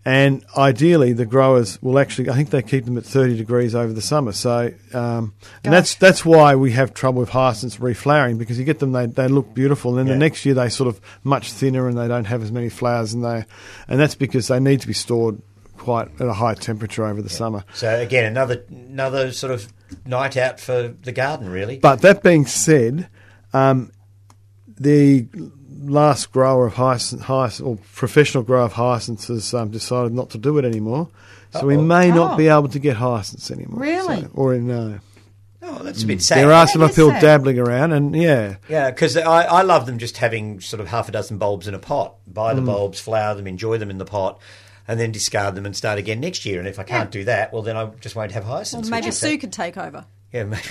[0.09, 2.31] And ideally, the growers will actually.
[2.31, 4.31] I think they keep them at 30 degrees over the summer.
[4.31, 5.35] So, um,
[5.65, 9.07] and that's that's why we have trouble with hyacinths reflowering because you get them, they,
[9.07, 10.13] they look beautiful, and then Yeah.
[10.13, 13.15] the next year they sort of much thinner and they don't have as many flowers,
[13.15, 13.45] and they,
[13.89, 15.43] and that's because they need to be stored
[15.77, 17.65] quite at a high temperature over the summer.
[17.75, 19.67] So again, another another sort of
[20.07, 21.79] night out for the garden, really.
[21.79, 23.09] But that being said,
[23.53, 23.91] um,
[24.79, 25.27] the
[25.85, 30.39] last grower of hyacinth, hyacinth or professional grower of hyacinths has um, decided not to
[30.39, 31.09] do it anymore.
[31.53, 32.37] So we may not Oh.
[32.37, 33.81] be able to get hyacinths anymore.
[33.81, 34.21] Really?
[34.23, 34.99] So- or no.
[35.63, 36.39] oh, that's a bit sad.
[36.39, 39.87] There are some That is uphill dabbling around, and yeah, Yeah, because I, I love
[39.87, 42.15] them just having sort of half a dozen bulbs in a pot.
[42.27, 42.57] Buy Mm.
[42.57, 44.39] the bulbs, flower them, enjoy them in the pot,
[44.87, 46.59] and then discard them and start again next year.
[46.59, 48.91] And if I can't do that, well, then I just won't have hyacinths.
[48.91, 49.23] Well, hyacinths.
[49.23, 50.05] maybe which Sue could take over.
[50.33, 50.63] Yeah, maybe.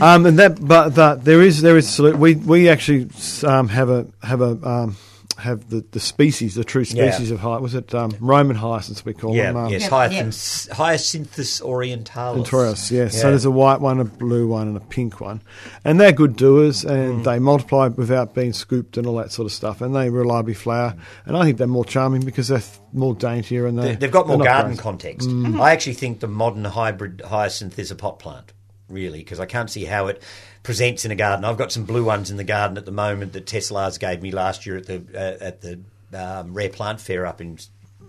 [0.00, 3.08] Um, and that, but that there is there is we we actually
[3.46, 4.96] um, have a have a um,
[5.38, 7.10] have the, the species the true Yeah.
[7.10, 9.88] species of hy- was it um, Roman hyacinths we call yeah, them um, yes, Yeah,
[9.90, 12.34] hyacinths, Hyacinthus orientalis.
[12.36, 13.14] Venturus, yes.
[13.14, 13.20] Yeah.
[13.22, 15.42] So there's a white one, a blue one, and a pink one,
[15.84, 17.24] and they're good doers, and Mm.
[17.24, 20.94] they multiply without being scooped and all that sort of stuff, and they reliably flower.
[21.26, 24.10] And I think they're more charming because they're th- more daintier and They- they, They've
[24.12, 24.82] got more garden crazy.
[24.82, 25.28] context.
[25.28, 25.60] Mm.
[25.60, 28.52] I actually think the modern hybrid hyacinth is a pot plant,
[28.88, 30.22] really, because I can't see how it
[30.64, 31.44] presents in a garden.
[31.44, 34.32] I've got some blue ones in the garden at the moment that Tesselaar's gave me
[34.32, 35.78] last year at the uh, at the
[36.12, 37.58] um, rare plant fair up in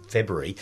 [0.08, 0.56] February.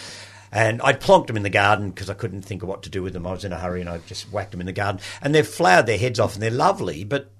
[0.52, 3.02] And I'd plonked them in the garden because I couldn't think of what to do
[3.02, 3.26] with them.
[3.26, 5.02] I was in a hurry and I just whacked them in the garden.
[5.22, 7.32] And they've flowered their heads off and they're lovely, but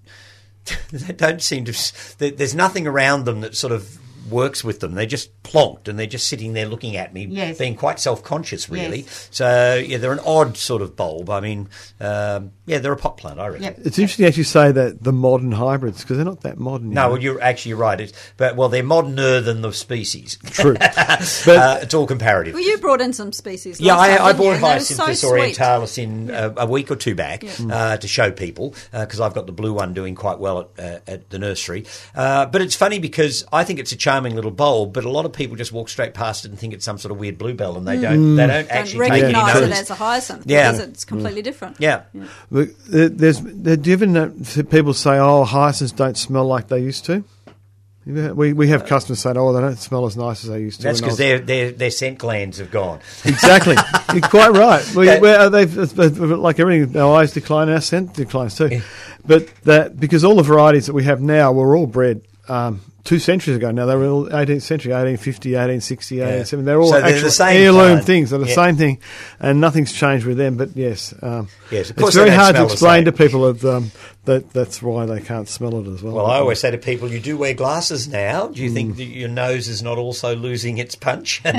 [0.92, 1.74] they don't seem to.
[2.18, 4.96] There's nothing around them that sort of works with them.
[4.96, 7.58] They're just plonked and they're just sitting there looking at me, Yes.
[7.58, 9.02] being quite self-conscious, really.
[9.02, 9.28] Yes.
[9.32, 11.30] So yeah, they're an odd sort of bulb.
[11.30, 11.70] I mean,
[12.00, 13.64] um, yeah, they're a pot plant, I reckon.
[13.64, 13.80] Yep.
[13.86, 16.90] It's interesting as you say that the modern hybrids because they're not that modern.
[16.90, 17.10] you No, know.
[17.14, 18.00] well, you're actually you're right.
[18.00, 20.38] It's, but well, they're moderner than the species.
[20.52, 20.74] true.
[20.80, 22.54] but uh, it's all comparative.
[22.54, 23.82] Well, you brought in some species.
[23.82, 24.44] Yeah, I, time, I didn't you?
[24.52, 25.58] bought And they were so Hyacinthus sweet.
[25.58, 29.46] orientalis in a, a week or two back uh, to show people because I've got
[29.48, 31.86] the blue one doing quite well at, uh, at the nursery.
[32.16, 35.10] Uh, but it's funny because I think it's a charm charming little bulb, but a
[35.10, 37.38] lot of people just walk straight past it and think it's some sort of weird
[37.38, 38.36] bluebell, and they don't mm.
[38.36, 40.72] they don't Don't actually take any recognise it as a hyacinth Yeah.
[40.72, 41.46] because it's completely mm.
[41.46, 41.78] different.
[41.80, 42.04] yeah.
[42.52, 44.34] Look, there- There's, there, do you ever know,
[44.70, 47.24] people say, "Oh, hyacinths don't smell like they used to."
[48.06, 50.82] We we have uh, customers saying, "Oh, they don't smell as nice as they used
[50.82, 53.00] to." That's because their, their their scent glands have gone.
[53.24, 53.78] exactly.
[54.14, 54.84] You're quite right.
[54.96, 55.20] We, Yeah.
[55.20, 58.82] we're, they've, it's- it's like everything, our eyes decline, our scent declines too.
[59.26, 63.20] But that because all the varieties that we have now were all bred um, two
[63.20, 63.70] centuries ago.
[63.72, 66.66] Now they were all 18th century, 1850, 1860, 1870.
[66.66, 68.06] They're all So they're the same heirloom kind.
[68.06, 68.30] things.
[68.30, 68.56] They're the Yeah.
[68.56, 68.98] same thing,
[69.42, 70.56] and nothing's changed with them.
[70.56, 73.92] But yes, um, Yes, of course it's very hard to explain to people that, um,
[74.26, 76.14] that that's why they can't smell it as well.
[76.16, 78.48] Well, I always say to people, you do wear glasses now.
[78.48, 81.42] Do you think that your nose is not also losing its punch?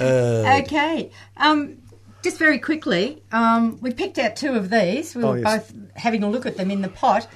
[0.00, 1.10] Okay.
[1.36, 1.76] Um,
[2.22, 5.14] just very quickly, um, we picked out two of these.
[5.14, 5.58] We Oh, were yes.
[5.58, 7.26] both having a look at them in the pot.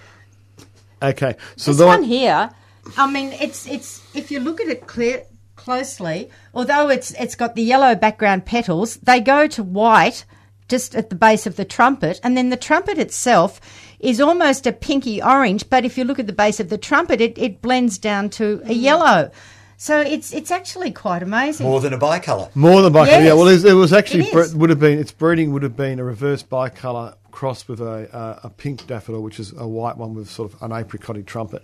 [1.02, 2.50] okay, so This the one here,
[2.96, 5.24] I mean, it's it's if you look at it clear
[5.56, 10.24] closely, although it's it's got the yellow background petals, they go to white
[10.68, 13.60] just at the base of the trumpet, and then the trumpet itself
[13.98, 15.68] is almost a pinky orange.
[15.68, 18.62] But if you look at the base of the trumpet, it, it blends down to
[18.64, 19.30] a yellow.
[19.76, 21.66] So it's it's actually quite amazing.
[21.66, 22.54] More than a bicolour.
[22.56, 23.34] More than bicolour, yeah.
[23.34, 26.04] Well, it was, actually it bre- would have been its breeding would have been a
[26.04, 30.28] reverse bicolour crossed with a uh, a pink daffodil, which is a white one with
[30.28, 31.62] sort of an apricotty trumpet.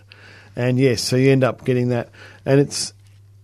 [0.56, 2.10] And yes, so you end up getting that,
[2.46, 2.92] and it's,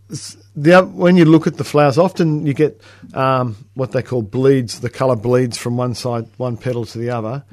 [0.09, 2.81] it's the when you look at the flowers, often you get
[3.15, 4.81] um, what they call bleeds.
[4.81, 7.45] The colour bleeds from one side, one petal to the other,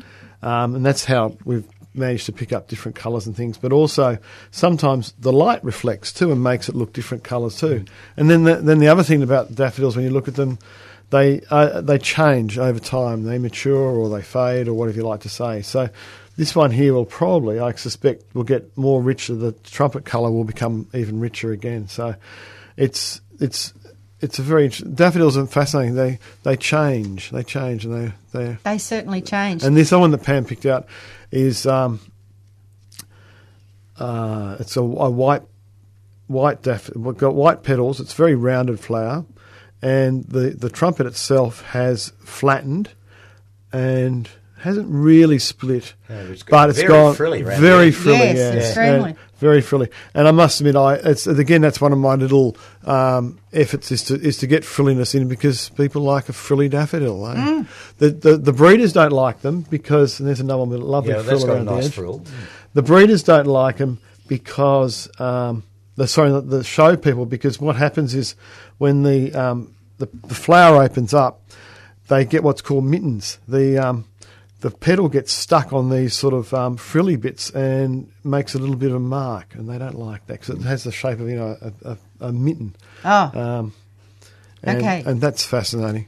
[0.42, 3.58] um, and that's how we've managed to pick up different colours and things.
[3.58, 4.18] But also
[4.52, 7.86] sometimes the light reflects too and makes it look different colours too.
[8.16, 10.60] And then the, then the other thing about daffodils, when you look at them,
[11.10, 13.24] they uh, they change over time.
[13.24, 15.62] They mature or they fade or whatever you like to say.
[15.62, 15.90] So
[16.38, 19.36] this one here will probably, I suspect, will get more richer.
[19.36, 21.88] The trumpet colour will become even richer again.
[21.88, 22.16] So
[22.78, 23.74] it's it's
[24.22, 25.96] it's a very daffodils are fascinating.
[25.96, 29.64] They they change, they change, and they they they certainly change.
[29.64, 30.88] and this one that Pam picked out
[31.32, 32.00] is um,
[34.00, 35.42] uh, it's a, a white
[36.28, 38.00] white daff- we've got white petals.
[38.00, 39.26] It's very rounded flower,
[39.82, 42.92] and the the trumpet itself has flattened
[43.74, 48.18] and hasn't really split, No, it's got but it's very gone frilly round very frilly.
[48.20, 49.10] Yes, yes, extremely.
[49.12, 49.90] and very frilly.
[50.16, 54.04] And I must admit, I it's again that's one of my little um, efforts is
[54.06, 57.28] to is to get frilliness in because people like a frilly daffodil.
[57.28, 57.36] eh?
[57.36, 57.68] Mm.
[58.00, 61.12] The, the the breeders don't like them because and there's another one with a lovely
[61.12, 61.94] Yeah, frill that's got around the nice edge.
[61.94, 62.24] frill.
[62.74, 65.64] The breeders don't like them because um,
[65.96, 68.36] the sorry the, the show people because what happens is
[68.80, 71.42] when the um, the, the flower opens up,
[72.08, 73.38] they get what's called mittens.
[73.48, 74.06] The um,
[74.62, 78.76] the pedal gets stuck on these sort of um, frilly bits and makes a little
[78.76, 81.30] bit of a mark, and they don't like that because it has the shape of
[81.30, 81.98] you know a, a,
[82.30, 82.76] a mitten.
[83.06, 83.74] oh, Um,
[84.64, 85.04] and, Okay.
[85.06, 86.08] and that's fascinating.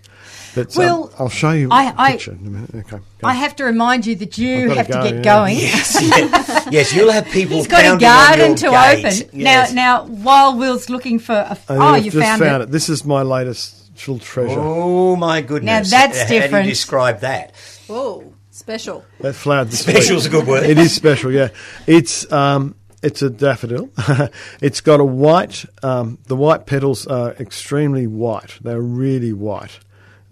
[0.56, 2.70] But Well, um, I'll show you I- a I- picture in a minute.
[2.74, 2.98] Okay.
[2.98, 3.28] go.
[3.28, 5.22] I have to remind you that you I've have gotta get yeah.
[5.36, 5.58] going.
[5.60, 9.06] yes, yes, you'll have people He's got a garden to gate.
[9.06, 9.40] open.
[9.40, 9.72] Yes.
[9.72, 12.72] Now, now, while Will's looking for a, I oh, have you just found, it.
[12.72, 14.56] This is my latest little treasure.
[14.60, 15.92] Oh my goodness!
[15.92, 16.52] Now that's different.
[16.52, 17.54] How do you describe that?
[17.88, 19.04] Whoa, special.
[19.22, 20.34] That flowered this Special's week.
[20.34, 20.64] a good word.
[20.70, 21.50] It is special, yeah.
[21.88, 23.90] It's um, it's a daffodil.
[24.62, 25.66] it's got a white.
[25.82, 28.60] Um, the white petals are extremely white.
[28.62, 29.80] They're really white,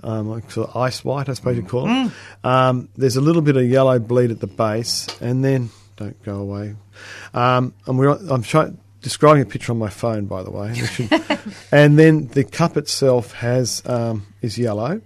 [0.03, 2.11] um, like sort of ice white, I suppose you call it.
[2.43, 6.35] Um, there's a little bit of yellow bleed at the base, and then don't go
[6.35, 6.75] away.
[7.33, 8.77] Um, and we're I'm trying.
[8.99, 10.73] Describing a picture on my phone, by the way,
[11.71, 14.99] and then the cup itself has um, is yellow,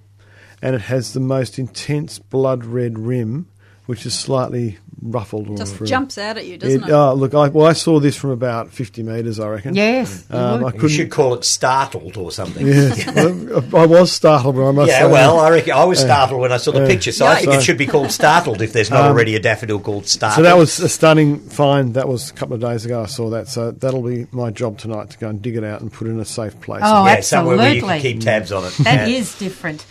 [0.61, 3.47] and it has the most intense blood red rim,
[3.85, 5.49] which is slightly ruffled.
[5.49, 6.89] all Just jumps out at you, doesn't it?
[6.91, 9.73] Oh, look, I, well, I saw this from about 50 metres, I reckon.
[9.73, 10.75] Yes, you Um, would.
[10.75, 12.67] I You should call it startled or something.
[12.67, 13.07] Yes.
[13.71, 15.11] Well, I was startled, but I must Yeah, say.
[15.11, 17.51] well, I reckon I was startled when I saw the uh, picture, so I think
[17.53, 20.35] so- it should be called startled if there's not already a daffodil called startled.
[20.35, 21.95] so that was a stunning find.
[21.95, 23.01] That was a couple of days ago.
[23.01, 23.47] I saw that.
[23.47, 26.11] So that'll be my job tonight to go and dig it out and put it
[26.11, 26.83] in a safe place.
[26.85, 28.13] Oh, yeah, somewhere where you can absolutely.
[28.13, 28.73] keep tabs on it.
[28.83, 29.17] That Yeah.
[29.17, 29.83] is different.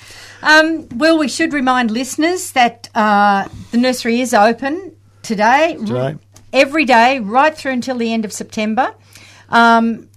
[0.43, 5.77] Um, well, we should remind listeners that uh, the nursery is open today,
[6.53, 8.95] every day, right through until the end of September.
[9.51, 10.09] Um,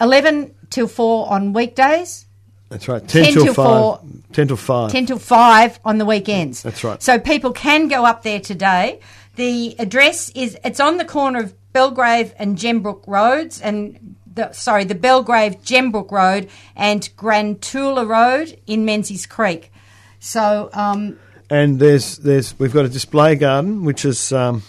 [0.00, 2.26] 11 till 4 on weekdays,
[2.68, 3.06] That's right.
[3.06, 3.66] 10, 10 till, till 5.
[3.66, 4.00] four.
[4.32, 4.90] 10 till 5.
[4.90, 6.62] 10 till 5 on the weekends.
[6.62, 7.02] That's right.
[7.02, 9.00] So people can go up there today.
[9.36, 14.84] The address is, it's on the corner of Belgrave and Gembrook Roads and the, sorry,
[14.84, 19.72] the Belgrave Gembrook Road and Grantulla Road in Menzies Creek.
[20.20, 21.18] So, um,
[21.50, 24.62] and there's there's we've got a display garden which has um,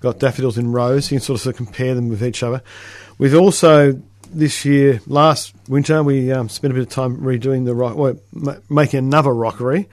[0.00, 1.10] got daffodils in rows.
[1.10, 2.62] You can sort of, sort of compare them with each other.
[3.18, 4.00] We've also
[4.32, 8.18] this year, last winter, we um, spent a bit of time redoing the rock, well,
[8.32, 9.88] ma- making another rockery.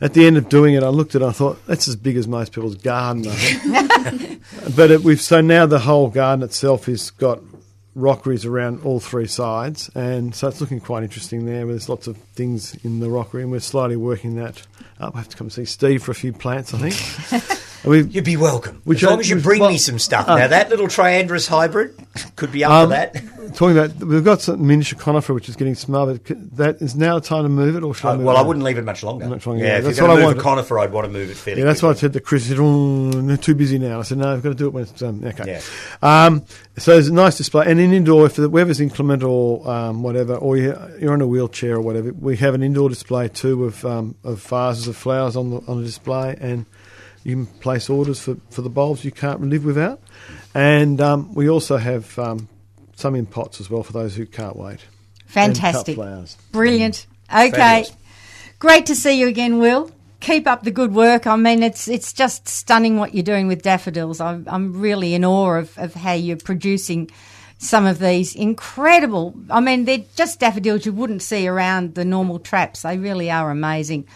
[0.00, 1.24] At the end of doing it, I looked at it.
[1.24, 3.24] I thought that's as big as most people's garden.
[4.76, 7.40] But it, we've so now the whole garden itself has got
[7.94, 11.66] rockeries around all three sides, and so it's looking quite interesting there.
[11.66, 14.62] There's lots of things in the rockery, and we're slowly working that
[15.00, 15.14] up.
[15.14, 17.60] I have to come see Steve for a few plants, I think.
[17.86, 18.80] You'd be welcome.
[18.84, 20.26] Which as long I- as you bring well, me some stuff.
[20.28, 21.94] uh, now, that little triandrus hybrid
[22.36, 23.14] could be up Um, for that.
[23.54, 26.20] talking about, we've got some miniature conifer which is getting smothered.
[26.56, 28.40] That is now the time to move it, or should I Uh, move well, it
[28.40, 29.26] I wouldn't leave it much longer.
[29.26, 29.78] Much longer, yeah, yeah.
[29.78, 31.36] if That's you're what going I to move a conifer, I'd want to move it
[31.36, 32.44] fairly Yeah, that's why I said to Chris.
[32.44, 34.72] He said, "Oh, they're too busy now." I said, "No, I've got to do it
[34.72, 35.60] when it's um, okay."
[36.02, 36.26] Yeah.
[36.26, 36.42] Um,
[36.78, 40.36] so it's a nice display, and in indoor, if the weather's inclement or um, whatever,
[40.36, 43.84] or you- you're on a wheelchair or whatever, we have an indoor display too of
[43.84, 46.64] um, of vases of flowers on the on the display, and
[47.24, 50.00] you can place orders for, for the bulbs you can't live without,
[50.54, 52.48] and um, we also have um,
[52.94, 54.80] some in pots as well for those who can't wait.
[55.26, 55.96] Fantastic.
[56.52, 57.06] Brilliant.
[57.28, 57.50] Okay.
[57.50, 57.96] Fabulous.
[58.60, 59.90] Great to see you again, Will.
[60.20, 61.26] Keep up the good work.
[61.26, 64.20] I mean, it's it's just stunning what you're doing with daffodils.
[64.20, 67.10] I'm, I'm really in awe of, of how you're producing
[67.58, 69.34] some of these incredible.
[69.50, 72.82] I mean, they're just daffodils you wouldn't see around the normal traps.
[72.82, 74.06] They really are amazing.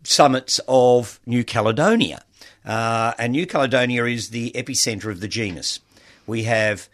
[0.02, 2.24] summits of New Caledonia.
[2.64, 5.80] Uh, and New Caledonia is the epicenter of the genus.
[6.26, 6.88] We have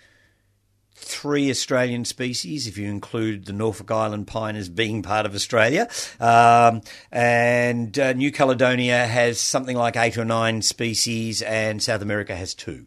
[0.95, 5.89] three Australian species, if you include the Norfolk Island pine as being part of Australia.
[6.19, 12.37] Um, and uh, New Caledonia has something like eight or nine species, and South America
[12.37, 12.87] has two.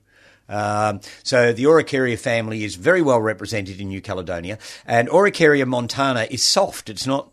[0.49, 6.27] Um, so the Araucaria family is very well represented in New Caledonia, and Araucaria montana
[6.29, 6.89] is soft.
[6.89, 7.31] It's not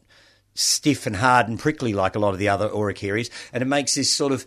[0.55, 3.95] stiff and hard and prickly like a lot of the other Araucarias, and it makes
[3.95, 4.47] this sort of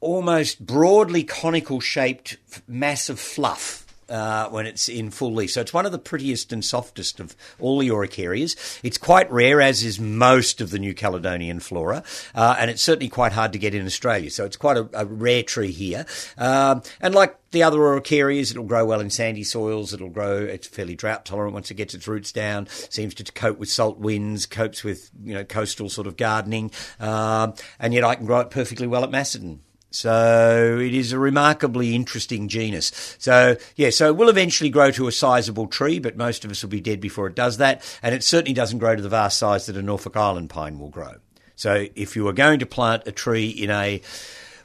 [0.00, 2.36] almost broadly conical shaped
[2.66, 3.86] mass of fluff.
[4.08, 5.52] Uh, when it's in full leaf.
[5.52, 8.80] So it's one of the prettiest and softest of all the Araucarias.
[8.82, 12.02] It's quite rare, as is most of the New Caledonian flora,
[12.34, 14.28] uh, and it's certainly quite hard to get in Australia.
[14.28, 16.06] So it's quite a, a rare tree here.
[16.36, 19.94] Um, and like the other Araucarias, it'll grow well in sandy soils.
[19.94, 23.58] It'll grow, it's fairly drought tolerant once it gets its roots down, seems to cope
[23.58, 26.72] with salt winds, copes with, you know, coastal sort of gardening.
[26.98, 29.60] Um, and yet I can grow it perfectly well at Macedon.
[29.90, 33.16] So it is a remarkably interesting genus.
[33.18, 36.62] So yeah, so it will eventually grow to a sizable tree, but most of us
[36.62, 37.82] will be dead before it does that.
[38.02, 40.90] And it certainly doesn't grow to the vast size that a Norfolk Island pine will
[40.90, 41.14] grow.
[41.56, 44.00] So if you are going to plant a tree in a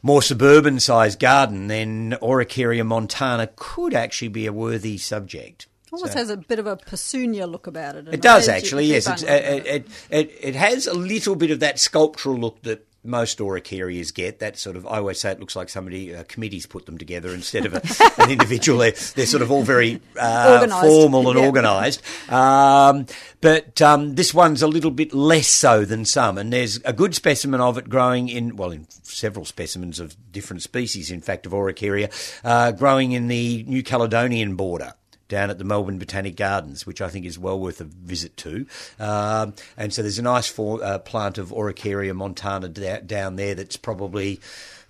[0.02, 5.68] more suburban sized garden, then Araucaria montana could actually be a worthy subject.
[5.92, 8.08] Almost has a bit of a petunia look about it.
[8.10, 9.08] It does actually, yes.
[9.08, 13.40] It's, it, it, it, it has a little bit of that sculptural look that most
[13.40, 14.40] Araucarias get.
[14.40, 17.30] That sort of, I always say it looks like somebody, uh, committees put them together
[17.34, 17.82] instead of a,
[18.22, 18.80] an individual.
[18.80, 21.46] They're, they're sort of all very uh, formal and Yeah.
[21.46, 22.02] organised.
[22.32, 23.06] Um,
[23.42, 26.38] but um, this one's a little bit less so than some.
[26.38, 30.62] And there's a good specimen of it growing in, well, in several specimens of different
[30.64, 32.12] species, in fact, of Araucaria,
[32.44, 34.94] uh, growing in the New Caledonian border
[35.28, 38.66] down at the Melbourne Botanic Gardens, which I think is well worth a visit to.
[39.00, 43.78] Um, and so there's a nice for, uh, plant of Araucaria montana down there that's
[43.78, 44.40] probably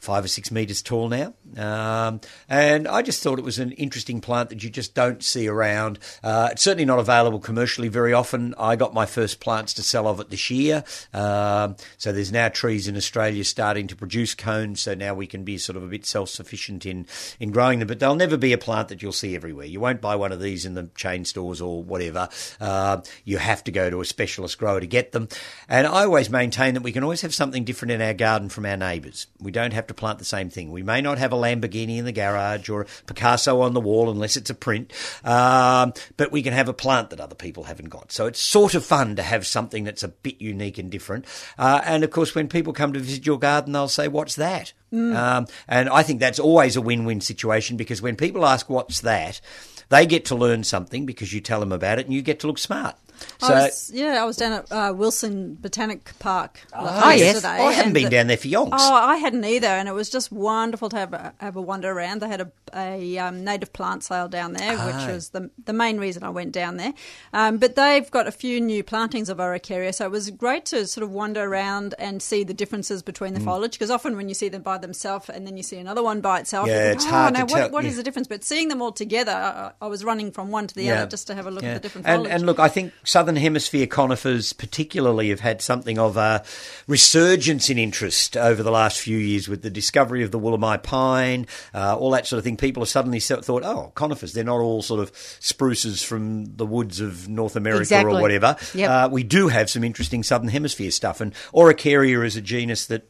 [0.05, 1.33] five or six metres tall now.
[1.57, 5.47] Um, and I just thought it was an interesting plant that you just don't see
[5.47, 5.99] around.
[6.23, 8.53] Uh, it's certainly not available commercially very often.
[8.57, 10.83] I got my first plants to sell of it this year.
[11.13, 14.81] Um, so there's now trees in Australia starting to produce cones.
[14.81, 17.07] So now we can be sort of a bit self sufficient in,
[17.39, 17.87] in growing them.
[17.87, 19.65] But they'll never be a plant that you'll see everywhere.
[19.65, 22.29] You won't buy one of these in the chain stores or whatever.
[22.61, 25.27] Uh, you have to go to a specialist grower to get them.
[25.67, 28.67] And I always maintain that we can always have something different in our garden from
[28.67, 29.25] our neighbours.
[29.39, 30.71] We don't have to plant the same thing.
[30.71, 34.09] We may not have a Lamborghini in the garage or a Picasso on the wall
[34.09, 34.91] unless it's a print,
[35.23, 38.11] um, but we can have a plant that other people haven't got.
[38.11, 41.25] So it's sort of fun to have something that's a bit unique and different.
[41.57, 44.73] Uh, and of course, when people come to visit your garden, they'll say, What's that?
[45.15, 49.01] Um, and I think that's always a win win situation because when people ask, What's
[49.01, 49.41] that?
[49.89, 52.47] they get to learn something because you tell them about it and you get to
[52.47, 52.95] look smart.
[53.39, 57.19] So, I was, yeah, I was down at uh, Wilson Botanic Park Ah, yes.
[57.35, 57.47] yesterday.
[57.63, 58.69] I haven't been the- down there for yonks.
[58.73, 61.91] Oh, I hadn't either, and it was just wonderful to have a, have a wander
[61.91, 62.21] around.
[62.21, 64.85] They had a, a um, native plant sale down there, Ah.
[64.87, 66.93] which was the the main reason I went down there.
[67.33, 70.85] Um, but they've got a few new plantings of Araucaria, so it was great to
[70.87, 73.35] sort of wander around and see the differences between Mm.
[73.39, 73.71] the foliage.
[73.73, 76.39] Because often when you see them by themselves and then you see another one by
[76.39, 77.97] itself, Yeah, you think, it's oh, hard no, to what, tell, what is yeah.
[77.97, 78.27] the difference?
[78.27, 81.27] But seeing them all together, I, I was running from one to the other just
[81.27, 82.31] to have a look at the different and, foliage.
[82.35, 86.43] and look, I think southern hemisphere conifers particularly have had something of a
[86.87, 91.47] resurgence in interest over the last few years with the discovery of the Wollemi pine,
[91.73, 92.57] uh, all that sort of thing.
[92.57, 96.99] People have suddenly thought, oh, conifers, they're not all sort of spruces from the woods
[96.99, 98.17] of North America Exactly.
[98.17, 98.55] or whatever.
[98.73, 98.89] Yep.
[98.89, 103.07] Uh, we do have some interesting southern hemisphere stuff, and Araucaria is a genus that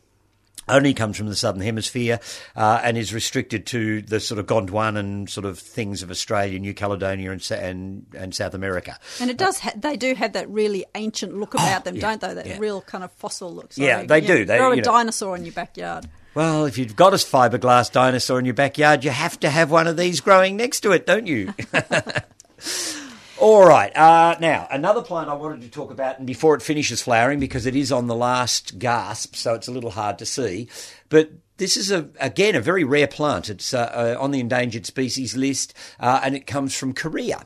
[0.67, 2.19] only comes from the southern hemisphere
[2.55, 6.73] uh, and is restricted to the sort of Gondwana sort of things of Australia, New
[6.73, 8.97] Caledonia, and and, and South America.
[9.19, 9.59] And it does.
[9.59, 12.33] Ha- they do have that really ancient look about them, yeah, don't they?
[12.33, 12.57] That yeah.
[12.59, 13.73] real kind of fossil look.
[13.73, 14.45] So, Yeah, they do.
[14.45, 16.07] They- throw a know- dinosaur in your backyard.
[16.33, 19.87] Well, if you've got a fiberglass dinosaur in your backyard, you have to have one
[19.87, 21.53] of these growing next to it, don't you?
[23.37, 23.95] All right.
[23.95, 27.65] Uh, now, another plant I wanted to talk about, and before it finishes flowering, because
[27.65, 30.69] it is on the last gasp, so it's a little hard to see.
[31.09, 33.49] But this is a again a very rare plant.
[33.49, 37.45] It's uh, uh, on the endangered species list, uh, and it comes from Korea.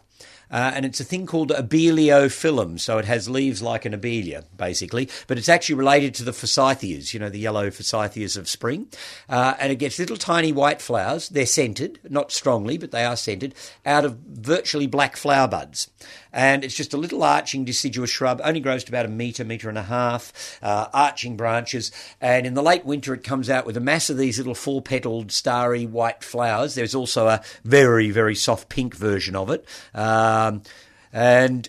[0.51, 5.09] Uh, and it's a thing called abeliophyllum, so it has leaves like an abelia, basically,
[5.27, 8.88] but it's actually related to the forsythias, you know, the yellow forsythias of spring.
[9.27, 11.30] Uh, and it gets little tiny white flowers.
[11.30, 13.53] They're scented, not strongly, but they are scented,
[13.85, 15.89] out of virtually black flower buds.
[16.31, 19.69] And it's just a little arching deciduous shrub, only grows to about a metre, metre
[19.69, 21.91] and a half, uh, arching branches.
[22.22, 24.81] And in the late winter, it comes out with a mass of these little four
[24.81, 26.76] petalled, starry white flowers.
[26.76, 29.65] There's also a very, very soft pink version of it.
[29.93, 30.64] Um,
[31.11, 31.68] and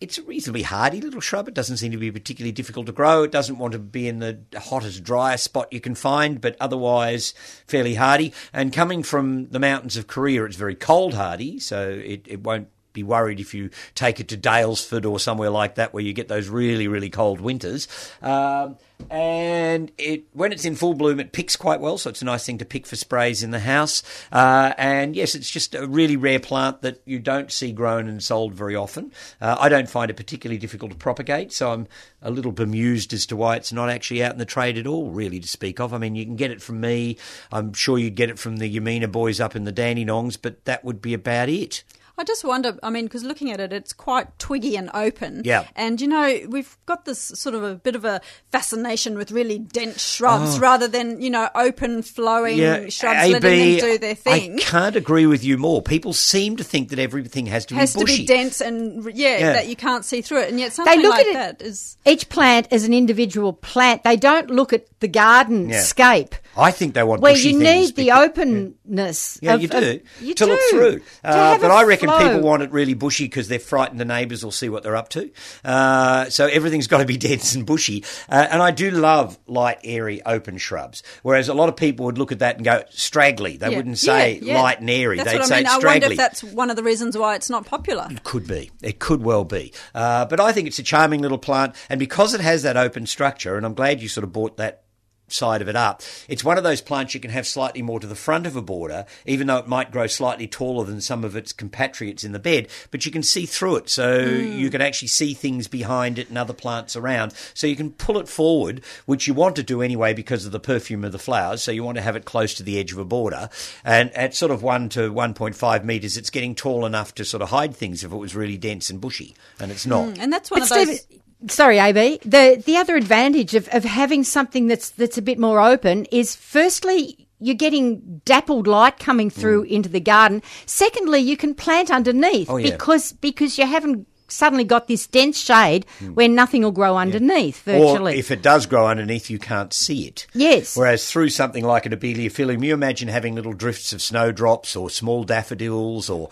[0.00, 1.48] it's a reasonably hardy little shrub.
[1.48, 3.22] It doesn't seem to be particularly difficult to grow.
[3.22, 7.32] It doesn't want to be in the hottest, driest spot you can find, but otherwise
[7.66, 8.32] fairly hardy.
[8.52, 12.68] And coming from the mountains of Korea, it's very cold hardy, so it, it won't
[12.96, 16.26] be worried if you take it to Daylesford or somewhere like that where you get
[16.26, 17.86] those really, really cold winters.
[18.20, 18.76] Um,
[19.10, 22.44] and it when it's in full bloom, it picks quite well, so it's a nice
[22.44, 24.02] thing to pick for sprays in the house.
[24.32, 28.22] Uh, and yes, it's just a really rare plant that you don't see grown and
[28.22, 29.12] sold very often.
[29.40, 31.86] Uh, I don't find it particularly difficult to propagate, so I'm
[32.22, 35.10] a little bemused as to why it's not actually out in the trade at all,
[35.10, 35.92] really, to speak of.
[35.92, 37.18] I mean, you can get it from me.
[37.52, 40.84] I'm sure you'd get it from the Yamina boys up in the Dandenongs, but that
[40.84, 41.84] would be about it.
[42.18, 42.78] I just wonder.
[42.82, 45.42] I mean, because looking at it, it's quite twiggy and open.
[45.44, 45.66] Yeah.
[45.76, 48.20] And you know, we've got this sort of a bit of a
[48.50, 50.60] fascination with really dense shrubs oh.
[50.60, 52.56] rather than you know open flowing
[52.88, 54.54] shrubs, letting them do their thing.
[54.56, 55.82] I can't agree with you more.
[55.82, 58.22] People seem to think that everything has to has be to bushy.
[58.22, 59.52] be dense and yeah, Yeah.
[59.52, 61.98] that you can't see through it, and yet something look like at it- that is.
[62.06, 64.04] Each plant is an individual plant.
[64.04, 65.82] They don't look at the garden Yeah.
[65.82, 66.34] scape.
[66.56, 69.38] I think they want bushy you need the because- openness.
[69.42, 70.78] Yeah, of- you do of- you to look do.
[70.78, 70.98] through.
[70.98, 72.18] To Uh, but I reckon flow.
[72.18, 75.08] people want it really bushy because they're frightened the neighbours will see what they're up
[75.10, 75.30] to.
[75.64, 78.04] Uh, so everything's got to be dense and bushy.
[78.28, 81.02] Uh, and I do love light, airy, open shrubs.
[81.22, 83.56] Whereas a lot of people would look at that and go straggly.
[83.56, 83.76] They yeah.
[83.76, 84.62] wouldn't say Yeah, yeah.
[84.62, 85.16] light and airy.
[85.18, 85.66] That's They'd what say I mean.
[85.66, 86.00] I straggly.
[86.00, 88.06] wonder if that's one of the reasons why it's not popular.
[88.10, 88.70] It could be.
[88.82, 89.72] It could well be.
[89.94, 91.74] Uh, but I think it's a charming little plant.
[91.90, 94.82] And because it has that open structure, and I'm glad you sort of bought that
[95.28, 98.06] side of it up, it's one of those plants you can have slightly more to
[98.06, 101.36] the front of a border, even though it might grow slightly taller than some of
[101.36, 103.88] its compatriots in the bed, but you can see through it.
[103.88, 104.52] So hmm.
[104.52, 107.34] you can actually see things behind it and other plants around.
[107.54, 110.60] So you can pull it forward, which you want to do anyway because of the
[110.60, 111.62] perfume of the flowers.
[111.62, 113.48] So you want to have it close to the edge of a border.
[113.84, 117.50] And at sort of 1 to 1.5 metres, it's getting tall enough to sort of
[117.50, 119.34] hide things if it was really dense and bushy.
[119.60, 120.16] And it's not.
[120.16, 120.20] Hmm.
[120.20, 121.00] And that's one But of those.
[121.00, 122.20] Steve, sorry, AB.
[122.24, 126.34] The the other advantage of, of having something that's that's a bit more open is
[126.36, 130.42] firstly you're getting dappled light coming through into the garden.
[130.64, 132.52] Secondly, you can plant underneath Mm.
[132.52, 132.70] Oh, yeah.
[132.70, 137.66] because because you haven't suddenly got this dense shade where nothing will grow underneath.
[137.68, 138.18] Or virtually.
[138.18, 140.26] if it does grow underneath, you can't see it.
[140.34, 140.76] Yes.
[140.76, 145.22] Whereas through something like an abeliophyllum, you imagine having little drifts of snowdrops or small
[145.22, 146.30] daffodils or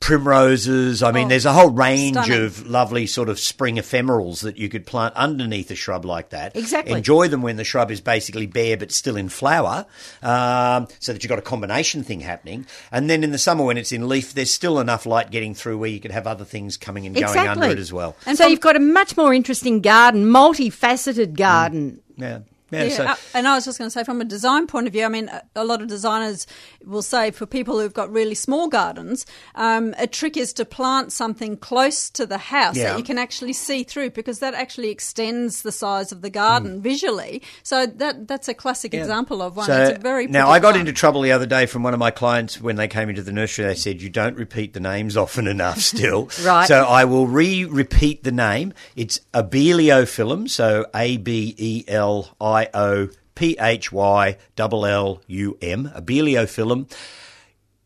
[0.00, 1.02] primroses.
[1.02, 2.44] I mean, Oh, there's a whole range stunning.
[2.44, 6.54] of lovely sort of spring ephemerals that you could plant underneath a shrub like that.
[6.56, 6.92] Exactly.
[6.94, 9.86] Enjoy them when the shrub is basically bare but still in flower,
[10.22, 12.66] um, so that you've got a combination thing happening.
[12.92, 15.78] And then in the summer when it's in leaf, there's still enough light getting through
[15.78, 18.14] where you could have other things coming and going under it as well.
[18.26, 22.00] And so you've got a much more interesting garden, multifaceted garden.
[22.16, 22.40] Yeah.
[22.70, 24.86] Yeah, Yeah, so, uh, and I was just going to say, from a design point
[24.86, 26.46] of view, I mean, a, lot of designers
[26.84, 29.24] will say for people who've got really small gardens,
[29.54, 32.90] um, a trick is to plant something close to the house Yeah.
[32.92, 36.34] that you can actually see through because that actually extends the size of the Mm.
[36.34, 37.42] garden visually.
[37.62, 39.66] So that that's a classic example of one.
[39.66, 40.88] So it's a very now I got plant.
[40.88, 43.32] into trouble the other day from one of my clients when they came into the
[43.32, 43.64] nursery.
[43.66, 45.80] They said you don't repeat the names often enough.
[45.80, 46.66] Still, Right.
[46.68, 48.72] So I will re-repeat the name.
[48.96, 50.48] It's Abeliophyllum.
[50.48, 55.90] So A B E L I O P H Y L L U M.
[55.94, 56.86] Abeliophyllum.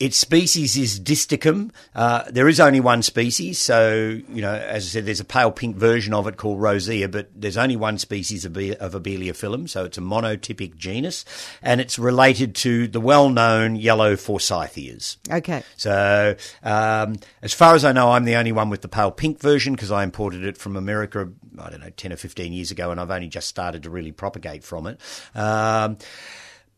[0.00, 1.70] Its species is Distichum.
[1.94, 5.52] Uh, there is only one species, so you know, as I said, there's a pale
[5.52, 9.68] pink version of it called Rosea, but there's only one species of, Be- of Abeliophyllum,
[9.68, 11.26] so it's a monotypic genus,
[11.60, 15.18] and it's related to the well-known yellow forsythias.
[15.30, 15.62] Okay.
[15.76, 19.38] So, um, as far as I know, I'm the only one with the pale pink
[19.38, 22.90] version because I imported it from America, I don't know, 10 or 15 years ago,
[22.90, 24.98] and I've only just started to really propagate from it.
[25.34, 25.98] Um,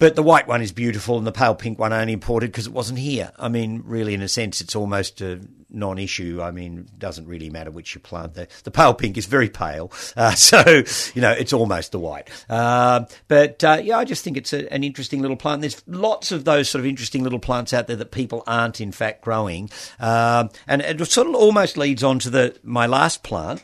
[0.03, 2.67] but the white one is beautiful, and the pale pink one I only imported because
[2.67, 3.31] it wasn't here.
[3.39, 6.41] I mean, really, in a sense, it's almost a non-issue.
[6.43, 8.35] I mean, it doesn't really matter which you plant.
[8.35, 10.83] The, the pale pink is very pale, uh, so
[11.15, 12.29] you know it's almost the white.
[12.51, 15.61] Uh, but uh, yeah, I just think it's a, an interesting little plant.
[15.61, 18.91] There's lots of those sort of interesting little plants out there that people aren't in
[18.91, 19.71] fact growing,
[20.01, 23.63] um, and it sort of almost leads on to the my last plant,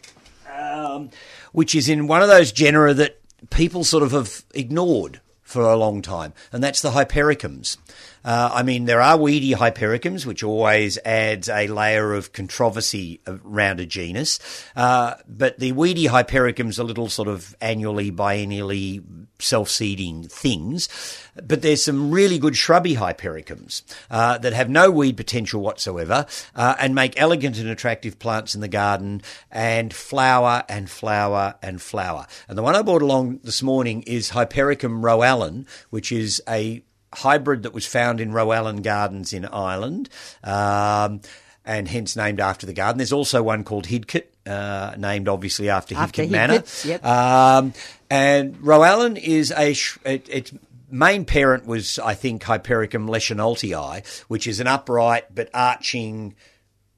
[0.57, 1.11] um,
[1.51, 3.21] which is in one of those genera that
[3.51, 7.79] people sort of have ignored for a long time, and that's the hypericums.
[8.25, 13.81] Uh, I mean, there are weedy hypericums, which always adds a layer of controversy around
[13.81, 14.39] a genus.
[14.77, 19.03] Uh, but the weedy hypericums are little sort of annually, biennially
[19.39, 20.89] self-seeding things.
[21.35, 26.75] But there's some really good shrubby hypericums uh, that have no weed potential whatsoever uh,
[26.79, 32.27] and make elegant and attractive plants in the garden and flower and flower and flower.
[32.49, 36.83] And the one I brought along this morning is Hypericum Rowallane, which is a
[37.15, 40.09] hybrid that was found in Rowallane Gardens in Ireland.
[40.45, 41.21] Um,
[41.65, 42.97] and hence named after the garden.
[42.97, 46.65] There's also one called Hidcote, uh, named obviously after, After Hidcote Manor.
[46.85, 47.05] Yep.
[47.05, 47.75] Um,
[48.09, 50.53] and Rowallane is a sh- it, its
[50.91, 56.35] main parent was I think Hypericum leschenaultii, which is an upright but arching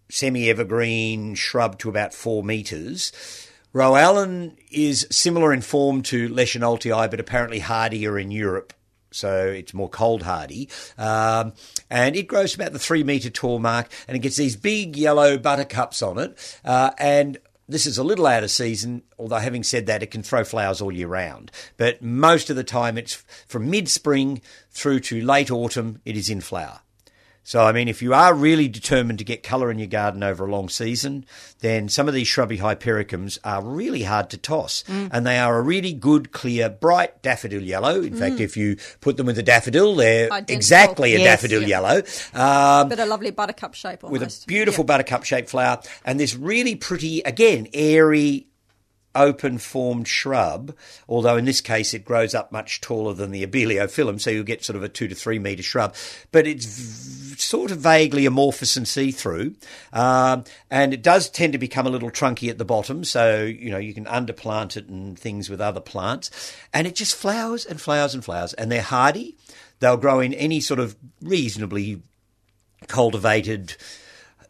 [0.09, 3.13] semi-evergreen shrub to about four metres.
[3.75, 8.73] Rowallane is similar in form to leschenaultii, but apparently hardier in Europe.
[9.11, 10.69] So it's more cold hardy.
[10.99, 11.53] Um,
[11.89, 15.39] and it grows about the three metre tall mark and it gets these big yellow
[15.39, 16.59] buttercups on it.
[16.65, 17.39] Uh, and
[17.69, 20.81] this is a little out of season, although having said that, it can throw flowers
[20.81, 21.53] all year round.
[21.77, 23.15] But most of the time, it's
[23.47, 26.81] from mid spring through to late autumn, it is in flower.
[27.43, 30.47] So, I mean, if you are really determined to get colour in your garden over
[30.47, 31.25] a long season,
[31.61, 34.85] then some of these shrubby hypericums are really hard to toss.
[34.89, 38.03] And they are a really good, clear, bright daffodil yellow.
[38.03, 40.55] In fact, if you put them with a daffodil, they're Identical.
[40.55, 41.25] exactly a Yes.
[41.43, 42.03] daffodil yellow.
[42.35, 44.21] Um, but a lovely buttercup shape almost.
[44.21, 48.47] with a beautiful buttercup shaped flower and this really pretty, again, airy,
[49.15, 50.73] open formed shrub,
[51.09, 54.65] although in this case it grows up much taller than the abeliophyllum, so you'll get
[54.65, 55.95] sort of a two to three metre shrub,
[56.31, 57.20] but it's
[57.51, 59.57] sort of vaguely amorphous and see through.
[59.93, 63.71] Um, and it does tend to become a little trunky at the bottom, so you
[63.71, 66.31] know you can underplant it and things with other plants.
[66.73, 69.37] And it just flowers and flowers and flowers, and they're hardy.
[69.81, 72.03] They'll grow in any sort of reasonably
[72.87, 73.77] cultivated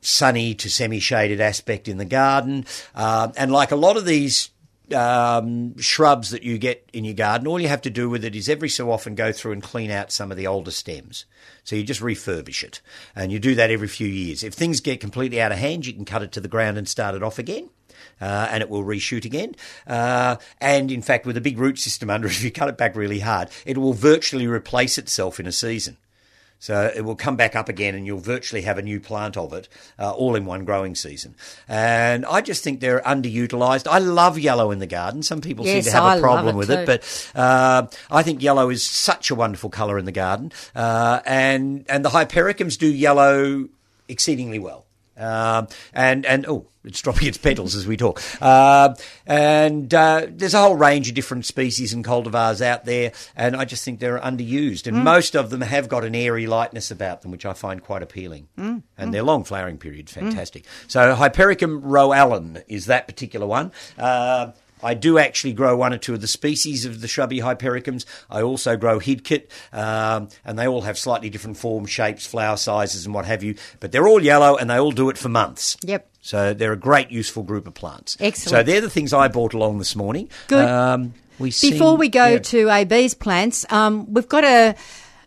[0.02, 2.66] sunny to semi-shaded aspect in the garden.
[2.94, 4.50] Um, and like a lot of these
[4.92, 8.34] um, shrubs that you get in your garden, all you have to do with it
[8.34, 11.24] is every so often go through and clean out some of the older stems.
[11.64, 12.80] So you just refurbish it,
[13.14, 14.42] and you do that every few years.
[14.42, 16.88] If things get completely out of hand, you can cut it to the ground and
[16.88, 17.70] start it off again.
[18.20, 19.54] Uh, and it will reshoot again.
[19.86, 22.76] Uh, and in fact, with a big root system under it, if you cut it
[22.76, 25.96] back really hard, it will virtually replace itself in a season.
[26.60, 29.52] So it will come back up again, and you'll virtually have a new plant of
[29.54, 29.66] it,
[29.98, 31.34] uh, all in one growing season.
[31.66, 33.86] And I just think they're underutilised.
[33.90, 35.22] I love yellow in the garden.
[35.22, 36.74] Some people Yes, seem to have I a problem it with too.
[36.74, 40.52] it, but uh, I think yellow is such a wonderful colour in the garden.
[40.76, 43.68] Uh, and and the hypericums do yellow
[44.08, 44.84] exceedingly well.
[45.20, 48.22] Um, and and oh, it's dropping its petals as we talk.
[48.40, 48.94] Uh,
[49.26, 53.64] and uh, there's a whole range of different species and cultivars out there, and I
[53.66, 54.86] just think they're underused.
[54.86, 58.02] And most of them have got an airy lightness about them, which I find quite
[58.02, 58.48] appealing.
[58.96, 60.64] And their long flowering period's fantastic.
[60.88, 63.72] So Hypericum Rowallane is that particular one.
[64.82, 68.04] I do actually grow one or two of the species of the shrubby hypericums.
[68.30, 73.06] I also grow Hidcote, um, and they all have slightly different forms, shapes, flower sizes,
[73.06, 73.56] and what have you.
[73.80, 75.76] But they're all yellow, and they all do it for months.
[75.82, 76.08] Yep.
[76.22, 78.16] So they're a great, useful group of plants.
[78.20, 78.50] Excellent.
[78.50, 80.28] So they're the things I brought along this morning.
[80.48, 80.68] Good.
[80.68, 82.38] Um, we Before we go yeah.
[82.38, 84.76] to AB's plants, um, we've got a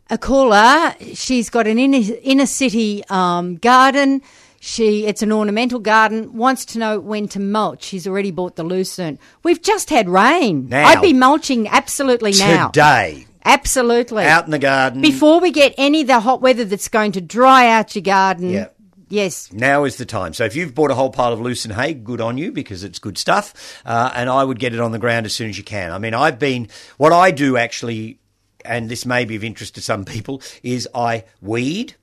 [0.09, 0.95] a caller.
[1.13, 4.21] She's got an inner, inner city um, garden.
[4.65, 6.37] She it's an ornamental garden.
[6.37, 7.83] Wants to know when to mulch.
[7.83, 9.19] She's already bought the lucerne.
[9.43, 10.69] We've just had rain.
[10.69, 10.87] Now.
[10.87, 12.67] I'd be mulching absolutely now.
[12.67, 14.23] today Absolutely.
[14.23, 15.01] out in the garden.
[15.01, 18.51] Before we get any of the hot weather that's going to dry out your garden.
[18.51, 18.67] Yeah.
[19.09, 19.51] Yes.
[19.51, 20.33] Now is the time.
[20.33, 22.99] So if you've bought a whole pile of lucerne hay, good on you because it's
[22.99, 23.81] good stuff.
[23.85, 25.91] Uh, and I would get it on the ground as soon as you can.
[25.91, 28.17] I mean, I've been, what I do actually,
[28.63, 31.95] and this may be of interest to some people, is I weed.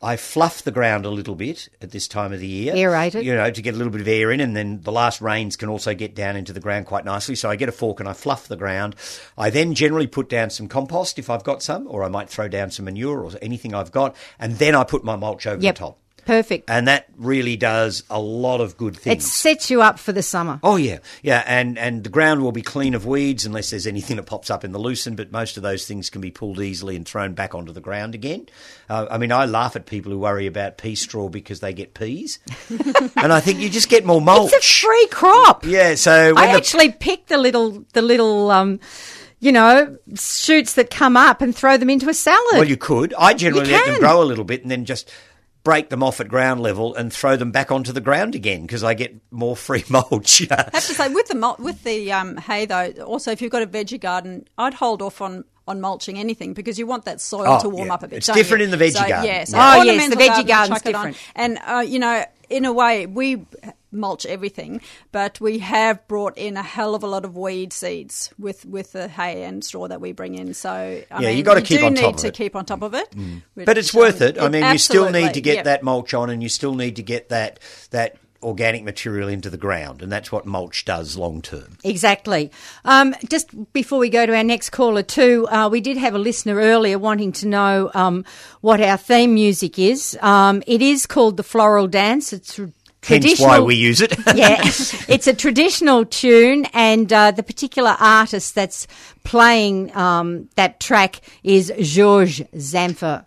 [0.00, 2.72] I fluff the ground a little bit at this time of the year.
[2.74, 3.24] Aerate it.
[3.24, 5.56] You know, to get a little bit of air in, and then the last rains
[5.56, 7.34] can also get down into the ground quite nicely.
[7.34, 8.94] So I get a fork and I fluff the ground.
[9.36, 12.46] I then generally put down some compost if I've got some, or I might throw
[12.46, 15.74] down some manure or anything I've got, and then I put my mulch over Yep.
[15.74, 15.98] the top
[16.28, 16.68] Perfect.
[16.68, 19.24] and that really does a lot of good things.
[19.24, 20.60] It sets you up for the summer.
[20.62, 24.16] Oh yeah, yeah, and and the ground will be clean of weeds unless there's anything
[24.16, 25.16] that pops up in the lucerne.
[25.16, 28.14] But most of those things can be pulled easily and thrown back onto the ground
[28.14, 28.46] again.
[28.90, 31.94] Uh, I mean, I laugh at people who worry about pea straw because they get
[31.94, 32.40] peas,
[33.16, 34.52] and I think you just get more mulch.
[34.52, 35.64] It's a free crop.
[35.64, 38.80] yeah, so I the, actually pick the little the little um,
[39.40, 42.52] you know shoots that come up and throw them into a salad.
[42.52, 43.14] well, you could.
[43.18, 45.10] I generally let them grow a little bit and then just.
[45.68, 48.82] Break them off at ground level and throw them back onto the ground again because
[48.82, 50.40] I get more free mulch.
[50.50, 53.52] I have to say, with the mul- with the um, hay though, also if you've
[53.52, 55.44] got a veggie garden, I'd hold off on.
[55.66, 57.92] On mulching anything because you want that soil Oh, to warm yeah.
[57.92, 58.16] up a bit.
[58.16, 58.72] It's different you?
[58.72, 59.26] in the veggie so, garden.
[59.26, 59.74] Yeah, so Yeah.
[59.76, 61.16] Oh, yes, the veggie garden, garden's chuck different.
[61.36, 63.44] And uh, you know, in a way, we
[63.90, 64.80] mulch everything,
[65.12, 68.92] but we have brought in a hell of a lot of weed seeds with with
[68.92, 70.54] the hay and straw that we bring in.
[70.54, 72.34] So I Yeah, mean, you gotta keep on top need of to it.
[72.34, 72.36] Mm.
[72.36, 73.14] keep on top of it.
[73.56, 74.38] But it's worth um, it.
[74.38, 76.96] I mean, you still need to get absolutely, that mulch on, and you still need
[76.96, 77.60] to get that
[77.90, 81.76] that organic material into the ground, and that's what mulch does long term.
[81.82, 82.52] Exactly.
[82.84, 86.18] Um, just before we go to our next caller, too, uh, we did have a
[86.18, 88.24] listener earlier wanting to know um,
[88.60, 90.16] what our theme music is.
[90.22, 92.32] Um, it is called the Floral Dance.
[92.32, 92.66] It's tr-
[93.08, 94.16] Hence why we use it.
[94.34, 98.86] yeah, it's a traditional tune, and uh, the particular artist that's
[99.24, 103.24] playing um, that track is Georges Zamfir.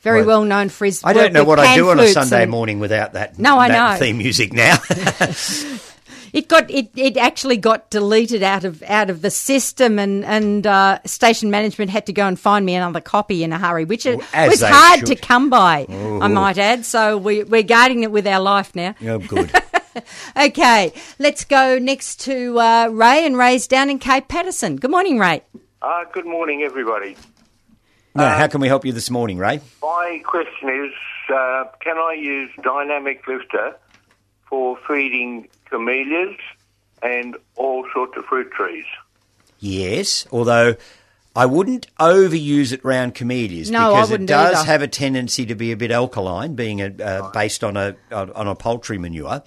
[0.00, 1.02] Very Well, well known for his.
[1.04, 3.38] I don't know what I do on a Sunday and- morning without that.
[3.38, 3.98] No, I that know.
[3.98, 4.76] theme music now.
[6.36, 10.66] It got it, it actually got deleted out of out of the system, and and
[10.66, 14.04] uh, station management had to go and find me another copy in a hurry, which
[14.04, 15.06] it as was hard should.
[15.06, 15.86] to come by.
[15.88, 16.84] I might add.
[16.84, 18.94] So we we're guarding it with our life now.
[19.02, 19.50] oh, good.
[20.36, 24.76] Okay, let's go next to uh, Ray, and Ray's down in Cape Paterson.
[24.76, 25.40] Good morning, Ray.
[25.80, 27.16] Uh, good morning, everybody.
[28.14, 29.62] Now, how can we help you this morning, Ray?
[29.80, 30.92] My question is
[31.34, 33.74] uh, can I use dynamic lifter
[34.50, 36.36] for feeding camellias
[37.02, 38.84] and all sorts of fruit trees?
[39.58, 40.76] Yes, although
[41.36, 44.66] I wouldn't overuse it round camellias No, because it wouldn't does either.
[44.66, 48.30] have a tendency to be a bit alkaline, being a, uh, based on a on
[48.32, 49.42] on a poultry manure.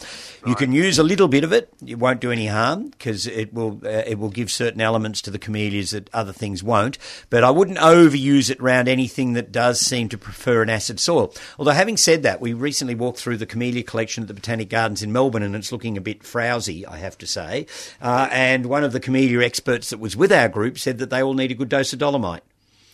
[0.46, 3.54] You can use a little bit of it; it won't do any harm because it
[3.54, 6.98] will uh, it will give certain elements to the camellias that other things won't.
[7.30, 11.34] But I wouldn't overuse it round anything that does seem to prefer an acid soil.
[11.58, 15.02] Although, having said that, we recently walked through the camellia collection at the Botanic Gardens
[15.02, 17.66] in Melbourne, and it's looking a bit frowsy, I have to say.
[18.02, 21.24] Uh, and one of the camellia experts that was with our group said that they
[21.24, 22.44] all need a good dose of dolomite.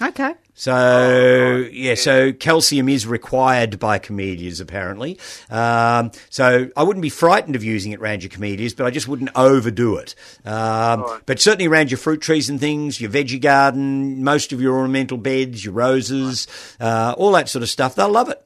[0.01, 0.33] Okay.
[0.57, 5.19] So yeah, so calcium is required by camellias apparently.
[5.49, 9.07] Um, so I wouldn't be frightened of using it around your camellias, but I just
[9.07, 10.15] wouldn't overdo it.
[10.45, 14.77] Um, But certainly around your fruit trees and things, your veggie garden, most of your
[14.77, 16.47] ornamental beds, your roses,
[16.79, 18.41] uh, all that sort of stuff, they'll love it.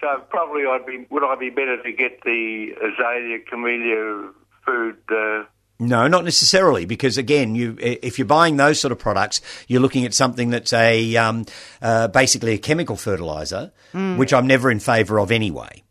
[0.00, 4.32] So probably I'd be would I be better to get the azalea camellia
[4.66, 5.44] food uh,
[5.82, 10.04] No, not necessarily, because again, you if you're buying those sort of products, you're looking
[10.04, 11.44] at something that's a um,
[11.80, 15.82] uh, basically a chemical fertilizer, which I'm never in favour of anyway.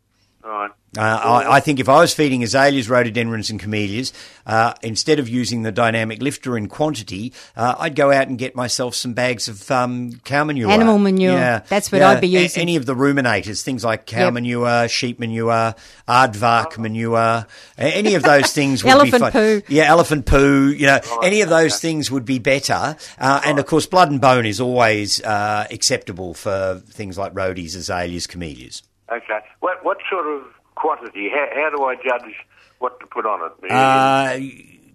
[0.42, 0.70] Right.
[0.96, 4.12] Uh, I, I think if I was feeding azaleas, rhododendrons, and camellias,
[4.46, 8.54] uh, instead of using the dynamic lifter in quantity, uh, I'd go out and get
[8.54, 10.70] myself some bags of um, cow manure.
[10.70, 11.32] Animal manure.
[11.32, 11.60] Yeah.
[11.60, 12.60] That's what I'd be a- using.
[12.60, 14.34] any of the ruminators, things like cow Yep.
[14.34, 15.74] manure, sheep manure,
[16.06, 17.46] aardvark manure,
[17.78, 19.32] any of those things would be Elephant fine.
[19.32, 19.62] poo.
[19.68, 20.68] Yeah, elephant poo.
[20.68, 22.96] You know, any of those things would be better.
[23.18, 27.74] Uh, and of course, blood and bone is always uh, acceptable for things like rhodies,
[27.76, 28.82] azaleas, camellias.
[29.10, 29.38] Okay.
[29.60, 30.42] What what sort of
[30.82, 31.30] quantity?
[31.30, 32.34] How, how do I judge
[32.78, 33.70] what to put on it?
[33.70, 34.38] Uh,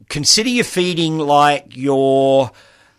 [0.09, 2.51] consider your feeding like you're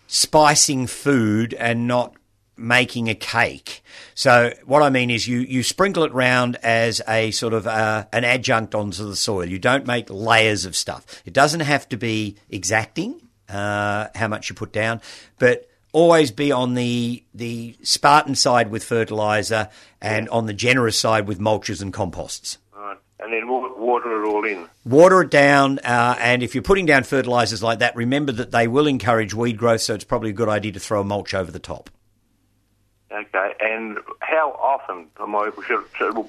[0.06, 2.15] spicing food and not
[2.56, 3.82] making a cake.
[4.15, 8.06] So what I mean is you, you sprinkle it round as a sort of uh,
[8.12, 9.44] an adjunct onto the soil.
[9.44, 11.23] You don't make layers of stuff.
[11.24, 15.01] It doesn't have to be exacting uh, how much you put down,
[15.39, 19.69] but always be on the the Spartan side with fertilizer
[20.01, 22.59] and on the generous side with mulches and composts.
[23.28, 24.66] And then water it all in.
[24.86, 28.66] Water it down, uh, and if you're putting down fertilizers like that, remember that they
[28.66, 31.52] will encourage weed growth, so it's probably a good idea to throw a mulch over
[31.52, 31.90] the top.
[33.12, 33.52] Okay.
[33.60, 35.50] And how often am I,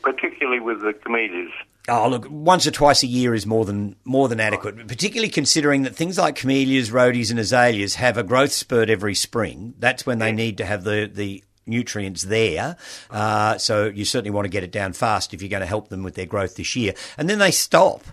[0.02, 1.52] particularly with the camellias?
[1.88, 5.84] Oh, look, once or twice a year is more than more than adequate, particularly considering
[5.84, 9.74] that things like camellias, rhodies, and azaleas have a growth spurt every spring.
[9.80, 12.76] That's when they need to have the, the nutrients there.
[13.10, 15.90] Uh, so you certainly want to get it down fast if you're going to help
[15.90, 16.94] them with their growth this year.
[17.18, 18.04] And then they stop.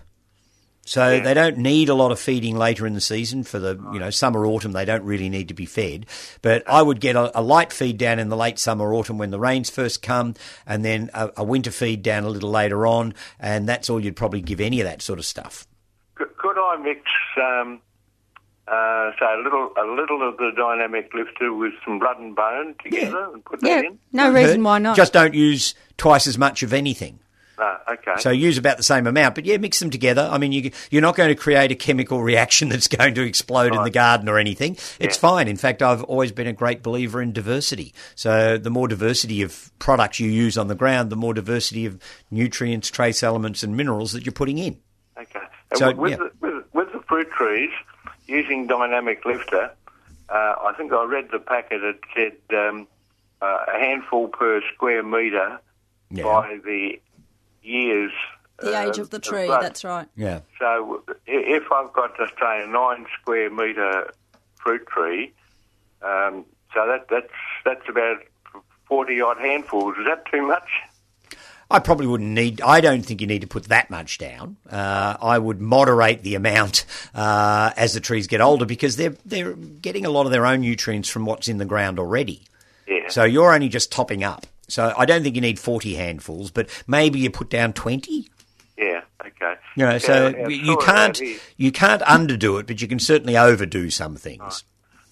[0.87, 3.99] So they don't need a lot of feeding later in the season for the you
[3.99, 4.71] know summer autumn.
[4.71, 6.05] They don't really need to be fed,
[6.41, 9.29] but I would get a, a light feed down in the late summer autumn when
[9.29, 10.35] the rains first come,
[10.65, 14.15] and then a, a winter feed down a little later on, and that's all you'd
[14.15, 15.67] probably give any of that sort of stuff.
[16.15, 17.01] Could, could I mix,
[17.35, 17.81] um,
[18.67, 22.75] uh, say, a little, a little of the dynamic lifter with some blood and bone
[22.83, 23.99] together and put that Yeah, in?
[24.11, 24.95] no reason why not.
[24.95, 27.19] Just don't use twice as much of anything.
[27.59, 28.13] No, okay.
[28.19, 30.29] So use about the same amount, but yeah, mix them together.
[30.31, 33.73] I mean, you, you're not going to create a chemical reaction that's going to explode
[33.73, 34.73] in the garden or anything.
[34.99, 35.21] It's Yeah.
[35.21, 35.47] fine.
[35.47, 37.95] In fact, I've always been a great believer in diversity.
[38.13, 41.99] So the more diversity of products you use on the ground, the more diversity of
[42.29, 44.77] nutrients, trace elements, and minerals that you're putting in.
[45.19, 45.39] Okay.
[45.75, 46.17] So, with, with, yeah.
[46.17, 47.71] the, with, with the fruit trees,
[48.27, 49.71] using dynamic lifter,
[50.29, 51.81] uh, I think I read the packet.
[51.83, 52.87] It said um,
[53.41, 55.59] uh, a handful per square metre
[56.11, 56.23] Yeah.
[56.23, 56.99] by the
[57.63, 58.11] years.
[58.59, 59.61] The uh, age of the tree, growth.
[59.61, 60.07] that's right.
[60.15, 60.39] Yeah.
[60.59, 64.11] So if I've got to say a nine square metre
[64.55, 65.31] fruit tree,
[66.01, 66.43] um,
[66.73, 67.33] so that that's
[67.63, 68.17] that's about
[68.87, 69.95] forty odd handfuls.
[69.99, 70.67] Is that too much?
[71.69, 72.61] I probably wouldn't need.
[72.61, 74.55] I don't think you need to put that much down.
[74.69, 79.53] Uh, I would moderate the amount uh, as the trees get older because they're they're
[79.53, 82.43] getting a lot of their own nutrients from what's in the ground already.
[82.87, 83.09] Yeah.
[83.09, 84.47] So you're only just topping up.
[84.69, 88.29] So I don't think you need forty handfuls, but maybe you put down twenty.
[88.77, 89.01] yeah.
[89.25, 89.55] Okay.
[89.75, 91.19] You know, so Yeah, you can't
[91.57, 94.63] you can't underdo it, but you can certainly overdo some things.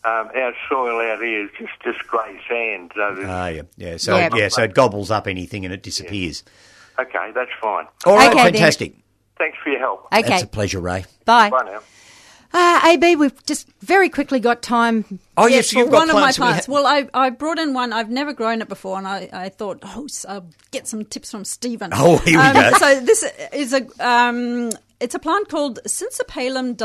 [0.06, 2.92] Um, our soil out here is just, just grey sand.
[2.96, 3.98] So there's- Ah, yeah, yeah.
[3.98, 4.30] So Yeah.
[4.36, 4.48] yeah.
[4.50, 6.44] so it gobbles up anything and it disappears.
[7.00, 7.86] okay, that's fine.
[8.06, 8.54] All right, Okay, then.
[8.54, 8.94] fantastic.
[9.38, 10.08] Thanks for your help.
[10.14, 11.06] Okay, That's a pleasure, Ray.
[11.26, 11.50] bye.
[11.50, 11.80] Bye now.
[12.54, 15.20] Uh, AB, we've just very quickly got time.
[15.36, 16.68] Oh Yes, yes, you've got one of my plants.
[16.70, 17.92] We ha- well, I, I brought in one.
[17.92, 21.32] I've never grown it before, and I, I thought, oh, so I'll get some tips
[21.32, 21.90] from Stephen.
[21.94, 22.78] Oh, here we um, go.
[22.78, 24.70] So this is a um,
[25.02, 26.78] it's a plant called Synsepalum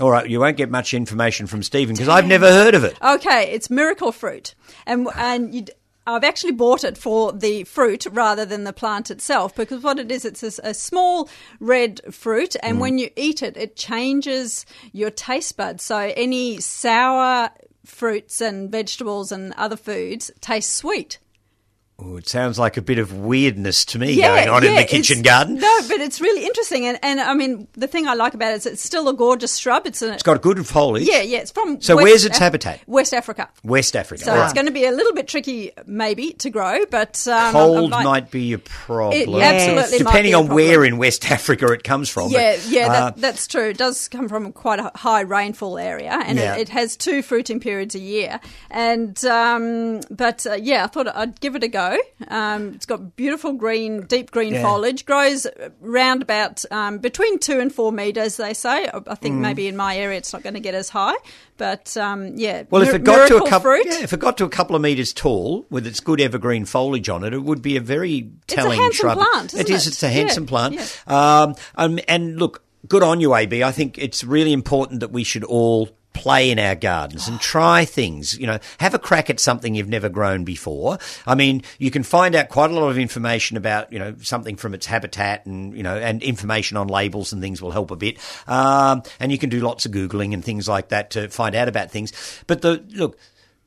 [0.00, 2.96] All right, you won't get much information from Stephen because I've never heard of it.
[3.02, 4.54] Okay, it's miracle fruit,
[4.86, 5.70] and and you'd,
[6.06, 10.10] I've actually bought it for the fruit rather than the plant itself because what it
[10.10, 11.28] is, it's a, a small
[11.60, 12.80] red fruit, and mm.
[12.80, 15.82] when you eat it, it changes your taste buds.
[15.82, 17.50] So any sour
[17.84, 21.18] fruits and vegetables and other foods taste sweet.
[21.98, 25.22] Oh, it sounds like a bit of weirdness to me going on in the kitchen
[25.22, 25.54] garden.
[25.54, 28.56] No, but it's really interesting, and, and I mean the thing I like about it
[28.56, 29.86] is it's still a gorgeous shrub.
[29.86, 31.08] It's, an, It's got good foliage.
[31.08, 31.38] yeah, yeah.
[31.38, 32.80] It's from So West where's its Af- habitat?
[32.86, 33.48] West Africa.
[33.64, 34.24] West Africa.
[34.24, 37.52] So All it's going to be a little bit tricky, maybe, to grow, but um,
[37.52, 39.14] Cold I- might be a problem.
[39.18, 42.24] It absolutely might Depending on where in West Africa it comes from.
[42.30, 43.70] but, Yeah, yeah, uh, that, that's true.
[43.70, 46.56] It does come from quite a high rainfall area, and Yeah.
[46.56, 48.38] it, it has two fruiting periods a year.
[48.70, 51.85] And um, but uh, yeah, I thought I'd give it a go.
[52.28, 54.62] Um, it's got beautiful green, deep green Yeah.
[54.62, 55.04] foliage.
[55.04, 55.46] Grows
[55.80, 58.36] round about um, between two and four meters.
[58.36, 58.86] They say.
[58.88, 59.18] I I Mm.
[59.18, 61.16] think maybe in my area it's not going to get as high,
[61.56, 62.64] but um, yeah.
[62.70, 64.82] well, if it got to a couple, yeah, if it got to a couple of
[64.82, 68.46] meters tall with its good evergreen foliage on it, it would be a very a
[68.46, 69.18] telling handsome shrub.
[69.18, 69.86] plant, it isn't is.
[69.86, 69.90] it?
[69.90, 71.02] It's a handsome Yeah, plant.
[71.06, 72.62] Um, um, and look.
[72.88, 73.64] good on you, AB.
[73.64, 77.84] I think it's really important that we should all play in our gardens and try
[77.84, 78.38] things.
[78.38, 80.98] You know, have a crack at something you've never grown before.
[81.26, 84.56] I mean, you can find out quite a lot of information about you know something
[84.56, 87.96] from its habitat and you know and information on labels and things will help a
[87.96, 88.18] bit.
[88.48, 91.68] Um, and you can do lots of googling and things like that to find out
[91.68, 92.12] about things.
[92.46, 93.18] But the look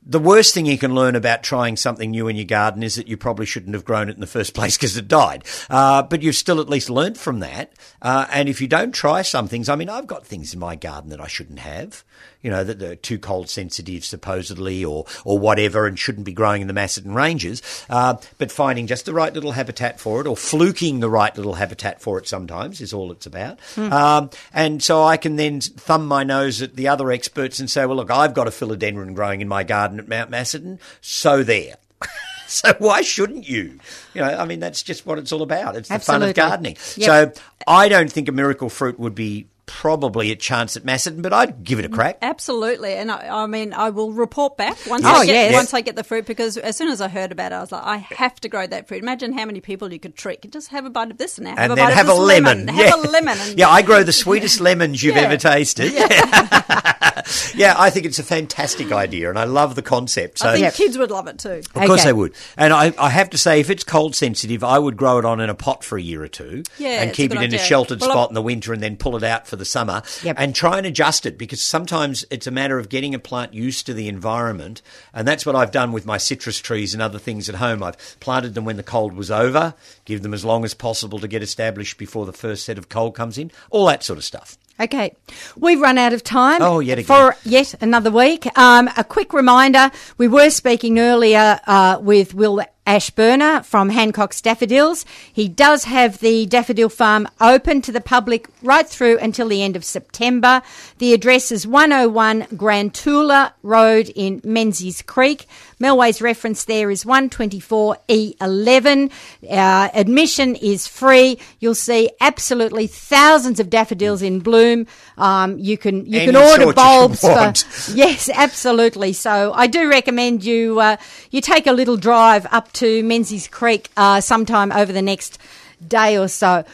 [0.02, 3.08] the worst thing you can learn about trying something new in your garden is that
[3.08, 5.44] you probably shouldn't have grown it in the first place because it died.
[5.68, 7.72] Uh, but you've still at least learned from that.
[8.00, 10.76] Uh, and if you don't try some things, I mean, I've got things in my
[10.76, 12.04] garden that I shouldn't have,
[12.42, 16.62] you know, that they're too cold sensitive supposedly or, or whatever and shouldn't be growing
[16.62, 17.62] in the Macedon Ranges.
[17.88, 21.54] Uh, but finding just the right little habitat for it or fluking the right little
[21.54, 23.58] habitat for it sometimes is all it's about.
[23.92, 27.84] Um, and so I can then thumb my nose at the other experts and say,
[27.86, 31.76] well, look, I've got a philodendron growing in my garden at Mount Macedon, so there.
[32.46, 33.78] so why shouldn't you?
[34.14, 35.76] You know, I mean, that's just what it's all about.
[35.76, 36.76] It's the fun of gardening.
[36.96, 37.36] Yep.
[37.36, 41.32] So I don't think a miracle fruit would be probably a chance at Macedon, but
[41.32, 42.18] I'd give it a crack.
[42.22, 45.16] Absolutely, and I, I mean, I will report back once Yes.
[45.16, 45.54] I Oh, get yes.
[45.54, 47.72] once I get the fruit because as soon as I heard about it, I was
[47.72, 49.02] like, I have to grow that fruit.
[49.02, 50.46] Imagine how many people you could trick.
[50.50, 52.20] Just have a bite of this now, have and a then bite have of a
[52.20, 52.68] lemon.
[52.68, 52.94] have yeah.
[52.96, 53.38] a lemon.
[53.38, 55.22] And yeah, I grow the sweetest lemons you've Yeah.
[55.22, 55.92] ever tasted.
[55.92, 57.09] Yeah.
[57.78, 60.38] I think it's a fantastic idea, and I love the concept.
[60.38, 60.74] So I think Yep.
[60.74, 61.62] kids would love it too.
[61.74, 62.32] Of course they would.
[62.56, 65.40] And I, I have to say, if it's cold sensitive, I would grow it on
[65.40, 67.58] in a pot for a year or two Yeah, and keep it good in a
[67.58, 70.02] sheltered Well, spot I- in the winter and then pull it out for the summer
[70.22, 70.36] Yep.
[70.38, 73.86] and try and adjust it because sometimes it's a matter of getting a plant used
[73.86, 74.82] to the environment.
[75.14, 77.82] And that's what I've done with my citrus trees and other things at home.
[77.82, 79.74] I've planted them when the cold was over,
[80.04, 83.14] give them as long as possible to get established before the first set of cold
[83.14, 84.56] comes in, all that sort of stuff.
[84.80, 85.14] Okay,
[85.56, 86.62] we've run out of time.
[86.62, 87.06] Oh, yet again.
[87.06, 88.46] For yet another week.
[88.58, 95.06] Um, a quick reminder: we were speaking earlier uh, with Will Ashburner from Hancock's Daffodils.
[95.32, 99.76] He does have the daffodil farm open to the public right through until the end
[99.76, 100.60] of September.
[100.98, 105.46] The address is 101 Grantulla Road in Menzies Creek.
[105.80, 109.12] Melway's reference there is 124E11.
[109.48, 111.38] Uh, admission is free.
[111.60, 114.88] You'll see absolutely thousands of daffodils in bloom.
[115.16, 117.28] Um, you can you Any can order bulbs for
[117.94, 119.12] yes, absolutely.
[119.12, 120.96] So I do recommend you uh,
[121.30, 125.38] you take a little drive up to Menzies Creek uh, sometime over the next
[125.86, 126.64] day or so.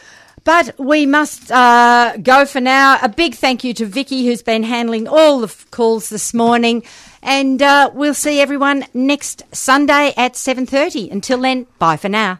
[0.43, 2.99] But we must uh, go for now.
[3.01, 6.83] A big thank you to Vicky, who's been handling all the calls this morning,
[7.21, 11.09] and uh, we'll see everyone next Sunday at seven thirty.
[11.09, 12.39] Until then, bye for now.